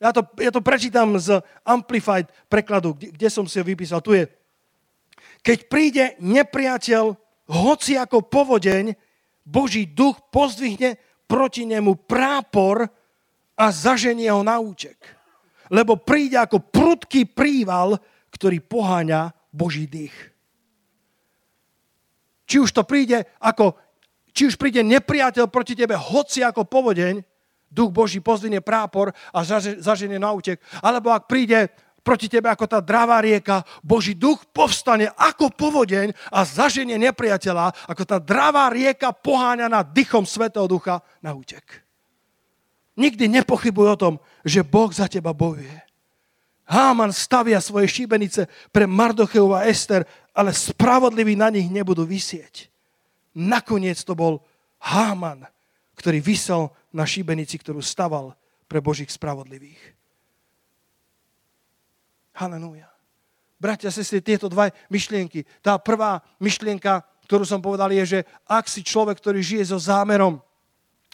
Ja 0.01 0.09
to, 0.09 0.25
ja 0.41 0.49
to 0.49 0.61
prečítam 0.61 1.17
z 1.21 1.41
Amplified 1.61 2.29
prekladu, 2.49 2.97
kde, 2.97 3.13
kde 3.13 3.29
som 3.29 3.45
si 3.45 3.61
ho 3.61 3.65
vypísal. 3.65 4.01
Tu 4.01 4.17
je. 4.17 4.25
Keď 5.41 5.57
príde 5.69 6.05
nepriateľ 6.17 7.26
hoci 7.47 7.95
ako 7.95 8.27
povodeň, 8.27 8.95
Boží 9.47 9.87
duch 9.87 10.19
pozdvihne 10.27 10.99
proti 11.27 11.63
nemu 11.63 12.03
prápor 12.03 12.83
a 13.55 13.65
zaženie 13.71 14.27
ho 14.27 14.43
na 14.43 14.59
úček. 14.59 14.99
Lebo 15.71 15.99
príde 15.99 16.35
ako 16.39 16.67
prudký 16.67 17.27
príval, 17.31 17.95
ktorý 18.31 18.59
poháňa 18.63 19.31
Boží 19.51 19.87
dých. 19.87 20.15
Či 22.47 22.63
už 22.63 22.71
to 22.71 22.87
príde 22.87 23.27
ako, 23.43 23.75
či 24.31 24.47
už 24.47 24.55
príde 24.55 24.79
nepriateľ 24.83 25.51
proti 25.51 25.75
tebe, 25.75 25.99
hoci 25.99 26.43
ako 26.43 26.63
povodeň, 26.63 27.19
duch 27.67 27.91
Boží 27.91 28.23
pozdvihne 28.23 28.63
prápor 28.63 29.11
a 29.35 29.43
zaženie 29.79 30.15
na 30.15 30.31
útek. 30.31 30.63
Alebo 30.79 31.11
ak 31.11 31.27
príde 31.27 31.67
proti 32.08 32.32
tebe 32.32 32.47
ako 32.47 32.64
tá 32.72 32.80
dravá 32.80 33.20
rieka, 33.20 33.68
Boží 33.84 34.16
duch 34.16 34.47
povstane 34.55 35.12
ako 35.20 35.51
povodeň 35.51 36.16
a 36.32 36.47
zaženie 36.47 36.95
nepriateľa, 36.95 37.76
ako 37.84 38.03
tá 38.08 38.16
dravá 38.24 38.72
rieka 38.72 39.12
poháňaná 39.12 39.84
dychom 39.84 40.24
Svetého 40.24 40.64
Ducha 40.72 41.03
na 41.20 41.36
útek. 41.36 41.84
Nikdy 42.95 43.28
nepochybuj 43.28 43.88
o 43.91 43.99
tom, 43.99 44.14
že 44.47 44.64
Boh 44.64 44.88
za 44.88 45.12
teba 45.12 45.36
bojuje. 45.36 45.84
Háman 46.64 47.12
stavia 47.12 47.60
svoje 47.60 47.91
šíbenice 47.91 48.47
pre 48.72 48.88
Mardocheu 48.88 49.51
a 49.51 49.68
Ester, 49.68 50.08
ale 50.32 50.55
spravodliví 50.55 51.36
na 51.36 51.51
nich 51.51 51.68
nebudú 51.68 52.08
vysieť. 52.08 52.72
Nakoniec 53.36 53.99
to 54.08 54.16
bol 54.16 54.39
Háman, 54.80 55.43
ktorý 55.99 56.24
vysel 56.24 56.72
na 56.95 57.03
šíbenici, 57.03 57.60
ktorú 57.60 57.84
staval 57.84 58.32
pre 58.72 58.80
Božích 58.80 59.12
spravodlivých. 59.12 59.96
Halelúja. 62.38 62.85
Bratia, 63.57 63.89
sestry, 63.89 64.21
tieto 64.21 64.45
dva 64.45 64.69
myšlienky. 64.93 65.41
Tá 65.65 65.81
prvá 65.81 66.21
myšlienka, 66.38 67.01
ktorú 67.25 67.41
som 67.41 67.57
povedal, 67.57 67.89
je, 67.89 68.05
že 68.05 68.19
ak 68.45 68.69
si 68.69 68.85
človek, 68.85 69.17
ktorý 69.17 69.41
žije 69.41 69.73
so 69.73 69.81
zámerom, 69.81 70.38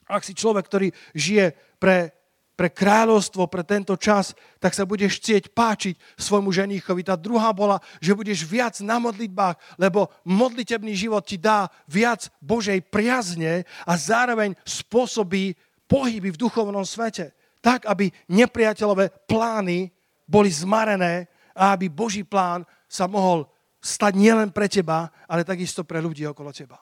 ak 0.04 0.20
si 0.28 0.36
človek, 0.36 0.68
ktorý 0.68 0.88
žije 1.16 1.56
pre, 1.80 2.12
pre 2.60 2.68
kráľovstvo, 2.68 3.48
pre 3.48 3.64
tento 3.64 3.96
čas, 3.96 4.36
tak 4.60 4.76
sa 4.76 4.84
budeš 4.84 5.24
chcieť 5.24 5.56
páčiť 5.56 5.96
svojmu 6.20 6.52
ženíchovi. 6.52 7.08
Tá 7.08 7.16
druhá 7.16 7.56
bola, 7.56 7.80
že 8.04 8.12
budeš 8.12 8.44
viac 8.44 8.76
na 8.84 9.00
modlitbách, 9.00 9.80
lebo 9.80 10.12
modlitebný 10.28 10.92
život 10.92 11.24
ti 11.24 11.40
dá 11.40 11.72
viac 11.88 12.28
Božej 12.44 12.84
priazne 12.92 13.64
a 13.88 13.96
zároveň 13.96 14.60
spôsobí 14.68 15.56
pohyby 15.88 16.36
v 16.36 16.42
duchovnom 16.44 16.84
svete. 16.84 17.32
Tak, 17.64 17.88
aby 17.88 18.12
nepriateľové 18.28 19.24
plány 19.24 19.88
boli 20.28 20.50
zmarené 20.50 21.28
a 21.54 21.76
aby 21.78 21.90
Boží 21.90 22.26
plán 22.26 22.66
sa 22.90 23.06
mohol 23.06 23.46
stať 23.84 24.16
nielen 24.16 24.50
pre 24.56 24.72
teba, 24.72 25.12
ale 25.28 25.44
takisto 25.44 25.84
pre 25.84 26.00
ľudí 26.00 26.24
okolo 26.24 26.56
teba. 26.56 26.80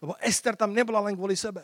Lebo 0.00 0.16
Ester 0.18 0.56
tam 0.56 0.74
nebola 0.74 1.04
len 1.04 1.14
kvôli 1.14 1.36
sebe. 1.36 1.62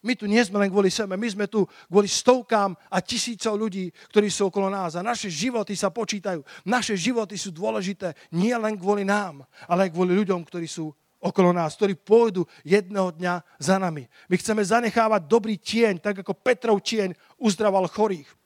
My 0.00 0.16
tu 0.16 0.24
nie 0.24 0.40
sme 0.40 0.56
len 0.64 0.72
kvôli 0.72 0.88
sebe, 0.88 1.12
my 1.12 1.28
sme 1.28 1.44
tu 1.44 1.68
kvôli 1.92 2.08
stovkám 2.08 2.72
a 2.88 3.04
tisícov 3.04 3.52
ľudí, 3.60 3.92
ktorí 4.08 4.32
sú 4.32 4.48
okolo 4.48 4.72
nás. 4.72 4.96
A 4.96 5.04
naše 5.04 5.28
životy 5.28 5.76
sa 5.76 5.92
počítajú. 5.92 6.40
Naše 6.64 6.96
životy 6.96 7.36
sú 7.36 7.52
dôležité 7.52 8.16
nie 8.32 8.56
len 8.56 8.80
kvôli 8.80 9.04
nám, 9.04 9.44
ale 9.68 9.86
aj 9.86 9.92
kvôli 9.92 10.16
ľuďom, 10.16 10.40
ktorí 10.40 10.64
sú 10.64 10.88
okolo 11.20 11.52
nás, 11.52 11.76
ktorí 11.76 12.00
pôjdu 12.00 12.48
jedného 12.64 13.12
dňa 13.12 13.44
za 13.60 13.76
nami. 13.76 14.08
My 14.32 14.40
chceme 14.40 14.64
zanechávať 14.64 15.28
dobrý 15.28 15.60
tieň, 15.60 16.00
tak 16.00 16.24
ako 16.24 16.32
Petrov 16.32 16.80
tieň 16.80 17.12
uzdraval 17.36 17.84
chorých. 17.92 18.39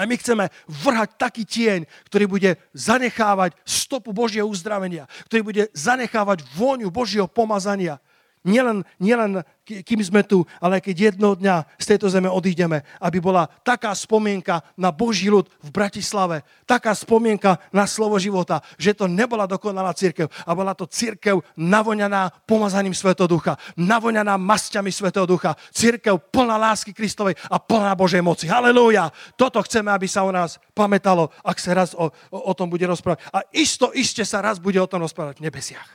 A 0.00 0.08
my 0.08 0.16
chceme 0.16 0.48
vrhať 0.64 1.20
taký 1.20 1.44
tieň, 1.44 1.84
ktorý 2.08 2.24
bude 2.24 2.56
zanechávať 2.72 3.52
stopu 3.68 4.16
Božieho 4.16 4.48
uzdravenia, 4.48 5.04
ktorý 5.28 5.42
bude 5.44 5.62
zanechávať 5.76 6.40
vôňu 6.56 6.88
Božieho 6.88 7.28
pomazania. 7.28 8.00
Nielen, 8.40 8.88
nielen 8.96 9.44
kým 9.70 10.00
sme 10.02 10.26
tu, 10.26 10.42
ale 10.58 10.82
keď 10.82 11.14
jedného 11.14 11.38
dňa 11.38 11.76
z 11.78 11.84
tejto 11.94 12.10
zeme 12.10 12.26
odídeme, 12.26 12.82
aby 12.98 13.22
bola 13.22 13.46
taká 13.62 13.94
spomienka 13.94 14.64
na 14.74 14.90
Boží 14.90 15.30
ľud 15.30 15.46
v 15.62 15.68
Bratislave, 15.70 16.42
taká 16.66 16.96
spomienka 16.96 17.60
na 17.70 17.86
slovo 17.86 18.18
života, 18.18 18.64
že 18.80 18.96
to 18.96 19.06
nebola 19.06 19.46
dokonalá 19.46 19.94
církev 19.94 20.26
a 20.26 20.50
bola 20.56 20.74
to 20.74 20.88
církev 20.88 21.44
navoňaná 21.54 22.32
pomazaním 22.48 22.96
Svetého 22.96 23.28
Ducha, 23.30 23.60
navoňaná 23.78 24.34
masťami 24.40 24.90
Svetého 24.90 25.28
Ducha, 25.28 25.54
církev 25.70 26.18
plná 26.32 26.56
lásky 26.56 26.90
Kristovej 26.96 27.38
a 27.46 27.60
plná 27.60 27.92
Božej 27.94 28.24
moci. 28.24 28.50
Halelúja! 28.50 29.12
Toto 29.36 29.62
chceme, 29.62 29.92
aby 29.92 30.08
sa 30.10 30.24
o 30.26 30.32
nás 30.32 30.58
pamätalo, 30.72 31.30
ak 31.44 31.60
sa 31.60 31.76
raz 31.76 31.92
o, 31.92 32.08
o, 32.08 32.38
o 32.50 32.52
tom 32.56 32.72
bude 32.72 32.88
rozprávať. 32.88 33.22
A 33.30 33.44
isto, 33.54 33.92
iste 33.92 34.24
sa 34.24 34.40
raz 34.40 34.56
bude 34.56 34.80
o 34.80 34.88
tom 34.90 35.04
rozprávať 35.04 35.38
v 35.38 35.46
nebesiach. 35.46 35.88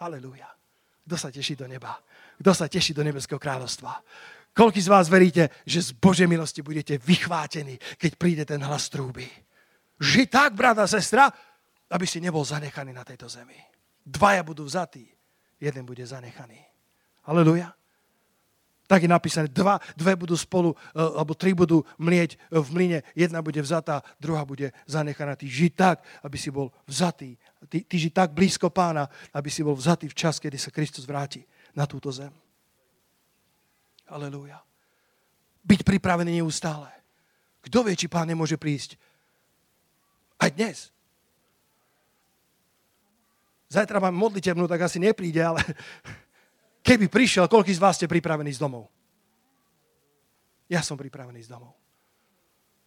Halelúja. 0.00 0.53
Kto 1.04 1.16
sa 1.20 1.28
teší 1.28 1.54
do 1.56 1.68
neba? 1.68 2.00
Kto 2.40 2.50
sa 2.56 2.66
teší 2.66 2.96
do 2.96 3.04
nebeského 3.04 3.36
kráľovstva? 3.38 4.00
Koľko 4.54 4.78
z 4.78 4.88
vás 4.88 5.10
veríte, 5.10 5.50
že 5.66 5.82
z 5.82 5.90
Božej 5.98 6.30
milosti 6.30 6.62
budete 6.62 6.96
vychvátení, 7.02 7.76
keď 7.98 8.12
príde 8.14 8.44
ten 8.46 8.62
hlas 8.62 8.86
trúby? 8.86 9.26
Ži 9.98 10.30
tak, 10.30 10.54
brata, 10.54 10.86
sestra, 10.86 11.26
aby 11.90 12.06
si 12.06 12.22
nebol 12.22 12.46
zanechaný 12.46 12.94
na 12.94 13.02
tejto 13.02 13.26
zemi. 13.26 13.58
Dvaja 14.06 14.46
budú 14.46 14.64
vzatí, 14.64 15.04
jeden 15.58 15.82
bude 15.82 16.06
zanechaný. 16.06 16.58
Aleluja. 17.26 17.74
Tak 18.84 19.00
je 19.00 19.08
napísané, 19.08 19.48
dva, 19.48 19.80
dve 19.96 20.12
budú 20.12 20.36
spolu, 20.36 20.76
e, 20.76 21.00
alebo 21.00 21.32
tri 21.32 21.56
budú 21.56 21.88
mlieť 21.96 22.36
v 22.52 22.68
mline, 22.68 23.00
jedna 23.16 23.40
bude 23.40 23.56
vzatá, 23.64 24.04
druhá 24.20 24.44
bude 24.44 24.76
zanechaná. 24.84 25.40
Ty 25.40 25.46
ži 25.48 25.72
tak, 25.72 26.04
aby 26.20 26.36
si 26.36 26.52
bol 26.52 26.68
vzatý. 26.84 27.40
Ty, 27.64 27.78
ty 27.84 27.96
ži 27.96 28.10
tak 28.12 28.36
blízko 28.36 28.68
pána, 28.68 29.08
aby 29.32 29.48
si 29.48 29.64
bol 29.64 29.76
vzatý 29.76 30.10
v 30.10 30.18
čas, 30.18 30.36
kedy 30.36 30.56
sa 30.60 30.74
Kristus 30.74 31.08
vráti 31.08 31.44
na 31.72 31.88
túto 31.88 32.12
zem. 32.12 32.32
Aleluja. 34.08 34.60
Byť 35.64 35.80
pripravený 35.80 36.44
neustále. 36.44 36.92
Kto 37.64 37.88
vie, 37.88 37.96
či 37.96 38.10
pán 38.10 38.28
nemôže 38.28 38.60
prísť? 38.60 39.00
Aj 40.36 40.52
dnes. 40.52 40.92
Zajtra 43.72 43.96
mám 43.96 44.12
modlitevnú, 44.12 44.68
tak 44.68 44.84
asi 44.84 45.00
nepríde, 45.00 45.40
ale 45.40 45.64
Keby 46.84 47.08
prišiel, 47.08 47.48
koľký 47.48 47.72
z 47.72 47.80
vás 47.80 47.96
ste 47.96 48.04
pripravení 48.04 48.52
z 48.52 48.60
domov? 48.60 48.92
Ja 50.68 50.84
som 50.84 51.00
pripravený 51.00 51.40
z 51.40 51.48
domov. 51.48 51.72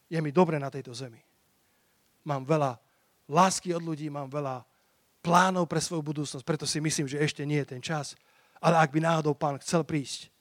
Je 0.05 0.21
mi 0.21 0.29
dobre 0.29 0.61
na 0.61 0.69
tejto 0.69 0.93
zemi. 0.93 1.17
Mám 2.29 2.45
veľa 2.45 2.77
lásky 3.27 3.75
od 3.75 3.83
ľudí, 3.83 4.07
mám 4.07 4.31
veľa 4.31 4.63
plánov 5.21 5.67
pre 5.67 5.83
svoju 5.83 6.03
budúcnosť, 6.03 6.43
preto 6.47 6.63
si 6.63 6.79
myslím, 6.79 7.07
že 7.11 7.19
ešte 7.19 7.43
nie 7.43 7.59
je 7.63 7.71
ten 7.75 7.81
čas. 7.83 8.15
Ale 8.63 8.79
ak 8.79 8.89
by 8.95 8.99
náhodou 9.03 9.35
pán 9.37 9.59
chcel 9.61 9.83
prísť, 9.83 10.31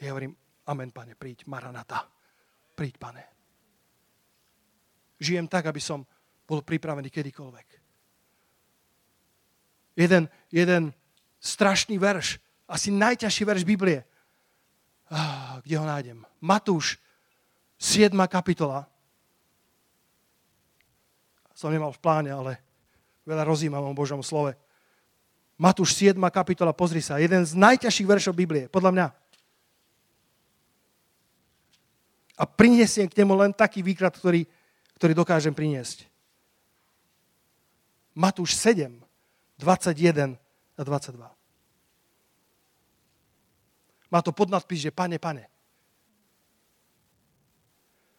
ja 0.00 0.14
hovorím, 0.14 0.32
amen, 0.70 0.90
pane, 0.94 1.18
príď, 1.18 1.44
Maranata. 1.50 2.06
Príď, 2.76 2.96
pane. 3.00 3.24
Žijem 5.20 5.48
tak, 5.48 5.66
aby 5.66 5.80
som 5.80 6.04
bol 6.44 6.60
pripravený 6.60 7.08
kedykoľvek. 7.08 7.66
Jeden, 9.96 10.28
jeden 10.52 10.92
strašný 11.40 11.96
verš 11.96 12.36
asi 12.68 12.92
najťažší 12.92 13.42
verš 13.48 13.62
Biblie. 13.64 14.04
Ah, 15.08 15.62
kde 15.64 15.78
ho 15.78 15.86
nájdem? 15.86 16.18
Matúš, 16.42 17.00
7. 17.78 18.12
kapitola. 18.28 18.90
Som 21.56 21.72
nemal 21.72 21.88
v 21.88 22.02
pláne, 22.04 22.28
ale 22.28 22.60
veľa 23.24 23.48
rozímam 23.48 23.80
o 23.80 23.96
Božom 23.96 24.20
slove. 24.20 24.52
Matúš 25.56 25.96
7. 25.96 26.20
kapitola, 26.28 26.76
pozri 26.76 27.00
sa, 27.00 27.16
jeden 27.16 27.40
z 27.48 27.56
najťažších 27.56 28.04
veršov 28.04 28.36
Biblie, 28.36 28.68
podľa 28.68 28.92
mňa. 28.92 29.06
A 32.36 32.44
prinesiem 32.44 33.08
k 33.08 33.24
nemu 33.24 33.32
len 33.40 33.56
taký 33.56 33.80
výklad, 33.80 34.12
ktorý, 34.12 34.44
ktorý 35.00 35.16
dokážem 35.16 35.56
priniesť. 35.56 36.04
Matúš 38.12 38.52
7, 38.60 38.92
21 39.56 40.36
a 40.76 40.82
22. 40.84 41.36
Má 44.12 44.20
to 44.20 44.28
podnadpis, 44.36 44.84
že 44.84 44.92
pane, 44.92 45.16
pane. 45.16 45.48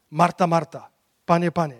Marta, 0.09 0.49
Marta. 0.49 0.89
Pane, 1.21 1.53
pane. 1.53 1.77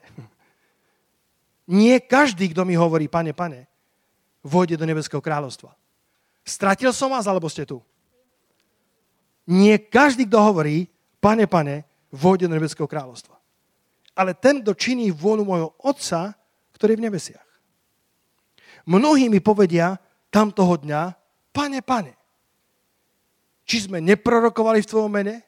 Nie 1.68 2.00
každý, 2.00 2.56
kto 2.56 2.64
mi 2.64 2.80
hovorí 2.80 3.12
pane, 3.12 3.36
pane, 3.36 3.68
vojde 4.40 4.80
do 4.80 4.88
nebeského 4.88 5.20
kráľovstva. 5.20 5.76
Stratil 6.48 6.96
som 6.96 7.12
vás, 7.12 7.28
alebo 7.28 7.52
ste 7.52 7.68
tu? 7.68 7.84
Nie 9.48 9.76
každý, 9.76 10.24
kto 10.24 10.40
hovorí 10.40 10.88
pane, 11.20 11.44
pane, 11.44 11.84
vojde 12.08 12.48
do 12.48 12.56
nebeského 12.56 12.88
kráľovstva. 12.88 13.36
Ale 14.16 14.32
ten, 14.32 14.64
kto 14.64 14.72
činí 14.74 15.12
vôľu 15.12 15.44
môjho 15.44 15.70
Otca, 15.84 16.34
ktorý 16.72 16.96
je 16.96 17.00
v 17.04 17.06
nebesiach. 17.12 17.48
Mnohí 18.88 19.28
mi 19.28 19.44
povedia 19.44 20.00
tam 20.32 20.56
toho 20.56 20.80
dňa, 20.80 21.12
pane, 21.52 21.84
pane, 21.84 22.16
či 23.68 23.84
sme 23.84 24.00
neprorokovali 24.00 24.80
v 24.80 24.90
tvojom 24.90 25.12
mene 25.12 25.44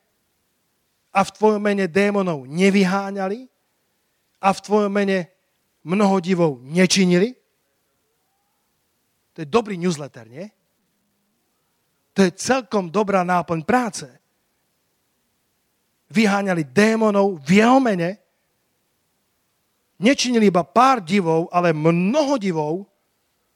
a 1.16 1.24
v 1.24 1.32
tvojom 1.32 1.62
mene 1.64 1.88
démonov 1.88 2.44
nevyháňali 2.44 3.48
a 4.44 4.50
v 4.52 4.60
tvojom 4.60 4.92
mene 4.92 5.32
mnoho 5.90 6.22
divov 6.22 6.62
nečinili? 6.62 7.34
To 9.34 9.42
je 9.42 9.48
dobrý 9.50 9.74
newsletter, 9.82 10.30
nie? 10.30 10.46
To 12.14 12.22
je 12.22 12.36
celkom 12.38 12.94
dobrá 12.94 13.26
náplň 13.26 13.66
práce. 13.66 14.06
Vyháňali 16.14 16.66
démonov 16.70 17.42
v 17.42 17.64
jeho 17.64 17.80
mene, 17.82 18.18
nečinili 19.98 20.50
iba 20.50 20.62
pár 20.66 21.02
divov, 21.02 21.50
ale 21.50 21.74
mnoho 21.74 22.38
divov 22.38 22.74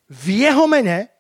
v 0.10 0.46
jeho 0.46 0.66
mene 0.70 1.14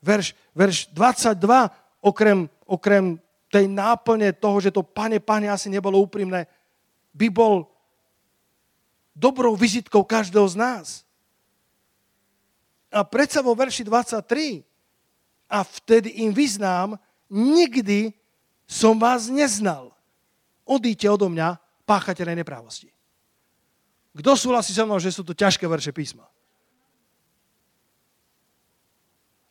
verš, 0.00 0.32
verš 0.56 0.88
22, 0.96 1.70
okrem, 2.00 2.48
okrem 2.64 3.20
tej 3.52 3.68
náplne 3.68 4.32
toho, 4.32 4.56
že 4.60 4.72
to 4.72 4.82
pane, 4.82 5.20
pane 5.20 5.50
asi 5.52 5.68
nebolo 5.68 6.00
úprimné, 6.00 6.48
by 7.12 7.28
bol 7.28 7.68
dobrou 9.20 9.52
vizitkou 9.52 10.00
každého 10.00 10.48
z 10.48 10.56
nás. 10.56 10.86
A 12.88 13.04
predsa 13.04 13.44
vo 13.44 13.52
verši 13.52 13.84
23 13.84 14.64
a 15.52 15.58
vtedy 15.60 16.24
im 16.24 16.32
vyznám, 16.32 16.96
nikdy 17.28 18.16
som 18.64 18.96
vás 18.96 19.28
neznal. 19.28 19.92
Odíďte 20.64 21.06
odo 21.12 21.28
mňa, 21.28 21.60
páchateľe 21.84 22.40
neprávosti. 22.40 22.88
Kto 24.16 24.34
súhlasí 24.34 24.74
so 24.74 24.82
mnou, 24.88 24.98
že 24.98 25.14
sú 25.14 25.22
to 25.22 25.36
ťažké 25.36 25.68
verše 25.68 25.94
písma? 25.94 26.26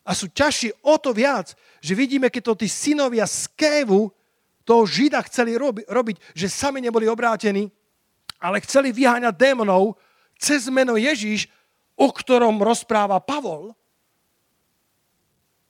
A 0.04 0.16
sú 0.16 0.28
ťažšie 0.28 0.84
o 0.84 0.96
to 0.98 1.14
viac, 1.14 1.54
že 1.80 1.96
vidíme, 1.96 2.28
keď 2.28 2.52
to 2.52 2.64
tí 2.64 2.68
synovia 2.68 3.24
z 3.24 3.46
Kévu 3.56 4.10
toho 4.64 4.82
Žida 4.84 5.20
chceli 5.28 5.56
robi, 5.56 5.84
robiť, 5.86 6.36
že 6.36 6.52
sami 6.52 6.80
neboli 6.84 7.08
obrátení, 7.08 7.72
ale 8.40 8.64
chceli 8.64 8.90
vyháňať 8.90 9.36
démonov 9.36 10.00
cez 10.40 10.66
meno 10.72 10.96
Ježíš, 10.96 11.52
o 11.94 12.08
ktorom 12.08 12.56
rozpráva 12.64 13.20
Pavol. 13.20 13.76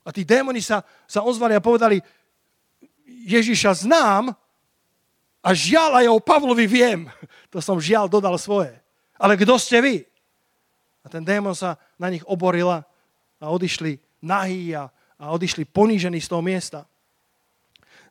A 0.07 0.15
tí 0.15 0.23
démoni 0.23 0.63
sa, 0.63 0.87
sa 1.11 1.27
ozvali 1.27 1.59
a 1.59 1.61
povedali, 1.61 1.99
Ježíša 3.27 3.85
znám 3.85 4.31
a 5.43 5.49
žiaľ 5.51 6.01
aj 6.01 6.07
o 6.09 6.23
Pavlovi 6.23 6.71
viem. 6.71 7.11
To 7.51 7.59
som 7.59 7.83
žiaľ 7.83 8.07
dodal 8.07 8.39
svoje. 8.39 8.71
Ale 9.19 9.35
kto 9.35 9.59
ste 9.59 9.83
vy? 9.83 10.07
A 11.03 11.11
ten 11.11 11.27
démon 11.27 11.53
sa 11.53 11.77
na 11.99 12.09
nich 12.09 12.23
oborila 12.25 12.87
a 13.43 13.51
odišli 13.51 13.99
nahý 14.23 14.77
a, 14.77 14.89
a 15.19 15.35
odišli 15.35 15.67
ponížení 15.67 16.23
z 16.23 16.31
toho 16.31 16.45
miesta. 16.45 16.87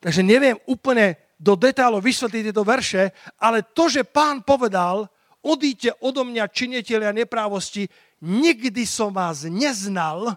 Takže 0.04 0.26
neviem 0.26 0.60
úplne 0.68 1.16
do 1.40 1.56
detálov 1.56 2.04
vysvetliť 2.04 2.44
tieto 2.52 2.68
verše, 2.68 3.16
ale 3.40 3.64
to, 3.64 3.88
že 3.88 4.04
pán 4.04 4.44
povedal, 4.44 5.08
odíte 5.40 5.96
odo 6.04 6.28
mňa 6.28 6.52
činiteľia 6.52 7.16
neprávosti, 7.16 7.88
nikdy 8.20 8.84
som 8.84 9.16
vás 9.16 9.48
neznal, 9.48 10.36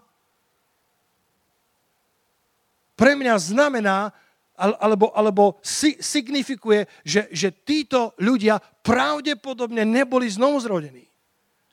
pre 2.95 3.19
mňa 3.19 3.35
znamená, 3.35 4.15
alebo, 4.55 5.11
alebo 5.11 5.59
signifikuje, 5.99 6.87
že, 7.03 7.27
že 7.35 7.51
títo 7.51 8.15
ľudia 8.23 8.63
pravdepodobne 8.87 9.83
neboli 9.83 10.31
znovu 10.31 10.63
zrodení. 10.63 11.12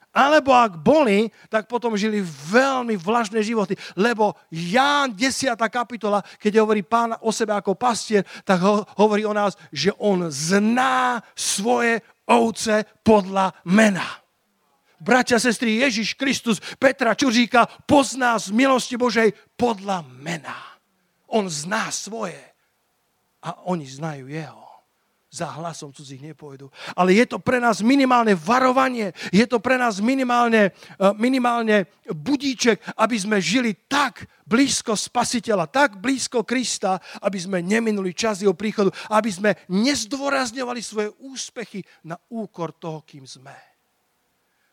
Alebo 0.09 0.57
ak 0.57 0.81
boli, 0.81 1.29
tak 1.53 1.69
potom 1.69 1.93
žili 1.93 2.25
veľmi 2.25 2.97
vlažné 2.97 3.45
životy. 3.45 3.77
Lebo 3.93 4.33
Ján 4.49 5.13
10. 5.13 5.53
kapitola, 5.69 6.25
keď 6.41 6.65
hovorí 6.65 6.81
pán 6.81 7.13
o 7.21 7.29
sebe 7.29 7.53
ako 7.53 7.77
pastier, 7.77 8.25
tak 8.41 8.57
ho, 8.65 8.89
hovorí 8.97 9.21
o 9.21 9.37
nás, 9.37 9.53
že 9.69 9.93
on 10.01 10.25
zná 10.33 11.21
svoje 11.37 12.01
ovce 12.25 12.85
podľa 13.05 13.53
mena. 13.69 14.05
bratia, 14.99 15.39
sestry, 15.39 15.79
Ježiš 15.79 16.19
Kristus, 16.19 16.59
Petra 16.75 17.15
Čuříka 17.15 17.65
pozná 17.87 18.35
z 18.35 18.51
milosti 18.51 18.99
Božej 18.99 19.31
podľa 19.55 20.03
mena. 20.19 20.57
On 21.31 21.47
zná 21.47 21.87
svoje 21.93 22.37
a 23.39 23.63
oni 23.69 23.87
znajú 23.87 24.27
jeho 24.27 24.68
za 25.29 25.45
hlasom 25.45 25.93
cudzích 25.93 26.25
nepôjdu. 26.25 26.73
Ale 26.97 27.13
je 27.13 27.25
to 27.29 27.37
pre 27.37 27.61
nás 27.61 27.85
minimálne 27.85 28.33
varovanie, 28.33 29.13
je 29.29 29.45
to 29.45 29.61
pre 29.61 29.77
nás 29.77 30.01
minimálne, 30.01 30.73
e, 30.73 31.05
minimálne 31.21 31.85
budíček, 32.09 32.81
aby 32.97 33.13
sme 33.13 33.37
žili 33.37 33.77
tak 33.85 34.25
blízko 34.49 34.97
spasiteľa, 34.97 35.69
tak 35.69 36.01
blízko 36.01 36.41
Krista, 36.41 36.97
aby 37.21 37.37
sme 37.37 37.61
neminuli 37.61 38.17
čas 38.17 38.41
jeho 38.41 38.57
príchodu, 38.57 38.89
aby 39.13 39.29
sme 39.29 39.53
nezdôrazňovali 39.69 40.81
svoje 40.81 41.13
úspechy 41.21 41.85
na 42.09 42.17
úkor 42.33 42.73
toho, 42.73 43.05
kým 43.05 43.29
sme. 43.29 43.53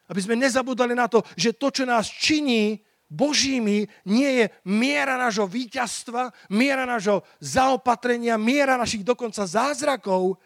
Aby 0.09 0.24
sme 0.24 0.40
nezabudali 0.40 0.96
na 0.96 1.04
to, 1.04 1.20
že 1.36 1.52
to, 1.52 1.68
čo 1.68 1.84
nás 1.84 2.09
činí 2.09 2.80
Božími 3.07 3.86
nie 4.02 4.30
je 4.42 4.44
miera 4.66 5.14
nášho 5.14 5.46
víťazstva, 5.46 6.34
miera 6.50 6.82
nášho 6.82 7.22
zaopatrenia, 7.38 8.34
miera 8.34 8.74
našich 8.74 9.07
dokonca 9.07 9.46
zázrakov, 9.46 10.42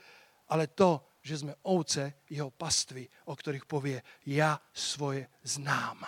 ale 0.50 0.74
to, 0.74 1.18
že 1.22 1.46
sme 1.46 1.54
ovce 1.68 2.26
jeho 2.26 2.50
pastvy, 2.50 3.06
o 3.28 3.36
ktorých 3.36 3.68
povie, 3.68 4.02
ja 4.26 4.56
svoje 4.72 5.28
znám. 5.44 6.00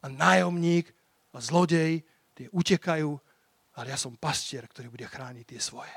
A 0.00 0.06
nájomník 0.06 0.86
a 1.34 1.38
zlodej, 1.40 2.04
tie 2.36 2.46
utekajú, 2.52 3.10
ale 3.76 3.86
ja 3.90 3.98
som 3.98 4.16
pastier, 4.16 4.68
ktorý 4.68 4.92
bude 4.92 5.06
chrániť 5.08 5.44
tie 5.44 5.60
svoje. 5.60 5.92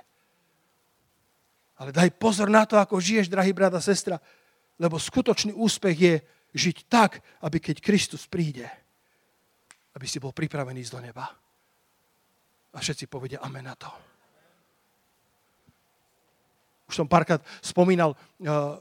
Ale 1.82 1.92
daj 1.92 2.16
pozor 2.16 2.48
na 2.48 2.64
to, 2.64 2.80
ako 2.80 3.02
žiješ, 3.02 3.28
drahý 3.28 3.52
brat 3.52 3.74
a 3.76 3.82
sestra, 3.84 4.22
lebo 4.80 4.96
skutočný 4.96 5.52
úspech 5.54 5.98
je 5.98 6.16
žiť 6.54 6.78
tak, 6.88 7.20
aby 7.44 7.58
keď 7.60 7.82
Kristus 7.82 8.30
príde, 8.30 8.70
aby 9.94 10.06
si 10.06 10.22
bol 10.22 10.32
pripravený 10.32 10.80
ísť 10.86 10.94
do 10.94 11.02
neba. 11.02 11.26
A 12.74 12.78
všetci 12.82 13.06
povedia 13.10 13.42
amen 13.42 13.66
na 13.66 13.76
to. 13.78 14.13
Už 16.94 17.02
som 17.02 17.10
párkrát 17.10 17.42
spomínal, 17.66 18.14
uh, 18.14 18.78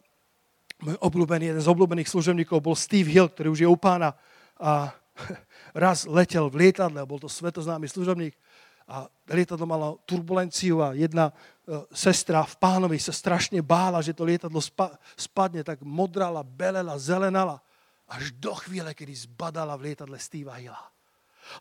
môj 0.85 1.01
obľúbený, 1.01 1.49
jeden 1.49 1.65
z 1.65 1.73
obľúbených 1.73 2.13
služebníkov 2.13 2.61
bol 2.61 2.77
Steve 2.77 3.09
Hill, 3.09 3.33
ktorý 3.33 3.49
už 3.49 3.61
je 3.65 3.69
u 3.73 3.79
pána. 3.81 4.13
A 4.61 4.93
raz 5.73 6.05
letel 6.05 6.53
v 6.53 6.69
lietadle, 6.69 7.09
bol 7.09 7.17
to 7.17 7.33
svetoznámy 7.33 7.89
služobník 7.89 8.37
a 8.85 9.09
lietadlo 9.33 9.65
malo 9.65 10.05
turbulenciu 10.05 10.85
a 10.85 10.93
jedna 10.93 11.33
uh, 11.33 11.89
sestra 11.89 12.45
v 12.45 12.53
pánovi 12.61 13.01
sa 13.01 13.17
strašne 13.17 13.65
bála, 13.65 14.05
že 14.05 14.13
to 14.13 14.29
lietadlo 14.29 14.61
spa- 14.61 14.93
spadne, 15.17 15.65
tak 15.65 15.81
modrala, 15.81 16.45
belela, 16.45 17.01
zelenala 17.01 17.65
až 18.13 18.29
do 18.37 18.53
chvíle, 18.61 18.93
kedy 18.93 19.25
zbadala 19.25 19.73
v 19.81 19.89
lietadle 19.89 20.21
Steva 20.21 20.61
Hilla. 20.61 20.93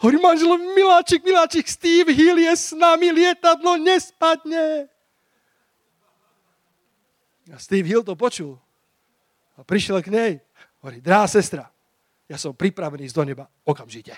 Hovorí 0.03 0.19
manžel, 0.19 0.51
miláčik, 0.75 1.23
miláčik, 1.23 1.63
Steve 1.71 2.11
Hill 2.11 2.43
je 2.43 2.51
s 2.51 2.75
nami, 2.75 3.15
lietadlo 3.15 3.79
nespadne. 3.79 4.91
A 7.51 7.59
Steve 7.59 7.87
Hill 7.87 8.07
to 8.07 8.15
počul. 8.15 8.55
A 9.59 9.67
prišiel 9.67 9.99
k 9.99 10.09
nej. 10.09 10.33
Hovorí, 10.79 11.03
drahá 11.03 11.27
sestra, 11.27 11.67
ja 12.25 12.39
som 12.39 12.55
pripravený 12.55 13.11
ísť 13.11 13.17
do 13.19 13.23
neba 13.27 13.45
okamžite. 13.67 14.15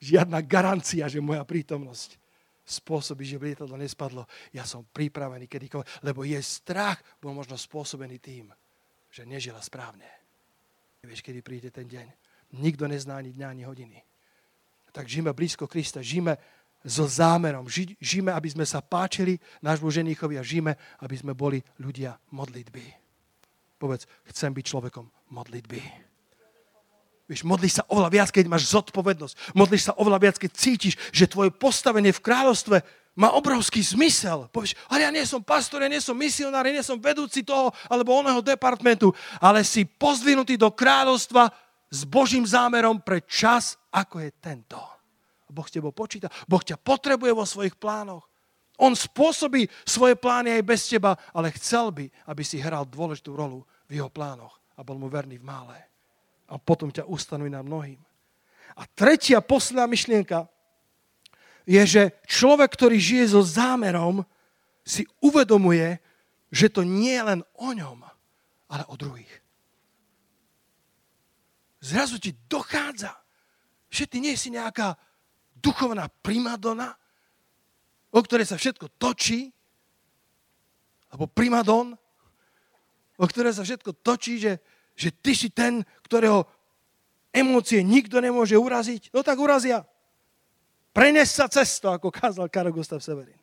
Žiadna 0.00 0.40
garancia, 0.40 1.04
že 1.12 1.20
moja 1.20 1.44
prítomnosť 1.44 2.16
spôsobí, 2.64 3.28
že 3.28 3.36
lietadlo 3.36 3.76
nespadlo. 3.76 4.24
Ja 4.56 4.64
som 4.64 4.88
pripravený 4.88 5.44
kedykoľvek, 5.44 6.06
lebo 6.06 6.24
je 6.24 6.40
strach 6.40 7.04
bol 7.20 7.36
možno 7.36 7.60
spôsobený 7.60 8.16
tým, 8.16 8.48
že 9.12 9.28
nežila 9.28 9.60
správne. 9.60 10.08
Nevieš, 11.04 11.20
kedy 11.20 11.44
príde 11.44 11.68
ten 11.68 11.84
deň. 11.84 12.06
Nikto 12.64 12.88
nezná 12.88 13.20
ani 13.20 13.36
dňa, 13.36 13.46
ani 13.52 13.64
hodiny. 13.68 13.98
Tak 14.90 15.06
žijeme 15.06 15.36
blízko 15.36 15.68
Krista, 15.70 16.02
žijeme 16.02 16.34
so 16.84 17.04
zámerom. 17.04 17.68
Ži, 17.68 17.96
žijeme, 18.00 18.32
aby 18.32 18.48
sme 18.48 18.64
sa 18.64 18.80
páčili 18.80 19.36
nášmu 19.60 19.92
ženíchovi 19.92 20.40
a 20.40 20.46
žijeme, 20.46 20.76
aby 21.00 21.16
sme 21.16 21.36
boli 21.36 21.60
ľudia 21.76 22.16
modlitby. 22.32 22.84
Povedz, 23.80 24.08
chcem 24.32 24.52
byť 24.52 24.64
človekom 24.64 25.08
modlitby. 25.32 25.80
Vieš, 27.30 27.46
modlíš 27.46 27.78
sa 27.78 27.84
oveľa 27.86 28.10
viac, 28.10 28.28
keď 28.34 28.44
máš 28.50 28.74
zodpovednosť. 28.74 29.54
Modlíš 29.54 29.86
sa 29.86 29.94
oveľa 29.94 30.18
viac, 30.18 30.36
keď 30.36 30.50
cítiš, 30.50 30.98
že 31.14 31.30
tvoje 31.30 31.54
postavenie 31.54 32.10
v 32.10 32.24
kráľovstve 32.26 32.82
má 33.14 33.30
obrovský 33.30 33.78
zmysel. 33.86 34.50
Povieš, 34.50 34.74
ale 34.90 35.06
ja 35.06 35.10
nie 35.14 35.22
som 35.22 35.38
pastor, 35.38 35.86
ja 35.86 35.90
nie 35.90 36.02
som 36.02 36.18
misionár, 36.18 36.66
ja 36.66 36.74
nie 36.74 36.82
som 36.82 36.98
vedúci 36.98 37.46
toho 37.46 37.70
alebo 37.86 38.18
oného 38.18 38.42
departmentu, 38.42 39.14
ale 39.38 39.62
si 39.62 39.86
pozdvinutý 39.86 40.58
do 40.58 40.74
kráľovstva 40.74 41.54
s 41.90 42.02
Božím 42.02 42.42
zámerom 42.42 42.98
pre 42.98 43.22
čas, 43.26 43.78
ako 43.94 44.26
je 44.26 44.30
tento. 44.42 44.99
Boh 45.50 45.66
s 45.66 45.74
tebou 45.74 45.92
počíta. 45.92 46.30
Boh 46.46 46.62
ťa 46.62 46.78
potrebuje 46.80 47.32
vo 47.34 47.44
svojich 47.44 47.76
plánoch. 47.76 48.26
On 48.80 48.96
spôsobí 48.96 49.68
svoje 49.84 50.16
plány 50.16 50.56
aj 50.56 50.62
bez 50.64 50.88
teba, 50.88 51.18
ale 51.36 51.52
chcel 51.52 51.92
by, 51.92 52.08
aby 52.32 52.42
si 52.46 52.56
hral 52.56 52.88
dôležitú 52.88 53.36
rolu 53.36 53.66
v 53.84 54.00
jeho 54.00 54.08
plánoch 54.08 54.56
a 54.78 54.80
bol 54.80 54.96
mu 54.96 55.12
verný 55.12 55.36
v 55.36 55.44
mále. 55.44 55.76
A 56.48 56.56
potom 56.56 56.88
ťa 56.88 57.04
ustanoví 57.04 57.52
na 57.52 57.60
mnohým. 57.60 58.00
A 58.78 58.88
tretia, 58.96 59.44
posledná 59.44 59.84
myšlienka 59.84 60.48
je, 61.68 61.82
že 61.84 62.02
človek, 62.24 62.72
ktorý 62.72 62.96
žije 62.96 63.36
so 63.36 63.44
zámerom, 63.44 64.24
si 64.80 65.04
uvedomuje, 65.20 66.00
že 66.48 66.72
to 66.72 66.80
nie 66.80 67.12
je 67.12 67.22
len 67.36 67.40
o 67.60 67.68
ňom, 67.76 68.00
ale 68.72 68.82
o 68.88 68.96
druhých 68.96 69.40
zrazu 71.80 72.20
ti 72.20 72.36
dochádza, 72.46 73.16
že 73.88 74.06
ty 74.06 74.20
nie 74.20 74.36
si 74.36 74.52
nejaká 74.52 74.94
duchovná 75.60 76.08
primadona, 76.24 76.96
o 78.10 78.20
ktorej 78.20 78.50
sa 78.50 78.56
všetko 78.58 78.96
točí, 78.98 79.52
alebo 81.12 81.30
primadon, 81.30 81.94
o 83.20 83.24
ktorej 83.28 83.60
sa 83.60 83.62
všetko 83.62 84.00
točí, 84.00 84.40
že, 84.40 84.58
že 84.96 85.12
ty 85.12 85.36
si 85.36 85.52
ten, 85.52 85.84
ktorého 86.06 86.48
emócie 87.30 87.84
nikto 87.84 88.18
nemôže 88.18 88.56
uraziť. 88.56 89.12
No 89.14 89.20
tak 89.22 89.38
urazia. 89.38 89.86
Prenes 90.90 91.30
sa 91.30 91.46
cesto, 91.46 91.90
ako 91.94 92.10
kázal 92.10 92.50
Karol 92.50 92.74
Gustav 92.74 92.98
Severin. 92.98 93.38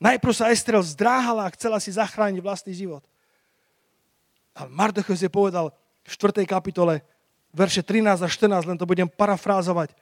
Najprv 0.00 0.32
sa 0.32 0.48
Estrel 0.48 0.80
zdráhala 0.80 1.44
a 1.44 1.54
chcela 1.54 1.76
si 1.82 1.92
zachrániť 1.92 2.40
vlastný 2.40 2.72
život. 2.72 3.04
Ale 4.56 4.70
Mardochos 4.72 5.20
je 5.20 5.28
povedal, 5.28 5.74
v 6.00 6.08
4. 6.08 6.42
kapitole, 6.48 7.04
verše 7.52 7.84
13 7.84 8.24
a 8.24 8.28
14, 8.28 8.70
len 8.70 8.78
to 8.78 8.88
budem 8.88 9.06
parafrázovať. 9.06 9.92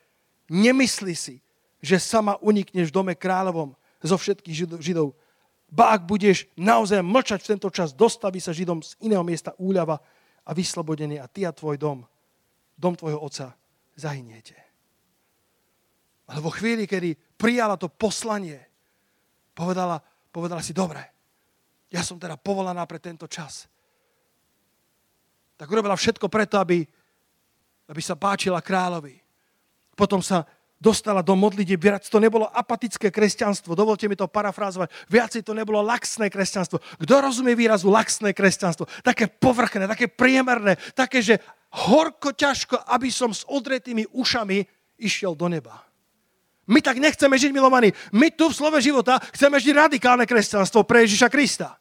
Nemyslí 0.49 1.15
si, 1.15 1.37
že 1.79 2.01
sama 2.01 2.41
unikneš 2.41 2.91
v 2.91 2.97
dome 2.97 3.15
kráľovom 3.15 3.77
zo 4.03 4.17
všetkých 4.17 4.81
židov. 4.81 5.15
Ba 5.69 5.93
ak 5.93 6.09
budeš 6.09 6.49
naozaj 6.57 7.05
mlčať 7.05 7.45
v 7.45 7.51
tento 7.55 7.69
čas, 7.69 7.93
dostaví 7.93 8.41
sa 8.41 8.57
židom 8.57 8.81
z 8.81 8.97
iného 9.05 9.21
miesta 9.21 9.53
úľava 9.61 10.01
a 10.49 10.51
vyslobodenie 10.57 11.21
a 11.21 11.29
ty 11.29 11.45
a 11.45 11.53
tvoj 11.53 11.77
dom, 11.77 12.09
dom 12.75 12.97
tvojho 12.97 13.21
otca, 13.21 13.53
zahyniete. 13.93 14.57
Ale 16.29 16.41
vo 16.41 16.49
chvíli, 16.49 16.89
kedy 16.89 17.37
prijala 17.37 17.77
to 17.77 17.93
poslanie, 17.93 18.57
povedala, 19.53 20.01
povedala 20.33 20.65
si, 20.65 20.73
dobre, 20.73 21.05
ja 21.93 22.01
som 22.01 22.17
teda 22.17 22.41
povolaná 22.41 22.85
pre 22.89 23.01
tento 23.01 23.29
čas 23.29 23.69
tak 25.59 25.67
urobila 25.67 25.99
všetko 25.99 26.31
preto, 26.31 26.63
aby, 26.63 26.87
aby 27.91 27.99
sa 27.99 28.15
páčila 28.15 28.63
kráľovi. 28.63 29.19
Potom 29.99 30.23
sa 30.23 30.47
dostala 30.79 31.27
do 31.27 31.35
modlite. 31.35 31.75
Viac 31.75 32.07
to 32.07 32.23
nebolo 32.23 32.47
apatické 32.47 33.11
kresťanstvo. 33.11 33.75
Dovolte 33.75 34.07
mi 34.07 34.15
to 34.15 34.31
parafrázovať. 34.31 34.95
Viacej 35.11 35.43
to 35.43 35.53
nebolo 35.59 35.83
laxné 35.83 36.31
kresťanstvo. 36.31 36.79
Kto 37.03 37.15
rozumie 37.19 37.59
výrazu 37.59 37.91
laxné 37.91 38.31
kresťanstvo? 38.31 38.87
Také 39.03 39.27
povrchné, 39.27 39.91
také 39.91 40.07
priemerné, 40.07 40.79
také, 40.95 41.19
že 41.19 41.43
horko 41.75 42.31
ťažko, 42.31 42.79
aby 42.95 43.11
som 43.11 43.35
s 43.35 43.43
odretými 43.51 44.07
ušami 44.15 44.63
išiel 45.03 45.35
do 45.35 45.51
neba. 45.51 45.83
My 46.69 46.79
tak 46.85 47.03
nechceme 47.03 47.35
žiť, 47.35 47.51
milovaní. 47.51 47.91
My 48.13 48.31
tu 48.31 48.53
v 48.53 48.57
slove 48.57 48.79
života 48.79 49.19
chceme 49.35 49.59
žiť 49.59 49.75
radikálne 49.75 50.29
kresťanstvo 50.29 50.85
pre 50.87 51.03
Ježiša 51.09 51.29
Krista. 51.33 51.75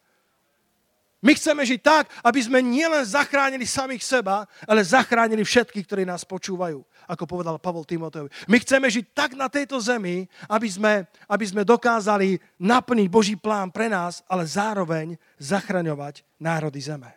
My 1.18 1.34
chceme 1.34 1.65
žiť 1.65 1.82
tak, 1.82 2.07
aby 2.24 2.39
sme 2.39 2.61
nielen 2.61 3.01
zachránili 3.03 3.65
samých 3.65 4.05
seba, 4.05 4.45
ale 4.63 4.86
zachránili 4.86 5.41
všetkých, 5.43 5.86
ktorí 5.89 6.03
nás 6.05 6.24
počúvajú, 6.24 6.86
ako 7.08 7.24
povedal 7.24 7.55
Pavol 7.58 7.88
Timoteovi. 7.88 8.28
My 8.51 8.60
chceme 8.60 8.91
žiť 8.91 9.16
tak 9.16 9.32
na 9.34 9.47
tejto 9.47 9.80
zemi, 9.80 10.28
aby 10.51 10.68
sme, 10.68 11.08
aby 11.26 11.45
sme 11.47 11.64
dokázali 11.64 12.38
naplniť 12.60 13.08
Boží 13.08 13.36
plán 13.39 13.72
pre 13.72 13.88
nás, 13.88 14.22
ale 14.28 14.43
zároveň 14.43 15.16
zachraňovať 15.39 16.28
národy 16.36 16.84
zeme. 16.84 17.10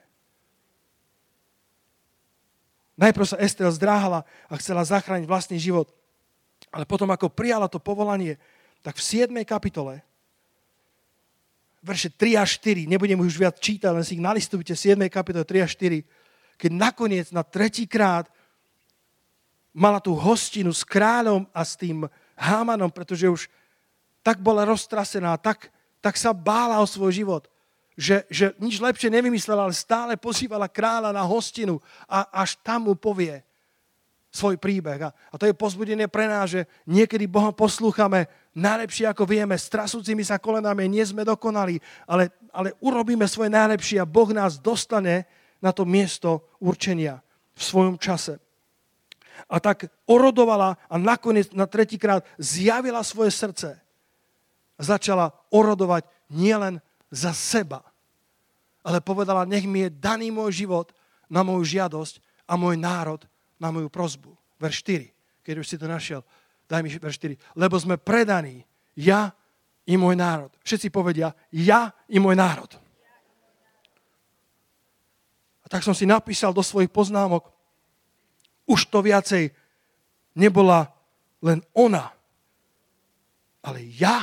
Najprv 2.94 3.26
sa 3.26 3.40
Estel 3.42 3.72
zdráhala 3.74 4.22
a 4.46 4.54
chcela 4.60 4.86
zachrániť 4.86 5.26
vlastný 5.26 5.58
život, 5.58 5.90
ale 6.70 6.86
potom, 6.86 7.10
ako 7.10 7.32
prijala 7.32 7.66
to 7.66 7.82
povolanie, 7.82 8.38
tak 8.86 8.96
v 8.96 9.26
7. 9.26 9.32
kapitole 9.42 10.04
verše 11.80 12.12
3 12.12 12.36
a 12.36 12.44
4, 12.44 12.84
nebudem 12.84 13.16
už 13.16 13.40
viac 13.40 13.56
čítať, 13.56 13.88
len 13.88 14.04
si 14.04 14.20
ich 14.20 14.22
nalistujte, 14.22 14.76
7. 14.76 15.00
kapitole 15.08 15.48
3 15.48 15.64
a 15.64 15.68
4, 15.68 16.04
keď 16.60 16.70
nakoniec 16.76 17.26
na 17.32 17.40
tretíkrát 17.40 18.28
mala 19.70 20.02
tú 20.02 20.14
hostinu 20.18 20.74
s 20.74 20.82
kráľom 20.82 21.46
a 21.54 21.62
s 21.62 21.78
tým 21.78 22.06
Hámanom, 22.40 22.88
pretože 22.88 23.28
už 23.28 23.42
tak 24.24 24.40
bola 24.40 24.64
roztrasená, 24.64 25.36
tak, 25.36 25.68
tak 26.00 26.16
sa 26.16 26.32
bála 26.32 26.80
o 26.80 26.88
svoj 26.88 27.12
život, 27.12 27.48
že, 27.96 28.24
že 28.32 28.56
nič 28.56 28.80
lepšie 28.80 29.12
nevymyslela, 29.12 29.68
ale 29.68 29.76
stále 29.76 30.16
pozývala 30.16 30.68
kráľa 30.68 31.12
na 31.12 31.24
hostinu 31.24 31.80
a 32.08 32.24
až 32.32 32.56
tam 32.64 32.88
mu 32.88 32.94
povie 32.96 33.44
svoj 34.30 34.56
príbeh. 34.56 35.00
A, 35.04 35.10
a 35.10 35.34
to 35.36 35.44
je 35.44 35.56
pozbudenie 35.56 36.06
pre 36.06 36.30
nás, 36.30 36.54
že 36.54 36.64
niekedy 36.86 37.26
Boha 37.26 37.50
poslúchame 37.52 38.30
najlepšie, 38.54 39.10
ako 39.10 39.26
vieme, 39.26 39.58
s 39.58 39.68
trasúcimi 39.68 40.22
sa 40.24 40.40
kolenami, 40.40 40.86
nie 40.86 41.02
sme 41.02 41.26
dokonali, 41.26 41.82
ale, 42.06 42.30
ale 42.54 42.72
urobíme 42.80 43.26
svoje 43.26 43.50
najlepšie 43.52 44.00
a 44.00 44.08
Boh 44.08 44.30
nás 44.32 44.56
dostane 44.56 45.26
na 45.60 45.74
to 45.74 45.84
miesto 45.84 46.56
určenia 46.62 47.20
v 47.52 47.62
svojom 47.62 47.96
čase. 48.00 48.40
A 49.46 49.56
tak 49.62 49.88
orodovala 50.04 50.76
a 50.90 50.94
nakoniec 50.98 51.54
na 51.54 51.64
tretíkrát 51.64 52.26
zjavila 52.36 53.00
svoje 53.00 53.30
srdce. 53.30 53.78
A 54.76 54.80
začala 54.80 55.32
orodovať 55.52 56.08
nielen 56.32 56.80
za 57.12 57.36
seba, 57.36 57.84
ale 58.80 59.04
povedala, 59.04 59.44
nech 59.44 59.68
mi 59.68 59.84
je 59.84 59.90
daný 59.92 60.32
môj 60.32 60.64
život 60.64 60.92
na 61.28 61.44
moju 61.44 61.62
žiadosť 61.68 62.20
a 62.48 62.56
môj 62.56 62.80
národ 62.80 63.20
na 63.60 63.68
moju 63.68 63.92
prozbu. 63.92 64.32
Verš 64.56 64.82
4, 64.82 65.44
keď 65.44 65.54
už 65.60 65.66
si 65.68 65.76
to 65.76 65.84
našiel 65.84 66.24
daj 66.70 66.86
mi 66.86 66.94
verš 66.94 67.18
4, 67.18 67.58
lebo 67.58 67.74
sme 67.74 67.98
predaní, 67.98 68.62
ja 68.94 69.34
i 69.82 69.98
môj 69.98 70.14
národ. 70.14 70.54
Všetci 70.62 70.94
povedia, 70.94 71.34
ja 71.50 71.90
i 72.06 72.22
môj 72.22 72.38
národ. 72.38 72.70
A 75.62 75.66
tak 75.66 75.82
som 75.82 75.90
si 75.90 76.06
napísal 76.06 76.54
do 76.54 76.62
svojich 76.62 76.94
poznámok, 76.94 77.50
už 78.70 78.86
to 78.86 79.02
viacej 79.02 79.50
nebola 80.38 80.86
len 81.42 81.58
ona, 81.74 82.14
ale 83.66 83.82
ja 83.98 84.22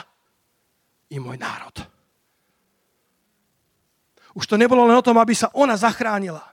i 1.11 1.19
môj 1.19 1.35
národ. 1.35 1.75
Už 4.37 4.45
to 4.45 4.55
nebolo 4.55 4.85
len 4.85 4.95
o 4.95 5.05
tom, 5.05 5.17
aby 5.17 5.33
sa 5.33 5.51
ona 5.51 5.73
zachránila. 5.75 6.45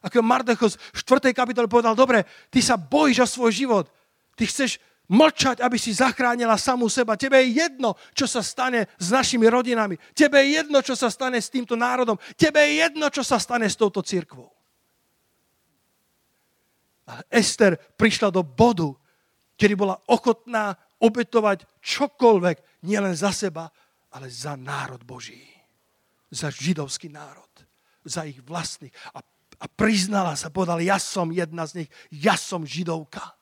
Ako 0.00 0.24
Mardechos 0.24 0.80
v 0.96 1.00
4. 1.04 1.36
kapitole 1.36 1.68
povedal, 1.68 1.92
dobre, 1.92 2.24
ty 2.48 2.64
sa 2.64 2.80
bojíš 2.80 3.28
o 3.28 3.28
svoj 3.28 3.52
život. 3.52 3.86
Ty 4.32 4.48
chceš 4.48 4.80
mlčať, 5.04 5.60
aby 5.60 5.76
si 5.76 5.92
zachránila 5.92 6.56
samú 6.56 6.88
seba. 6.88 7.20
Tebe 7.20 7.36
je 7.44 7.60
jedno, 7.60 7.98
čo 8.16 8.24
sa 8.24 8.40
stane 8.40 8.88
s 8.96 9.12
našimi 9.12 9.44
rodinami. 9.44 10.00
Tebe 10.16 10.40
je 10.40 10.64
jedno, 10.64 10.80
čo 10.80 10.96
sa 10.96 11.12
stane 11.12 11.36
s 11.36 11.52
týmto 11.52 11.76
národom. 11.76 12.16
Tebe 12.40 12.64
je 12.64 12.88
jedno, 12.88 13.12
čo 13.12 13.20
sa 13.20 13.36
stane 13.36 13.68
s 13.68 13.76
touto 13.76 14.00
církvou. 14.00 14.48
Ester 17.30 17.78
prišla 17.96 18.30
do 18.30 18.44
bodu, 18.44 18.92
kedy 19.56 19.74
bola 19.74 19.96
ochotná 20.08 20.76
obetovať 21.00 21.64
čokoľvek, 21.80 22.84
nielen 22.84 23.16
za 23.16 23.32
seba, 23.32 23.72
ale 24.12 24.28
za 24.28 24.54
národ 24.56 25.00
Boží. 25.04 25.40
Za 26.30 26.52
židovský 26.52 27.08
národ. 27.08 27.48
Za 28.04 28.28
ich 28.28 28.38
vlastných. 28.44 28.92
A, 29.16 29.20
a 29.60 29.66
priznala 29.68 30.36
sa, 30.36 30.52
povedala, 30.52 30.84
ja 30.84 31.00
som 31.00 31.32
jedna 31.32 31.66
z 31.66 31.84
nich, 31.84 31.90
ja 32.12 32.36
som 32.36 32.64
židovka. 32.64 33.34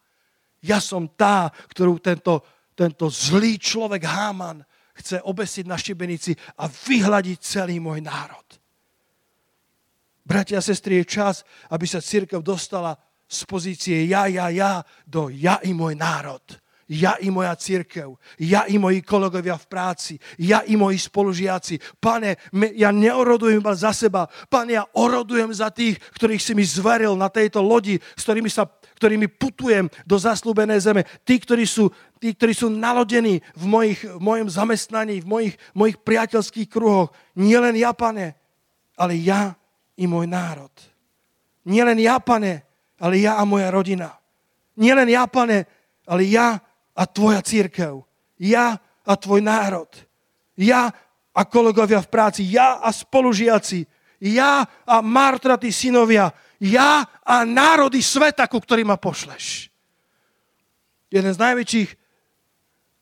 Ja 0.62 0.82
som 0.82 1.06
tá, 1.06 1.50
ktorú 1.70 2.02
tento, 2.02 2.42
tento 2.74 3.06
zlý 3.10 3.58
človek 3.58 4.02
Háman 4.06 4.62
chce 4.98 5.22
obesiť 5.22 5.64
na 5.66 5.78
šibenici 5.78 6.34
a 6.58 6.66
vyhľadiť 6.66 7.38
celý 7.38 7.78
môj 7.78 8.02
národ. 8.02 8.46
Bratia 10.26 10.60
a 10.60 10.64
sestry, 10.64 11.00
je 11.00 11.08
čas, 11.08 11.46
aby 11.72 11.88
sa 11.88 12.04
církev 12.04 12.44
dostala 12.44 12.98
z 13.28 13.40
pozície 13.44 14.08
ja, 14.08 14.24
ja, 14.26 14.48
ja 14.48 14.82
do 15.04 15.28
ja 15.28 15.60
i 15.62 15.76
môj 15.76 15.94
národ 15.94 16.42
ja 16.88 17.20
i 17.20 17.28
moja 17.28 17.52
církev, 17.52 18.16
ja 18.40 18.64
i 18.64 18.80
moji 18.80 19.04
kolegovia 19.04 19.60
v 19.60 19.66
práci, 19.68 20.16
ja 20.40 20.64
i 20.64 20.72
moji 20.72 20.96
spolužiaci. 20.96 22.00
Pane, 22.00 22.40
ja 22.72 22.88
neorodujem 22.88 23.60
iba 23.60 23.76
za 23.76 23.92
seba, 23.92 24.24
pane, 24.48 24.80
ja 24.80 24.88
orodujem 24.96 25.52
za 25.52 25.68
tých, 25.68 26.00
ktorých 26.16 26.40
si 26.40 26.56
mi 26.56 26.64
zveril 26.64 27.12
na 27.12 27.28
tejto 27.28 27.60
lodi, 27.60 28.00
s 28.00 28.24
ktorými, 28.24 28.48
sa, 28.48 28.64
ktorými 28.96 29.28
putujem 29.28 29.92
do 30.08 30.16
zaslúbenej 30.16 30.80
zeme. 30.80 31.04
Tí, 31.28 31.36
ktorí 31.36 31.68
sú, 31.68 31.92
tí, 32.16 32.32
ktorí 32.32 32.56
sú 32.56 32.72
nalodení 32.72 33.44
v, 33.52 33.64
mojich, 33.68 34.00
v 34.08 34.20
mojom 34.24 34.48
zamestnaní, 34.48 35.20
v 35.20 35.28
mojich, 35.28 35.54
mojich 35.76 36.00
priateľských 36.00 36.72
kruhoch. 36.72 37.12
Nielen 37.36 37.76
ja, 37.76 37.92
pane, 37.92 38.32
ale 38.96 39.12
ja 39.20 39.52
i 40.00 40.08
môj 40.08 40.24
národ. 40.24 40.72
Nielen 41.68 42.00
ja, 42.00 42.16
pane, 42.16 42.67
ale 42.98 43.22
ja 43.22 43.38
a 43.38 43.46
moja 43.46 43.70
rodina. 43.70 44.18
Nielen 44.78 45.10
ja, 45.10 45.26
pane, 45.26 45.66
ale 46.06 46.22
ja 46.26 46.58
a 46.94 47.02
tvoja 47.06 47.42
církev. 47.42 48.02
Ja 48.38 48.78
a 49.06 49.12
tvoj 49.14 49.42
národ. 49.42 49.90
Ja 50.58 50.90
a 51.34 51.40
kolegovia 51.46 52.02
v 52.02 52.10
práci. 52.10 52.46
Ja 52.50 52.82
a 52.82 52.90
spolužiaci. 52.90 53.86
Ja 54.18 54.66
a 54.82 54.98
martratí 55.02 55.70
synovia. 55.70 56.34
Ja 56.58 57.06
a 57.22 57.46
národy 57.46 58.02
sveta, 58.02 58.50
ku 58.50 58.58
ktorým 58.58 58.90
ma 58.90 58.98
pošleš. 58.98 59.70
Jeden 61.08 61.30
z 61.30 61.38
najväčších 61.38 61.90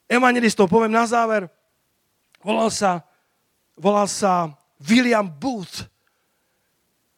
evangelistov, 0.06 0.70
poviem 0.70 0.94
na 0.94 1.08
záver, 1.08 1.50
volal 2.44 2.70
sa, 2.70 3.02
volal 3.74 4.06
sa 4.06 4.54
William 4.78 5.26
Booth, 5.26 5.88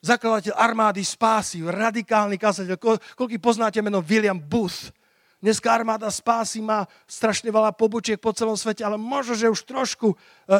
zakladateľ 0.02 0.54
armády 0.54 1.02
spásy, 1.02 1.62
radikálny 1.64 2.38
kazateľ. 2.38 2.78
Koľko 3.14 3.36
poznáte 3.42 3.82
meno 3.82 4.02
William 4.02 4.38
Booth? 4.38 4.94
Dneska 5.38 5.70
armáda 5.70 6.10
spásy 6.10 6.58
má 6.58 6.82
strašne 7.06 7.54
veľa 7.54 7.70
pobočiek 7.70 8.18
po 8.18 8.34
celom 8.34 8.58
svete, 8.58 8.82
ale 8.82 8.98
možno, 8.98 9.38
že 9.38 9.46
už 9.46 9.70
trošku 9.70 10.10
e, 10.10 10.16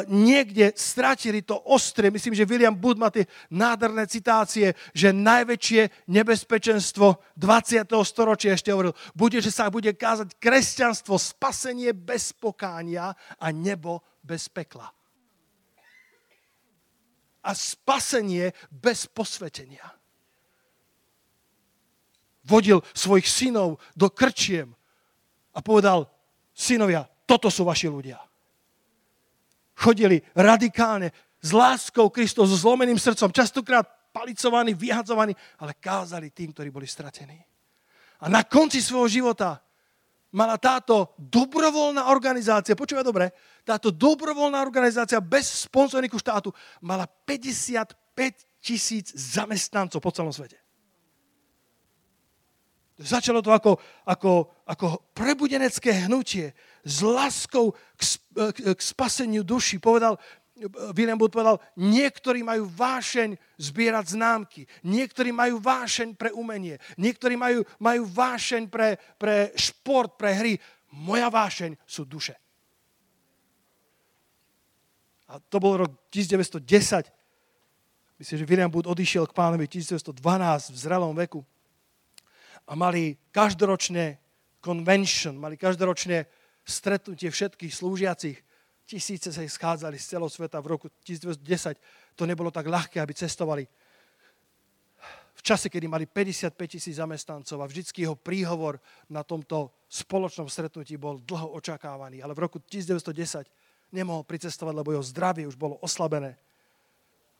niekde 0.07 0.71
stratili 0.71 1.43
to 1.43 1.59
ostrie. 1.67 2.07
Myslím, 2.07 2.31
že 2.31 2.47
William 2.47 2.71
Booth 2.71 2.95
má 2.95 3.11
tie 3.11 3.27
nádherné 3.51 4.07
citácie, 4.07 4.71
že 4.95 5.11
najväčšie 5.11 6.07
nebezpečenstvo 6.07 7.35
20. 7.35 7.91
storočia 8.07 8.55
ešte 8.55 8.71
hovoril, 8.71 8.95
bude, 9.11 9.43
že 9.43 9.51
sa 9.51 9.67
bude 9.67 9.91
kázať 9.91 10.39
kresťanstvo, 10.39 11.19
spasenie 11.19 11.91
bez 11.91 12.31
pokánia 12.31 13.11
a 13.35 13.51
nebo 13.51 13.99
bez 14.23 14.47
pekla. 14.47 14.87
A 17.43 17.55
spasenie 17.55 18.51
bez 18.67 19.07
posvetenia 19.07 19.99
vodil 22.49 22.81
svojich 22.97 23.29
synov 23.29 23.77
do 23.93 24.09
krčiem 24.09 24.73
a 25.53 25.61
povedal, 25.61 26.09
synovia, 26.49 27.05
toto 27.29 27.53
sú 27.53 27.61
vaši 27.61 27.85
ľudia. 27.85 28.17
Chodili 29.77 30.19
radikálne, 30.33 31.13
s 31.39 31.55
láskou 31.55 32.11
Kristov, 32.11 32.51
so 32.51 32.59
zlomeným 32.59 32.99
srdcom, 32.99 33.31
častokrát 33.31 33.87
palicovaní, 34.11 34.75
vyhadzovaní, 34.75 35.31
ale 35.55 35.71
kázali 35.79 36.35
tým, 36.35 36.51
ktorí 36.51 36.67
boli 36.67 36.83
stratení. 36.83 37.39
A 38.19 38.27
na 38.27 38.43
konci 38.43 38.83
svojho 38.83 39.07
života 39.07 39.63
mala 40.29 40.61
táto 40.61 41.17
dobrovoľná 41.17 42.09
organizácia, 42.09 42.77
počúvaj 42.77 43.05
dobre, 43.05 43.33
táto 43.65 43.89
dobrovoľná 43.89 44.61
organizácia 44.61 45.17
bez 45.21 45.65
sponzorníku 45.65 46.17
štátu 46.21 46.53
mala 46.81 47.05
55 47.05 47.95
tisíc 48.61 49.13
zamestnancov 49.15 50.01
po 50.01 50.13
celom 50.13 50.33
svete. 50.33 50.59
Začalo 52.99 53.39
to 53.39 53.55
ako, 53.55 53.79
ako, 54.03 54.51
ako 54.67 55.07
prebudenecké 55.15 56.03
hnutie 56.03 56.51
s 56.83 56.99
láskou 56.99 57.71
k, 57.95 58.01
k 58.75 58.79
spaseniu 58.83 59.47
duši. 59.47 59.79
Povedal, 59.79 60.19
William 60.91 61.15
Booth 61.15 61.31
povedal, 61.31 61.61
niektorí 61.79 62.43
majú 62.43 62.67
vášeň 62.67 63.39
zbierať 63.55 64.19
známky, 64.19 64.67
niektorí 64.83 65.31
majú 65.31 65.63
vášeň 65.63 66.19
pre 66.19 66.35
umenie, 66.35 66.81
niektorí 66.99 67.39
majú, 67.39 67.63
majú 67.79 68.03
vášeň 68.09 68.67
pre, 68.67 68.99
pre 69.15 69.55
šport, 69.55 70.19
pre 70.19 70.35
hry. 70.35 70.53
Moja 70.91 71.29
vášeň 71.31 71.77
sú 71.85 72.03
duše. 72.03 72.35
A 75.29 75.37
to 75.37 75.61
bol 75.61 75.77
rok 75.77 75.93
1910. 76.09 76.65
Myslím, 78.19 78.37
že 78.41 78.49
William 78.49 78.71
Booth 78.73 78.89
odišiel 78.89 79.29
k 79.29 79.37
pánovi 79.37 79.69
1912 79.69 80.73
v 80.73 80.77
zrelom 80.77 81.13
veku 81.15 81.45
a 82.67 82.75
mali 82.75 83.15
každoročne 83.31 84.19
convention, 84.59 85.39
mali 85.39 85.55
každoročne 85.55 86.27
stretnutie 86.67 87.31
všetkých 87.31 87.73
slúžiacich. 87.73 88.37
Tisíce 88.89 89.29
sa 89.29 89.45
schádzali 89.45 90.01
z 90.01 90.17
celého 90.17 90.33
sveta 90.33 90.57
v 90.65 90.73
roku 90.73 90.89
1910. 91.05 91.77
To 92.17 92.25
nebolo 92.25 92.49
tak 92.49 92.65
ľahké, 92.65 92.97
aby 92.97 93.13
cestovali. 93.13 93.69
V 95.37 95.41
čase, 95.45 95.69
kedy 95.69 95.85
mali 95.85 96.09
55 96.09 96.57
tisíc 96.65 96.97
zamestnancov 96.97 97.61
a 97.61 97.69
vždycky 97.69 98.01
jeho 98.01 98.17
príhovor 98.17 98.81
na 99.05 99.21
tomto 99.21 99.69
spoločnom 99.85 100.49
stretnutí 100.49 100.97
bol 100.97 101.21
dlho 101.21 101.53
očakávaný. 101.61 102.25
Ale 102.25 102.33
v 102.33 102.49
roku 102.49 102.57
1910 102.57 103.45
nemohol 103.93 104.25
pricestovať, 104.25 104.73
lebo 104.73 104.89
jeho 104.89 105.05
zdravie 105.05 105.45
už 105.45 105.53
bolo 105.53 105.77
oslabené. 105.85 106.33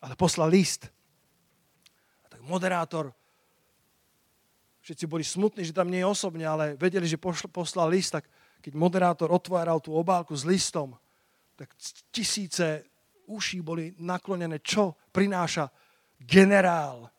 Ale 0.05 0.13
poslal 0.13 0.53
list. 0.53 0.85
A 2.29 2.37
tak 2.37 2.45
moderátor, 2.45 3.09
všetci 4.85 5.09
boli 5.09 5.25
smutní, 5.25 5.65
že 5.65 5.73
tam 5.73 5.89
nie 5.89 6.05
je 6.05 6.13
osobne, 6.13 6.45
ale 6.45 6.77
vedeli, 6.77 7.09
že 7.09 7.17
poslal 7.49 7.89
list, 7.89 8.13
tak 8.13 8.29
keď 8.61 8.77
moderátor 8.77 9.33
otváral 9.33 9.81
tú 9.81 9.97
obálku 9.97 10.37
s 10.37 10.45
listom, 10.45 10.93
tak 11.59 11.75
tisíce 12.11 12.83
uší 13.27 13.59
boli 13.59 13.91
naklonené, 13.99 14.63
čo 14.63 14.95
prináša 15.11 15.67
generál 16.15 17.11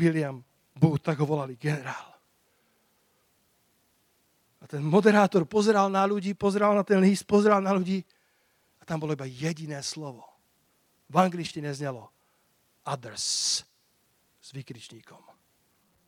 William 0.00 0.40
Booth, 0.72 1.04
tak 1.04 1.20
ho 1.20 1.28
volali 1.28 1.60
generál. 1.60 2.16
A 4.60 4.64
ten 4.64 4.80
moderátor 4.80 5.44
pozeral 5.44 5.92
na 5.92 6.08
ľudí, 6.08 6.32
pozeral 6.32 6.72
na 6.72 6.80
ten 6.80 7.04
list, 7.04 7.28
pozeral 7.28 7.60
na 7.60 7.76
ľudí 7.76 8.00
a 8.80 8.82
tam 8.88 9.04
bolo 9.04 9.12
iba 9.12 9.28
jediné 9.28 9.84
slovo. 9.84 10.24
V 11.12 11.20
angličtine 11.20 11.68
znelo 11.76 12.08
others 12.88 13.60
s 14.40 14.48
vykričníkom. 14.56 15.20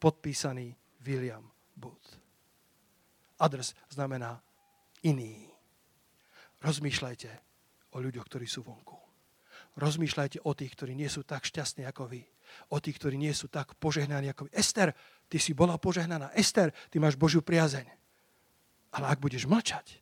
Podpísaný 0.01 0.73
William 1.05 1.45
Booth. 1.77 2.17
Others 3.37 3.77
znamená 3.93 4.41
iný. 5.05 5.56
Rozmýšľajte 6.67 7.31
o 7.95 8.03
ľuďoch, 8.03 8.27
ktorí 8.27 8.47
sú 8.51 8.67
vonku. 8.67 8.99
Rozmýšľajte 9.79 10.43
o 10.43 10.51
tých, 10.57 10.73
ktorí 10.75 10.99
nie 10.99 11.07
sú 11.07 11.23
tak 11.23 11.47
šťastní 11.47 11.87
ako 11.87 12.11
vy. 12.11 12.27
O 12.75 12.83
tých, 12.83 12.99
ktorí 12.99 13.15
nie 13.15 13.31
sú 13.31 13.47
tak 13.47 13.79
požehnaní 13.79 14.35
ako 14.35 14.49
vy. 14.49 14.51
Ester, 14.51 14.91
ty 15.31 15.39
si 15.39 15.55
bola 15.55 15.79
požehnaná. 15.79 16.35
Ester, 16.35 16.75
ty 16.91 16.99
máš 16.99 17.15
Božiu 17.15 17.45
priazeň. 17.45 17.87
Ale 18.99 19.07
ak 19.07 19.23
budeš 19.23 19.47
mlčať, 19.47 20.01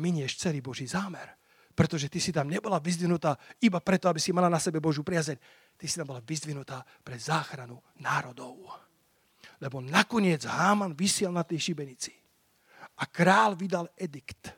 minieš 0.00 0.40
celý 0.40 0.64
Boží 0.64 0.88
zámer. 0.88 1.34
Pretože 1.74 2.08
ty 2.08 2.22
si 2.22 2.32
tam 2.32 2.48
nebola 2.48 2.80
vyzdvinutá 2.80 3.38
iba 3.60 3.78
preto, 3.78 4.08
aby 4.08 4.18
si 4.18 4.32
mala 4.32 4.48
na 4.48 4.62
sebe 4.62 4.80
Božiu 4.80 5.04
priazeň. 5.04 5.36
Ty 5.76 5.84
si 5.84 5.98
tam 5.98 6.08
bola 6.08 6.22
vyzdvinutá 6.24 6.82
pre 7.04 7.18
záchranu 7.20 7.78
národov. 8.00 8.70
Lebo 9.58 9.82
nakoniec 9.82 10.46
Háman 10.46 10.94
vysiel 10.94 11.34
na 11.34 11.42
tej 11.42 11.70
šibenici. 11.70 12.14
A 12.98 13.06
král 13.06 13.58
vydal 13.58 13.90
edikt. 13.98 14.54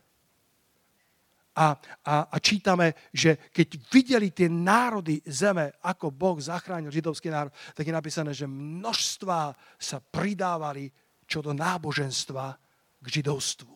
A, 1.50 1.74
a, 2.06 2.30
a 2.30 2.36
čítame, 2.38 2.94
že 3.10 3.50
keď 3.50 3.68
videli 3.90 4.28
tie 4.30 4.46
národy 4.46 5.18
zeme, 5.26 5.74
ako 5.82 6.14
Boh 6.14 6.38
zachránil 6.38 6.94
židovský 6.94 7.26
národ, 7.26 7.50
tak 7.74 7.90
je 7.90 7.94
napísané, 7.94 8.30
že 8.30 8.46
množstva 8.46 9.54
sa 9.74 9.98
pridávali 9.98 10.88
čo 11.26 11.42
do 11.42 11.50
náboženstva 11.54 12.54
k 13.02 13.06
židovstvu. 13.06 13.74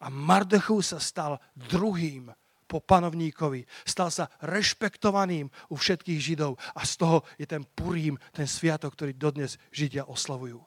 A 0.00 0.10
Mardechu 0.10 0.82
sa 0.82 0.98
stal 0.98 1.38
druhým 1.54 2.32
po 2.64 2.80
panovníkovi. 2.80 3.62
Stal 3.84 4.08
sa 4.10 4.26
rešpektovaným 4.42 5.46
u 5.70 5.74
všetkých 5.76 6.20
židov. 6.20 6.58
A 6.74 6.82
z 6.82 6.98
toho 6.98 7.22
je 7.38 7.46
ten 7.46 7.62
Purím, 7.62 8.18
ten 8.32 8.48
sviatok, 8.48 8.98
ktorý 8.98 9.14
dodnes 9.14 9.60
židia 9.70 10.08
oslavujú. 10.08 10.58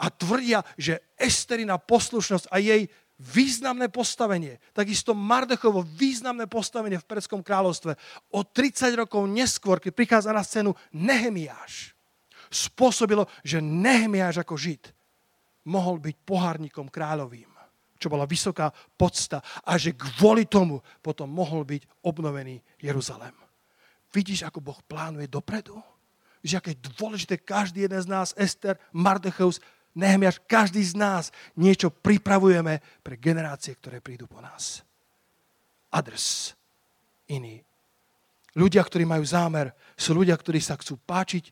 A 0.00 0.08
tvrdia, 0.08 0.64
že 0.76 1.00
Esterina 1.16 1.76
poslušnosť 1.76 2.48
a 2.50 2.56
jej 2.58 2.88
významné 3.16 3.88
postavenie, 3.88 4.60
takisto 4.76 5.16
Mardechovo 5.16 5.80
významné 5.80 6.44
postavenie 6.44 7.00
v 7.00 7.08
Perskom 7.08 7.40
kráľovstve 7.40 7.96
o 8.36 8.44
30 8.44 8.92
rokov 8.92 9.24
neskôr, 9.24 9.80
keď 9.80 9.92
prichádza 9.96 10.30
na 10.36 10.44
scénu 10.44 10.76
Nehemiáš, 10.92 11.96
spôsobilo, 12.52 13.24
že 13.40 13.64
Nehemiáš 13.64 14.44
ako 14.44 14.54
Žid 14.60 14.92
mohol 15.66 15.98
byť 15.98 16.16
pohárnikom 16.28 16.92
kráľovým, 16.92 17.48
čo 17.96 18.12
bola 18.12 18.28
vysoká 18.28 18.68
podsta 19.00 19.40
a 19.64 19.80
že 19.80 19.96
kvôli 19.96 20.44
tomu 20.44 20.84
potom 21.00 21.32
mohol 21.32 21.64
byť 21.64 22.04
obnovený 22.04 22.60
Jeruzalem. 22.84 23.32
Vidíš, 24.12 24.44
ako 24.44 24.60
Boh 24.60 24.80
plánuje 24.84 25.26
dopredu? 25.26 25.80
Víš, 26.44 26.62
aké 26.62 26.76
je 26.76 26.84
dôležité 26.94 27.42
každý 27.42 27.90
jeden 27.90 27.98
z 27.98 28.06
nás, 28.06 28.30
Ester, 28.38 28.78
Mardecheus, 28.94 29.58
Nehemiaš, 29.96 30.44
každý 30.44 30.84
z 30.84 30.92
nás 30.92 31.32
niečo 31.56 31.88
pripravujeme 31.88 32.84
pre 33.00 33.16
generácie, 33.16 33.72
ktoré 33.72 34.04
prídu 34.04 34.28
po 34.28 34.44
nás. 34.44 34.84
Adres. 35.88 36.52
Iný. 37.32 37.64
Ľudia, 38.52 38.84
ktorí 38.84 39.08
majú 39.08 39.24
zámer, 39.24 39.72
sú 39.96 40.12
ľudia, 40.12 40.36
ktorí 40.36 40.60
sa 40.60 40.76
chcú 40.76 41.00
páčiť 41.00 41.48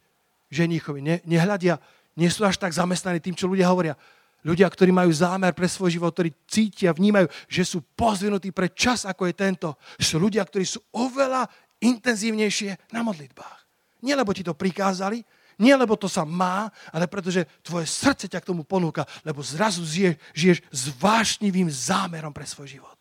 ženíchovi. 0.53 1.01
Ne, 1.01 1.17
nehľadia 1.25 1.81
nie 2.15 2.29
sú 2.29 2.45
až 2.45 2.61
tak 2.61 2.71
zamestnaní 2.71 3.19
tým, 3.19 3.35
čo 3.35 3.49
ľudia 3.49 3.67
hovoria. 3.73 3.97
Ľudia, 4.45 4.69
ktorí 4.69 4.93
majú 4.93 5.09
zámer 5.09 5.57
pre 5.57 5.65
svoj 5.65 5.97
život, 5.97 6.13
ktorí 6.13 6.37
cítia, 6.45 6.93
vnímajú, 6.93 7.33
že 7.49 7.65
sú 7.65 7.81
pozvinutí 7.97 8.53
pre 8.53 8.69
čas, 8.77 9.09
ako 9.09 9.25
je 9.25 9.35
tento. 9.35 9.69
Sú 9.97 10.21
ľudia, 10.21 10.45
ktorí 10.45 10.69
sú 10.69 10.85
oveľa 10.93 11.49
intenzívnejšie 11.81 12.93
na 12.93 13.01
modlitbách. 13.01 13.59
Nie 14.05 14.15
lebo 14.21 14.37
ti 14.37 14.45
to 14.45 14.53
prikázali, 14.53 15.25
nie 15.59 15.75
lebo 15.75 15.95
to 15.95 16.11
sa 16.11 16.27
má, 16.27 16.71
ale 16.91 17.07
pretože 17.07 17.47
tvoje 17.63 17.87
srdce 17.87 18.27
ťa 18.31 18.41
k 18.43 18.49
tomu 18.51 18.63
ponúka, 18.67 19.07
lebo 19.23 19.43
zrazu 19.43 19.87
žiješ, 19.87 20.15
žiješ 20.35 20.59
s 20.73 20.83
vášnivým 20.99 21.71
zámerom 21.71 22.35
pre 22.35 22.47
svoj 22.47 22.79
život. 22.79 22.99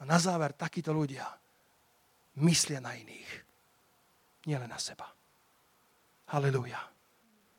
A 0.00 0.08
na 0.08 0.20
záver 0.20 0.52
takíto 0.52 0.92
ľudia 0.92 1.24
myslia 2.40 2.82
na 2.82 2.92
iných, 2.92 3.30
nielen 4.44 4.68
na 4.68 4.76
seba. 4.76 5.08
Halelujá 6.34 6.94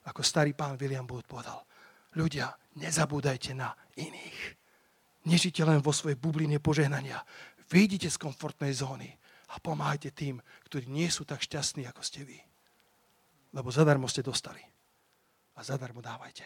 ako 0.06 0.22
starý 0.22 0.54
pán 0.54 0.78
William 0.78 1.06
Booth 1.06 1.26
povedal, 1.26 1.66
ľudia, 2.14 2.54
nezabúdajte 2.78 3.58
na 3.58 3.74
iných. 3.98 4.40
Nežite 5.26 5.66
len 5.66 5.82
vo 5.82 5.90
svojej 5.90 6.14
bubline 6.14 6.62
požehnania. 6.62 7.26
Vyjdite 7.66 8.14
z 8.14 8.22
komfortnej 8.22 8.70
zóny 8.78 9.10
a 9.50 9.58
pomáhajte 9.58 10.14
tým, 10.14 10.38
ktorí 10.70 10.86
nie 10.86 11.10
sú 11.10 11.26
tak 11.26 11.42
šťastní, 11.42 11.90
ako 11.90 12.06
ste 12.06 12.22
vy. 12.22 12.38
Lebo 13.56 13.72
zadarmo 13.72 14.12
ste 14.12 14.20
dostali. 14.20 14.60
A 15.56 15.64
zadarmo 15.64 16.04
dávajte. 16.04 16.44